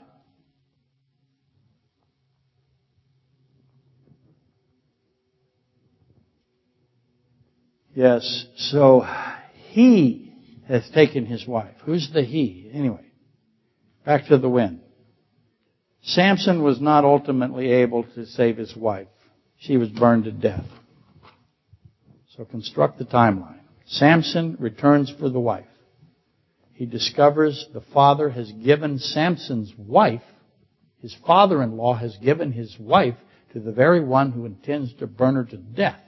Yes, 7.94 8.46
so 8.56 9.06
he 9.70 10.34
has 10.68 10.88
taken 10.90 11.24
his 11.24 11.46
wife. 11.46 11.74
Who's 11.84 12.10
the 12.12 12.22
he? 12.22 12.70
Anyway, 12.74 13.06
back 14.04 14.26
to 14.26 14.36
the 14.36 14.50
wind. 14.50 14.80
Samson 16.06 16.62
was 16.62 16.80
not 16.80 17.04
ultimately 17.04 17.72
able 17.72 18.04
to 18.14 18.26
save 18.26 18.56
his 18.56 18.76
wife. 18.76 19.08
She 19.58 19.76
was 19.76 19.88
burned 19.88 20.24
to 20.24 20.30
death. 20.30 20.64
So 22.36 22.44
construct 22.44 22.98
the 22.98 23.04
timeline. 23.04 23.60
Samson 23.86 24.56
returns 24.60 25.12
for 25.18 25.28
the 25.28 25.40
wife. 25.40 25.66
He 26.74 26.86
discovers 26.86 27.66
the 27.74 27.80
father 27.80 28.30
has 28.30 28.52
given 28.52 28.98
Samson's 29.00 29.72
wife, 29.76 30.22
his 31.02 31.16
father-in-law 31.26 31.94
has 31.94 32.16
given 32.18 32.52
his 32.52 32.76
wife 32.78 33.16
to 33.52 33.60
the 33.60 33.72
very 33.72 34.04
one 34.04 34.30
who 34.30 34.44
intends 34.44 34.94
to 34.94 35.06
burn 35.06 35.34
her 35.34 35.44
to 35.44 35.56
death. 35.56 36.00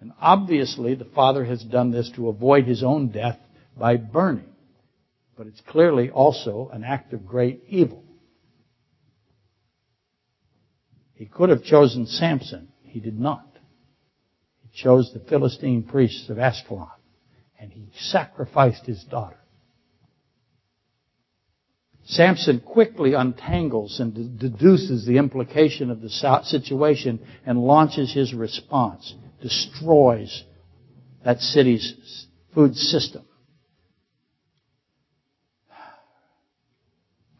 And 0.00 0.12
obviously 0.20 0.94
the 0.94 1.04
father 1.04 1.44
has 1.44 1.62
done 1.62 1.90
this 1.90 2.10
to 2.16 2.28
avoid 2.28 2.64
his 2.64 2.82
own 2.82 3.08
death 3.08 3.38
by 3.76 3.96
burning. 3.96 4.54
But 5.36 5.48
it's 5.48 5.60
clearly 5.60 6.08
also 6.08 6.70
an 6.72 6.82
act 6.82 7.12
of 7.12 7.26
great 7.26 7.64
evil. 7.68 8.04
He 11.18 11.26
could 11.26 11.50
have 11.50 11.64
chosen 11.64 12.06
Samson. 12.06 12.68
He 12.84 13.00
did 13.00 13.18
not. 13.18 13.44
He 14.62 14.68
chose 14.72 15.12
the 15.12 15.18
Philistine 15.18 15.82
priests 15.82 16.30
of 16.30 16.36
Ashkelon. 16.36 16.88
And 17.58 17.72
he 17.72 17.90
sacrificed 17.98 18.86
his 18.86 19.02
daughter. 19.02 19.36
Samson 22.04 22.60
quickly 22.60 23.14
untangles 23.14 23.98
and 23.98 24.38
deduces 24.38 25.04
the 25.04 25.18
implication 25.18 25.90
of 25.90 26.00
the 26.00 26.08
situation 26.44 27.18
and 27.44 27.58
launches 27.58 28.14
his 28.14 28.32
response 28.32 29.12
destroys 29.42 30.44
that 31.24 31.40
city's 31.40 32.26
food 32.54 32.76
system. 32.76 33.24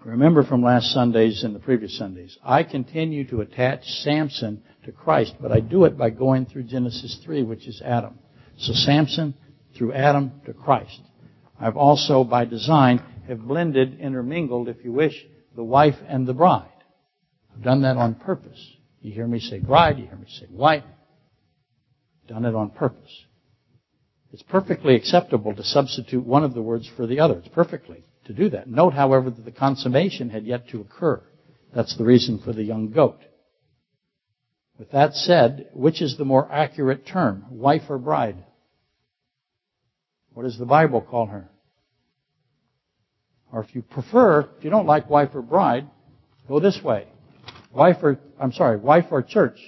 Remember 0.09 0.43
from 0.43 0.63
last 0.63 0.93
Sundays 0.93 1.45
and 1.45 1.55
the 1.55 1.61
previous 1.61 1.99
Sundays, 1.99 2.39
I 2.43 2.63
continue 2.63 3.29
to 3.29 3.43
attach 3.43 3.85
Samson 3.85 4.63
to 4.87 4.93
Christ, 4.93 5.35
but 5.39 5.53
I 5.53 5.61
do 5.61 5.85
it 5.85 5.99
by 5.99 6.09
going 6.09 6.47
through 6.47 6.63
Genesis 6.63 7.21
3, 7.25 7.43
which 7.43 7.69
is 7.69 7.83
Adam. 7.85 8.19
So 8.57 8.73
Samson 8.73 9.35
through 9.77 9.93
Adam 9.93 10.41
to 10.47 10.55
Christ. 10.55 11.01
I've 11.61 11.77
also, 11.77 12.25
by 12.25 12.47
design, 12.47 13.03
have 13.29 13.47
blended, 13.47 14.01
intermingled, 14.01 14.71
if 14.71 14.83
you 14.83 14.93
wish, 14.93 15.27
the 15.55 15.63
wife 15.63 15.97
and 16.09 16.27
the 16.27 16.33
bride. 16.33 16.73
I've 17.55 17.63
done 17.63 17.83
that 17.83 17.99
on 17.99 18.15
purpose. 18.15 18.77
You 19.03 19.13
hear 19.13 19.27
me 19.27 19.41
say 19.41 19.59
bride, 19.59 19.99
you 19.99 20.07
hear 20.07 20.17
me 20.17 20.27
say 20.29 20.47
wife 20.51 20.85
done 22.27 22.47
it 22.47 22.55
on 22.55 22.71
purpose. 22.71 23.25
It's 24.33 24.43
perfectly 24.43 24.95
acceptable 24.95 25.55
to 25.55 25.63
substitute 25.63 26.25
one 26.25 26.45
of 26.45 26.55
the 26.55 26.63
words 26.63 26.89
for 26.97 27.07
the 27.07 27.21
other. 27.21 27.39
It's 27.39 27.49
perfectly 27.49 28.05
to 28.29 28.35
do 28.35 28.51
that. 28.51 28.69
Note, 28.69 28.93
however, 28.93 29.31
that 29.31 29.45
the 29.45 29.51
consummation 29.51 30.31
had 30.31 30.45
yet 30.45 30.69
to 30.69 30.81
occur. 30.81 31.21
That's 31.75 31.97
the 31.97 32.05
reason 32.05 32.41
for 32.45 32.53
the 32.53 32.63
young 32.63 32.91
goat. 32.91 33.19
With 34.79 34.93
that 34.93 35.15
said, 35.15 35.71
which 35.73 36.01
is 36.01 36.17
the 36.17 36.25
more 36.25 36.51
accurate 36.51 37.07
term, 37.07 37.47
wife 37.51 37.83
or 37.89 37.99
bride? 37.99 38.37
What 40.33 40.45
does 40.45 40.59
the 40.59 40.67
Bible 40.67 41.01
call 41.01 41.27
her? 41.27 41.49
Or 43.51 43.65
if 43.65 43.75
you 43.75 43.83
prefer, 43.83 44.49
if 44.59 44.63
you 44.63 44.71
don't 44.71 44.87
like 44.87 45.11
wife 45.11 45.31
or 45.35 45.43
bride, 45.43 45.89
go 46.47 46.61
this 46.61 46.81
way. 46.85 47.09
Wife 47.75 47.97
or, 48.03 48.21
I'm 48.39 48.53
sorry, 48.53 48.77
wife 48.77 49.07
or 49.11 49.23
church. 49.23 49.59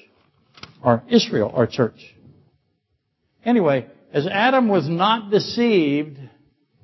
Or 0.82 1.02
Israel 1.08 1.50
or 1.52 1.66
church. 1.66 2.14
Anyway, 3.44 3.86
as 4.12 4.26
Adam 4.26 4.68
was 4.68 4.88
not 4.88 5.30
deceived, 5.30 6.18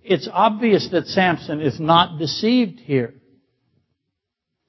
it's 0.06 0.28
obvious 0.32 0.88
that 0.92 1.06
Samson 1.06 1.60
is 1.60 1.80
not 1.80 2.18
deceived 2.18 2.80
here. 2.80 3.14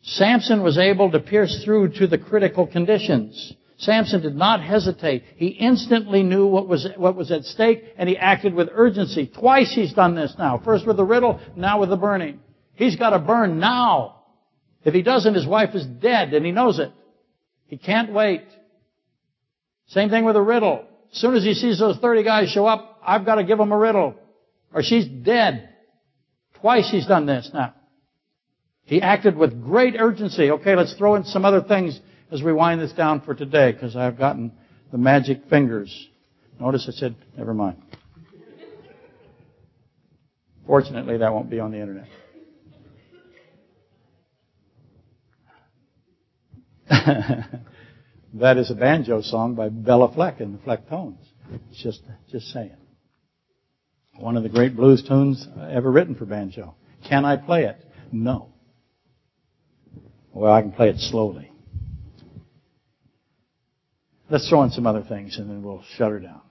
Samson 0.01 0.63
was 0.63 0.77
able 0.77 1.11
to 1.11 1.19
pierce 1.19 1.63
through 1.63 1.93
to 1.93 2.07
the 2.07 2.17
critical 2.17 2.65
conditions. 2.65 3.53
Samson 3.77 4.21
did 4.21 4.35
not 4.35 4.61
hesitate. 4.61 5.23
He 5.35 5.47
instantly 5.47 6.23
knew 6.23 6.47
what 6.47 6.67
was, 6.67 6.87
what 6.95 7.15
was 7.15 7.31
at 7.31 7.43
stake 7.43 7.83
and 7.97 8.09
he 8.09 8.17
acted 8.17 8.53
with 8.53 8.69
urgency. 8.71 9.27
Twice 9.27 9.71
he's 9.73 9.93
done 9.93 10.15
this 10.15 10.33
now. 10.39 10.61
First 10.63 10.87
with 10.87 10.97
the 10.97 11.03
riddle, 11.03 11.39
now 11.55 11.79
with 11.79 11.89
the 11.89 11.97
burning. 11.97 12.39
He's 12.73 12.95
got 12.95 13.11
to 13.11 13.19
burn 13.19 13.59
now. 13.59 14.23
If 14.83 14.93
he 14.93 15.03
doesn't, 15.03 15.33
his 15.33 15.45
wife 15.45 15.75
is 15.75 15.85
dead 15.85 16.33
and 16.33 16.45
he 16.45 16.51
knows 16.51 16.79
it. 16.79 16.91
He 17.67 17.77
can't 17.77 18.11
wait. 18.11 18.43
Same 19.87 20.09
thing 20.09 20.25
with 20.25 20.35
the 20.35 20.41
riddle. 20.41 20.85
As 21.11 21.19
soon 21.19 21.35
as 21.35 21.43
he 21.43 21.53
sees 21.53 21.79
those 21.79 21.97
30 21.97 22.23
guys 22.23 22.49
show 22.49 22.65
up, 22.65 22.99
I've 23.05 23.25
got 23.25 23.35
to 23.35 23.43
give 23.43 23.57
them 23.57 23.71
a 23.71 23.77
riddle. 23.77 24.15
Or 24.77 24.83
she's 24.83 25.07
dead. 25.07 25.69
Twice 26.61 26.91
he's 26.91 27.07
done 27.07 27.25
this 27.25 27.49
now. 27.51 27.73
He 28.83 29.01
acted 29.01 29.35
with 29.35 29.63
great 29.63 29.95
urgency. 29.97 30.51
Okay, 30.51 30.75
let's 30.75 30.93
throw 30.93 31.15
in 31.15 31.23
some 31.23 31.45
other 31.45 31.63
things 31.63 31.99
as 32.31 32.43
we 32.43 32.53
wind 32.53 32.79
this 32.79 32.93
down 32.93 33.21
for 33.21 33.33
today, 33.33 33.71
because 33.71 33.95
I've 33.95 34.19
gotten 34.19 34.51
the 34.91 34.99
magic 34.99 35.45
fingers. 35.49 36.07
Notice 36.59 36.85
I 36.87 36.91
said, 36.91 37.15
never 37.35 37.55
mind. 37.55 37.81
Fortunately, 40.67 41.17
that 41.17 41.33
won't 41.33 41.49
be 41.49 41.59
on 41.59 41.71
the 41.71 41.81
internet. 41.81 42.07
That 48.33 48.57
is 48.57 48.69
a 48.69 48.75
banjo 48.75 49.21
song 49.21 49.55
by 49.55 49.69
Béla 49.69 50.13
Fleck 50.13 50.41
and 50.41 50.53
the 50.53 50.59
Flecktones. 50.59 51.17
It's 51.71 51.81
just, 51.81 52.03
just 52.29 52.45
saying. 52.49 52.75
One 54.19 54.35
of 54.35 54.43
the 54.43 54.49
great 54.49 54.75
blues 54.75 55.03
tunes 55.07 55.47
ever 55.69 55.91
written 55.91 56.15
for 56.15 56.25
banjo. 56.25 56.75
Can 57.07 57.25
I 57.25 57.37
play 57.37 57.65
it? 57.65 57.77
No. 58.11 58.49
Well, 60.33 60.51
I 60.51 60.61
can 60.61 60.71
play 60.71 60.89
it 60.89 60.99
slowly. 60.99 61.51
Let's 64.29 64.49
throw 64.49 64.63
in 64.63 64.71
some 64.71 64.87
other 64.87 65.03
things 65.03 65.37
and 65.37 65.49
then 65.49 65.63
we'll 65.63 65.83
shut 65.95 66.11
her 66.11 66.19
down. 66.19 66.41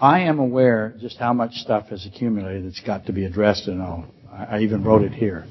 I 0.00 0.20
am 0.20 0.38
aware 0.38 0.94
just 1.00 1.18
how 1.18 1.32
much 1.32 1.52
stuff 1.54 1.88
has 1.88 2.06
accumulated 2.06 2.66
that's 2.66 2.80
got 2.80 3.06
to 3.06 3.12
be 3.12 3.24
addressed 3.24 3.66
and 3.66 3.80
all. 3.80 4.06
I 4.30 4.60
even 4.60 4.84
wrote 4.84 5.02
it 5.02 5.12
here. 5.12 5.46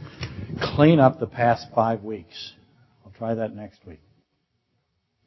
Clean 0.76 1.00
up 1.00 1.20
the 1.20 1.28
past 1.28 1.68
five 1.74 2.04
weeks. 2.04 2.54
I'll 3.04 3.12
try 3.12 3.34
that 3.34 3.56
next 3.56 3.86
week. 3.86 4.02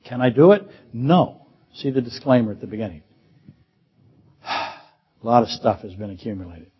Can 0.04 0.20
I 0.20 0.30
do 0.30 0.52
it? 0.52 0.62
No. 0.92 1.46
See 1.74 1.90
the 1.90 2.00
disclaimer 2.00 2.52
at 2.52 2.60
the 2.60 2.66
beginning. 2.66 3.02
A 5.22 5.26
lot 5.26 5.42
of 5.42 5.48
stuff 5.48 5.80
has 5.80 5.94
been 5.94 6.10
accumulated. 6.10 6.70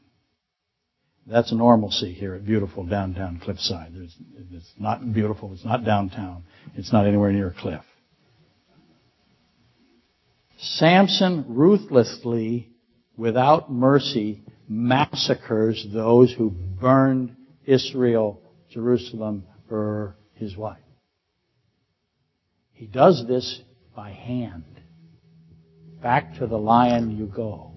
That's 1.27 1.53
normalcy 1.53 2.15
here 2.15 2.35
at 2.35 2.47
beautiful 2.47 2.85
downtown 2.85 3.41
Cliffside. 3.43 3.93
There's, 3.95 4.17
it's 4.53 4.73
not 4.79 5.13
beautiful. 5.13 5.53
It's 5.53 5.65
not 5.65 5.85
downtown. 5.85 6.45
It's 6.75 6.93
not 6.93 7.07
anywhere 7.07 7.33
near 7.33 7.49
a 7.49 7.55
cliff. 7.55 7.83
Samson 10.59 11.45
ruthlessly, 11.49 12.71
without 13.17 13.71
mercy, 13.71 14.43
massacres 14.69 15.87
those 15.93 16.33
who 16.33 16.51
burned 16.51 17.37
Israel, 17.67 18.41
Jerusalem, 18.71 19.45
or 19.71 20.17
his 20.35 20.57
wife. 20.57 20.79
He 22.73 22.87
does 22.87 23.25
this 23.29 23.61
by 23.95 24.13
hand. 24.13 24.65
Back 26.03 26.39
to 26.39 26.47
the 26.47 26.59
lion 26.59 27.17
you 27.19 27.27
go. 27.27 27.73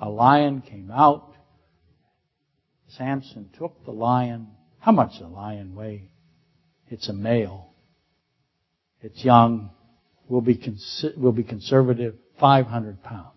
A 0.00 0.08
lion 0.08 0.62
came 0.62 0.90
out. 0.90 1.34
Samson 2.88 3.50
took 3.58 3.84
the 3.84 3.92
lion. 3.92 4.48
How 4.78 4.92
much 4.92 5.12
does 5.12 5.22
a 5.22 5.26
lion 5.26 5.74
weigh? 5.74 6.10
It's 6.88 7.08
a 7.08 7.12
male. 7.12 7.72
It's 9.00 9.24
young. 9.24 9.70
Will 10.28 10.40
be, 10.40 10.56
cons- 10.56 11.04
will 11.16 11.32
be 11.32 11.44
conservative. 11.44 12.14
500 12.38 13.02
pounds. 13.02 13.30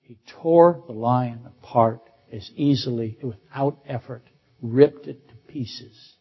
He 0.00 0.18
tore 0.42 0.82
the 0.86 0.92
lion 0.92 1.46
apart 1.46 2.02
as 2.32 2.50
easily, 2.56 3.18
without 3.22 3.78
effort, 3.86 4.24
ripped 4.60 5.06
it 5.06 5.28
to 5.28 5.34
pieces, 5.34 6.16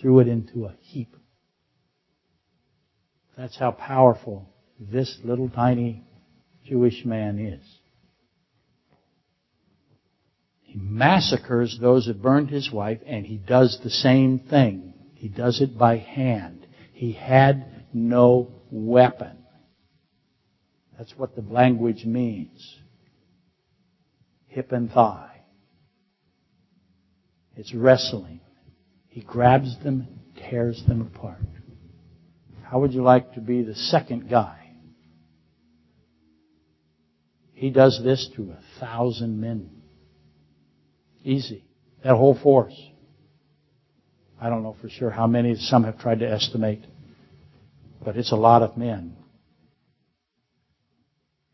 threw 0.00 0.18
it 0.20 0.28
into 0.28 0.66
a 0.66 0.74
heap 0.80 1.16
that's 3.36 3.58
how 3.58 3.72
powerful 3.72 4.48
this 4.78 5.18
little 5.24 5.48
tiny 5.48 6.04
Jewish 6.66 7.04
man 7.04 7.38
is. 7.38 7.64
He 10.72 10.78
massacres 10.78 11.78
those 11.78 12.06
that 12.06 12.22
burned 12.22 12.48
his 12.48 12.72
wife, 12.72 13.00
and 13.04 13.26
he 13.26 13.36
does 13.36 13.78
the 13.84 13.90
same 13.90 14.38
thing. 14.38 14.94
He 15.12 15.28
does 15.28 15.60
it 15.60 15.76
by 15.76 15.98
hand. 15.98 16.66
He 16.94 17.12
had 17.12 17.84
no 17.92 18.54
weapon. 18.70 19.36
That's 20.96 21.12
what 21.18 21.36
the 21.36 21.42
language 21.42 22.06
means. 22.06 22.78
Hip 24.46 24.72
and 24.72 24.90
thigh. 24.90 25.42
It's 27.54 27.74
wrestling. 27.74 28.40
He 29.08 29.20
grabs 29.20 29.78
them, 29.84 30.20
tears 30.48 30.82
them 30.88 31.02
apart. 31.02 31.44
How 32.62 32.80
would 32.80 32.94
you 32.94 33.02
like 33.02 33.34
to 33.34 33.42
be 33.42 33.62
the 33.62 33.74
second 33.74 34.30
guy? 34.30 34.70
He 37.52 37.68
does 37.68 38.00
this 38.02 38.30
to 38.36 38.52
a 38.52 38.80
thousand 38.80 39.38
men. 39.38 39.81
Easy. 41.24 41.64
That 42.04 42.16
whole 42.16 42.38
force. 42.40 42.74
I 44.40 44.48
don't 44.48 44.62
know 44.62 44.76
for 44.80 44.88
sure 44.88 45.10
how 45.10 45.26
many, 45.26 45.54
some 45.54 45.84
have 45.84 45.98
tried 45.98 46.18
to 46.18 46.28
estimate, 46.28 46.84
but 48.04 48.16
it's 48.16 48.32
a 48.32 48.36
lot 48.36 48.62
of 48.62 48.76
men. 48.76 49.16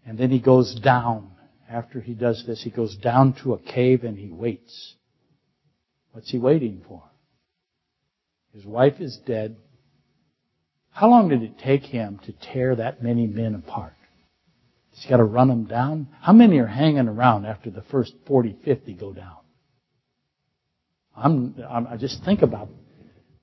And 0.06 0.16
then 0.18 0.30
he 0.30 0.40
goes 0.40 0.74
down. 0.80 1.32
After 1.68 2.00
he 2.00 2.14
does 2.14 2.44
this, 2.46 2.62
he 2.62 2.70
goes 2.70 2.96
down 2.96 3.34
to 3.42 3.52
a 3.52 3.58
cave 3.58 4.04
and 4.04 4.16
he 4.16 4.30
waits. 4.30 4.94
What's 6.12 6.30
he 6.30 6.38
waiting 6.38 6.82
for? 6.88 7.02
His 8.54 8.64
wife 8.64 9.00
is 9.00 9.18
dead. 9.26 9.56
How 10.90 11.10
long 11.10 11.28
did 11.28 11.42
it 11.42 11.58
take 11.58 11.82
him 11.82 12.20
to 12.24 12.32
tear 12.32 12.74
that 12.76 13.02
many 13.02 13.26
men 13.26 13.54
apart? 13.54 13.92
He's 14.92 15.08
got 15.08 15.18
to 15.18 15.24
run 15.24 15.48
them 15.48 15.64
down. 15.64 16.08
How 16.22 16.32
many 16.32 16.58
are 16.58 16.66
hanging 16.66 17.06
around 17.06 17.44
after 17.44 17.70
the 17.70 17.82
first 17.82 18.14
40, 18.26 18.56
50 18.64 18.94
go 18.94 19.12
down? 19.12 19.36
I'm, 21.18 21.54
I'm, 21.68 21.86
i 21.86 21.96
just 21.96 22.24
think 22.24 22.42
about 22.42 22.68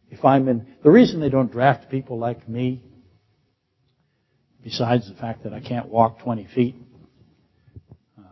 if 0.09 0.23
I'm 0.23 0.47
in, 0.47 0.67
the 0.83 0.91
reason 0.91 1.19
they 1.19 1.29
don't 1.29 1.51
draft 1.51 1.89
people 1.89 2.17
like 2.17 2.47
me, 2.47 2.81
besides 4.63 5.09
the 5.09 5.15
fact 5.15 5.43
that 5.43 5.53
I 5.53 5.59
can't 5.59 5.87
walk 5.87 6.19
20 6.19 6.47
feet, 6.53 6.75
um, 8.17 8.25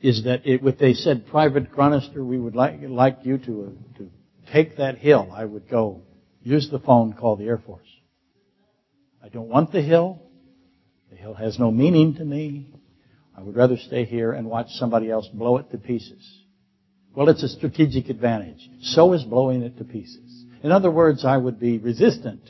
is 0.00 0.24
that 0.24 0.46
it, 0.46 0.60
if 0.64 0.78
they 0.78 0.94
said, 0.94 1.26
Private 1.28 1.72
Chronister, 1.72 2.24
we 2.24 2.38
would 2.38 2.56
like, 2.56 2.80
like 2.82 3.18
you 3.22 3.38
to, 3.38 3.74
uh, 3.94 3.98
to 3.98 4.10
take 4.52 4.78
that 4.78 4.98
hill, 4.98 5.30
I 5.32 5.44
would 5.44 5.68
go 5.68 6.02
use 6.42 6.68
the 6.70 6.78
phone, 6.78 7.12
call 7.12 7.36
the 7.36 7.44
Air 7.44 7.58
Force. 7.58 7.86
I 9.22 9.28
don't 9.28 9.48
want 9.48 9.72
the 9.72 9.82
hill. 9.82 10.22
The 11.10 11.16
hill 11.16 11.34
has 11.34 11.58
no 11.58 11.70
meaning 11.70 12.14
to 12.14 12.24
me. 12.24 12.72
I 13.36 13.42
would 13.42 13.56
rather 13.56 13.76
stay 13.76 14.04
here 14.04 14.32
and 14.32 14.48
watch 14.48 14.68
somebody 14.70 15.10
else 15.10 15.28
blow 15.28 15.58
it 15.58 15.70
to 15.70 15.78
pieces. 15.78 16.37
Well, 17.18 17.30
it's 17.30 17.42
a 17.42 17.48
strategic 17.48 18.10
advantage. 18.10 18.70
So 18.80 19.12
is 19.12 19.24
blowing 19.24 19.62
it 19.62 19.76
to 19.78 19.84
pieces. 19.84 20.44
In 20.62 20.70
other 20.70 20.88
words, 20.88 21.24
I 21.24 21.36
would 21.36 21.58
be 21.58 21.78
resistant. 21.78 22.48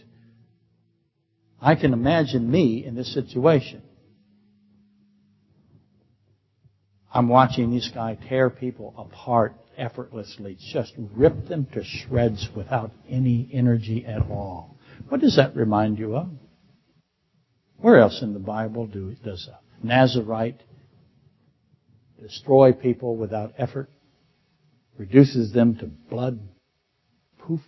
I 1.59 1.75
can 1.75 1.95
imagine 1.95 2.51
me 2.51 2.85
in 2.85 2.95
this 2.95 3.15
situation. 3.15 3.81
I'm 7.11 7.31
watching 7.31 7.71
this 7.71 7.91
guy 7.95 8.19
tear 8.29 8.51
people 8.51 8.93
apart 8.99 9.55
effortlessly, 9.79 10.59
just 10.71 10.93
rip 11.17 11.49
them 11.49 11.67
to 11.73 11.83
shreds 11.83 12.51
without 12.55 12.91
any 13.09 13.49
energy 13.51 14.05
at 14.05 14.21
all. 14.21 14.77
What 15.09 15.23
does 15.23 15.37
that 15.37 15.57
remind 15.57 15.99
you 15.99 16.15
of? 16.15 16.29
Where 17.79 17.99
else 17.99 18.21
in 18.21 18.35
the 18.35 18.39
Bible 18.39 18.87
do, 18.87 19.17
does 19.25 19.49
a 19.51 19.87
Nazarite 19.87 20.61
destroy 22.21 22.75
people 22.75 23.17
without 23.17 23.55
effort? 23.57 23.89
Reduces 24.99 25.53
them 25.53 25.77
to 25.77 25.87
blood. 25.87 26.41
Poof. 27.39 27.61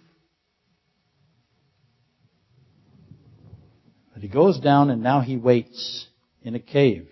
But 4.12 4.22
he 4.22 4.28
goes 4.28 4.58
down 4.58 4.90
and 4.90 5.02
now 5.02 5.20
he 5.20 5.36
waits 5.36 6.06
in 6.42 6.54
a 6.54 6.60
cave. 6.60 7.08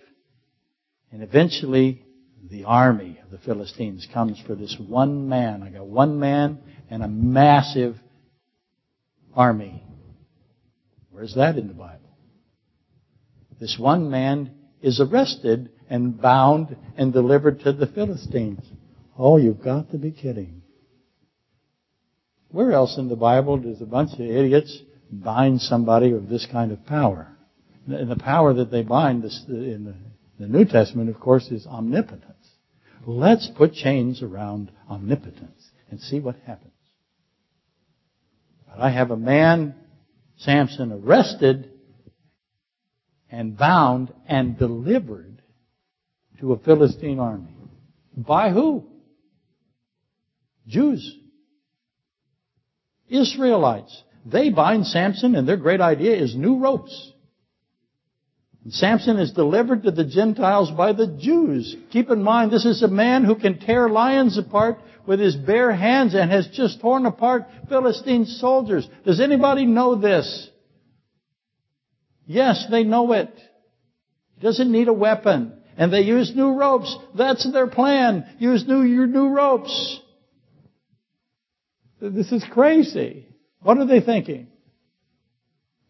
And 1.11 1.23
eventually 1.23 2.05
the 2.49 2.65
army 2.65 3.19
of 3.23 3.31
the 3.31 3.37
Philistines 3.39 4.07
comes 4.13 4.39
for 4.45 4.55
this 4.55 4.75
one 4.77 5.29
man. 5.29 5.63
I 5.63 5.69
got 5.69 5.87
one 5.87 6.19
man 6.19 6.59
and 6.89 7.01
a 7.01 7.07
massive 7.07 7.95
army. 9.33 9.83
Where's 11.09 11.35
that 11.35 11.57
in 11.57 11.67
the 11.67 11.73
Bible? 11.73 11.99
This 13.59 13.77
one 13.79 14.09
man 14.09 14.51
is 14.81 15.01
arrested 15.01 15.69
and 15.89 16.21
bound 16.21 16.75
and 16.97 17.11
delivered 17.11 17.61
to 17.61 17.73
the 17.73 17.87
Philistines. 17.87 18.65
Oh, 19.21 19.35
you've 19.35 19.61
got 19.61 19.91
to 19.91 19.97
be 19.97 20.11
kidding. 20.11 20.61
Where 22.51 22.71
else 22.71 22.97
in 22.97 23.09
the 23.09 23.17
Bible 23.17 23.57
does 23.57 23.81
a 23.81 23.85
bunch 23.85 24.13
of 24.13 24.21
idiots 24.21 24.81
bind 25.11 25.61
somebody 25.61 26.13
with 26.13 26.29
this 26.29 26.47
kind 26.49 26.71
of 26.71 26.85
power? 26.85 27.27
And 27.85 28.09
the 28.09 28.15
power 28.15 28.53
that 28.53 28.71
they 28.71 28.81
bind 28.81 29.25
in 29.49 29.93
the 30.39 30.47
New 30.47 30.63
Testament, 30.63 31.09
of 31.09 31.19
course, 31.19 31.49
is 31.51 31.67
omnipotence. 31.67 32.47
Let's 33.05 33.49
put 33.57 33.73
chains 33.73 34.23
around 34.23 34.71
omnipotence 34.89 35.69
and 35.91 35.99
see 35.99 36.21
what 36.21 36.37
happens. 36.45 36.71
But 38.69 38.79
I 38.79 38.89
have 38.89 39.11
a 39.11 39.17
man, 39.17 39.75
Samson, 40.37 40.93
arrested 40.93 41.71
and 43.29 43.57
bound 43.57 44.13
and 44.27 44.57
delivered 44.57 45.41
to 46.39 46.53
a 46.53 46.59
Philistine 46.59 47.19
army. 47.19 47.53
By 48.15 48.51
who? 48.51 48.85
Jews. 50.69 51.17
Israelites. 53.09 54.03
They 54.25 54.51
bind 54.51 54.85
Samson 54.85 55.35
and 55.35 55.47
their 55.47 55.57
great 55.57 55.81
idea 55.81 56.15
is 56.15 56.35
new 56.35 56.59
ropes. 56.59 57.11
Samson 58.69 59.17
is 59.17 59.31
delivered 59.31 59.83
to 59.83 59.91
the 59.91 60.05
Gentiles 60.05 60.69
by 60.69 60.93
the 60.93 61.07
Jews. 61.19 61.75
Keep 61.91 62.11
in 62.11 62.21
mind, 62.21 62.51
this 62.51 62.65
is 62.65 62.83
a 62.83 62.87
man 62.87 63.23
who 63.23 63.35
can 63.35 63.57
tear 63.59 63.89
lions 63.89 64.37
apart 64.37 64.77
with 65.07 65.19
his 65.19 65.35
bare 65.35 65.71
hands 65.71 66.13
and 66.13 66.29
has 66.29 66.47
just 66.53 66.79
torn 66.81 67.07
apart 67.07 67.45
Philistine 67.67 68.25
soldiers. 68.25 68.87
Does 69.05 69.19
anybody 69.19 69.65
know 69.65 69.95
this? 69.95 70.49
Yes, 72.27 72.67
they 72.69 72.83
know 72.83 73.13
it. 73.13 73.33
He 74.35 74.41
doesn't 74.41 74.71
need 74.71 74.87
a 74.87 74.93
weapon. 74.93 75.53
And 75.77 75.91
they 75.91 76.01
use 76.01 76.33
new 76.35 76.51
ropes. 76.51 76.95
That's 77.17 77.49
their 77.51 77.67
plan. 77.67 78.35
Use 78.37 78.67
new, 78.67 78.83
your 78.83 79.07
new 79.07 79.29
ropes. 79.29 79.99
This 82.01 82.31
is 82.31 82.45
crazy. 82.51 83.27
What 83.61 83.77
are 83.77 83.85
they 83.85 83.99
thinking? 83.99 84.47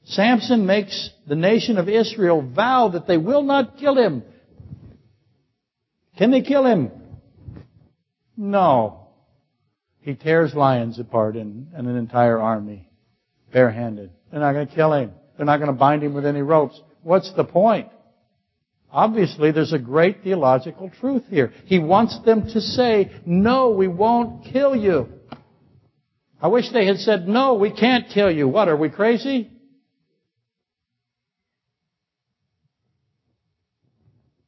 Samson 0.05 0.65
makes 0.65 1.11
the 1.27 1.35
nation 1.35 1.77
of 1.77 1.87
Israel 1.87 2.41
vow 2.41 2.89
that 2.89 3.05
they 3.05 3.17
will 3.17 3.43
not 3.43 3.77
kill 3.77 3.95
him. 3.95 4.23
Can 6.17 6.31
they 6.31 6.41
kill 6.41 6.65
him? 6.65 6.91
No. 8.35 9.07
He 10.01 10.15
tears 10.15 10.55
lions 10.55 10.99
apart 10.99 11.35
and, 11.35 11.67
in 11.77 11.85
an 11.85 11.95
entire 11.95 12.39
army, 12.39 12.89
barehanded. 13.53 14.09
They're 14.31 14.39
not 14.39 14.53
going 14.53 14.67
to 14.67 14.73
kill 14.73 14.93
him. 14.93 15.11
They're 15.37 15.45
not 15.45 15.57
going 15.57 15.71
to 15.71 15.77
bind 15.77 16.03
him 16.03 16.13
with 16.13 16.25
any 16.25 16.41
ropes. 16.41 16.81
What's 17.03 17.31
the 17.35 17.43
point? 17.43 17.89
Obviously, 18.91 19.51
there's 19.51 19.73
a 19.73 19.79
great 19.79 20.23
theological 20.23 20.89
truth 20.99 21.23
here. 21.29 21.53
He 21.65 21.77
wants 21.77 22.19
them 22.25 22.47
to 22.53 22.59
say, 22.59 23.11
no, 23.25 23.69
we 23.69 23.87
won't 23.87 24.45
kill 24.45 24.75
you. 24.75 25.07
I 26.41 26.47
wish 26.47 26.71
they 26.71 26.85
had 26.85 26.97
said, 26.97 27.27
no, 27.27 27.55
we 27.55 27.71
can't 27.71 28.09
kill 28.09 28.31
you. 28.31 28.47
What, 28.47 28.69
are 28.69 28.77
we 28.77 28.89
crazy? 28.89 29.51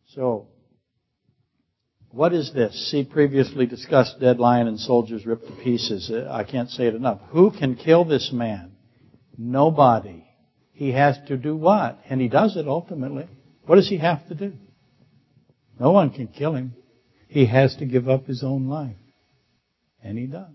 So, 0.07 0.47
what 2.09 2.33
is 2.33 2.51
this? 2.53 2.91
See, 2.91 3.03
previously 3.03 3.65
discussed 3.65 4.19
dead 4.19 4.39
lion 4.39 4.67
and 4.67 4.79
soldiers 4.79 5.25
ripped 5.25 5.47
to 5.47 5.63
pieces. 5.63 6.11
Uh, 6.11 6.27
I 6.29 6.43
can't 6.43 6.69
say 6.69 6.87
it 6.87 6.95
enough. 6.95 7.19
Who 7.29 7.51
can 7.51 7.75
kill 7.75 8.05
this 8.05 8.31
man? 8.33 8.73
Nobody. 9.37 10.25
He 10.73 10.91
has 10.91 11.17
to 11.27 11.37
do 11.37 11.55
what? 11.55 11.99
And 12.09 12.19
he 12.19 12.27
does 12.27 12.57
it 12.57 12.67
ultimately. 12.67 13.27
What 13.65 13.75
does 13.75 13.87
he 13.87 13.97
have 13.97 14.27
to 14.27 14.35
do? 14.35 14.53
No 15.79 15.91
one 15.91 16.11
can 16.11 16.27
kill 16.27 16.55
him. 16.55 16.73
He 17.27 17.45
has 17.45 17.75
to 17.77 17.85
give 17.85 18.09
up 18.09 18.25
his 18.25 18.43
own 18.43 18.67
life. 18.67 18.97
And 20.03 20.17
he 20.17 20.25
does. 20.25 20.51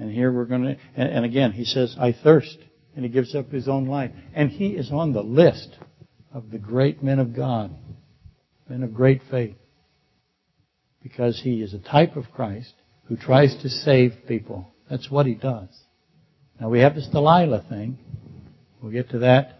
And 0.00 0.10
here 0.10 0.32
we're 0.32 0.46
going 0.46 0.62
to, 0.62 0.76
and, 0.96 1.10
and 1.10 1.24
again, 1.26 1.52
he 1.52 1.64
says, 1.64 1.94
I 2.00 2.12
thirst. 2.12 2.56
And 2.96 3.04
he 3.04 3.10
gives 3.10 3.34
up 3.34 3.50
his 3.50 3.68
own 3.68 3.86
life. 3.86 4.10
And 4.34 4.50
he 4.50 4.70
is 4.70 4.90
on 4.90 5.12
the 5.12 5.22
list 5.22 5.76
of 6.32 6.50
the 6.50 6.58
great 6.58 7.02
men 7.02 7.18
of 7.18 7.36
God, 7.36 7.70
men 8.68 8.82
of 8.82 8.94
great 8.94 9.20
faith. 9.30 9.56
Because 11.02 11.40
he 11.42 11.62
is 11.62 11.74
a 11.74 11.78
type 11.78 12.16
of 12.16 12.24
Christ 12.34 12.72
who 13.04 13.16
tries 13.16 13.54
to 13.62 13.68
save 13.68 14.14
people. 14.26 14.66
That's 14.88 15.10
what 15.10 15.26
he 15.26 15.34
does. 15.34 15.68
Now 16.58 16.70
we 16.70 16.80
have 16.80 16.94
this 16.94 17.08
Delilah 17.08 17.66
thing. 17.68 17.98
We'll 18.80 18.92
get 18.92 19.10
to 19.10 19.20
that 19.20 19.59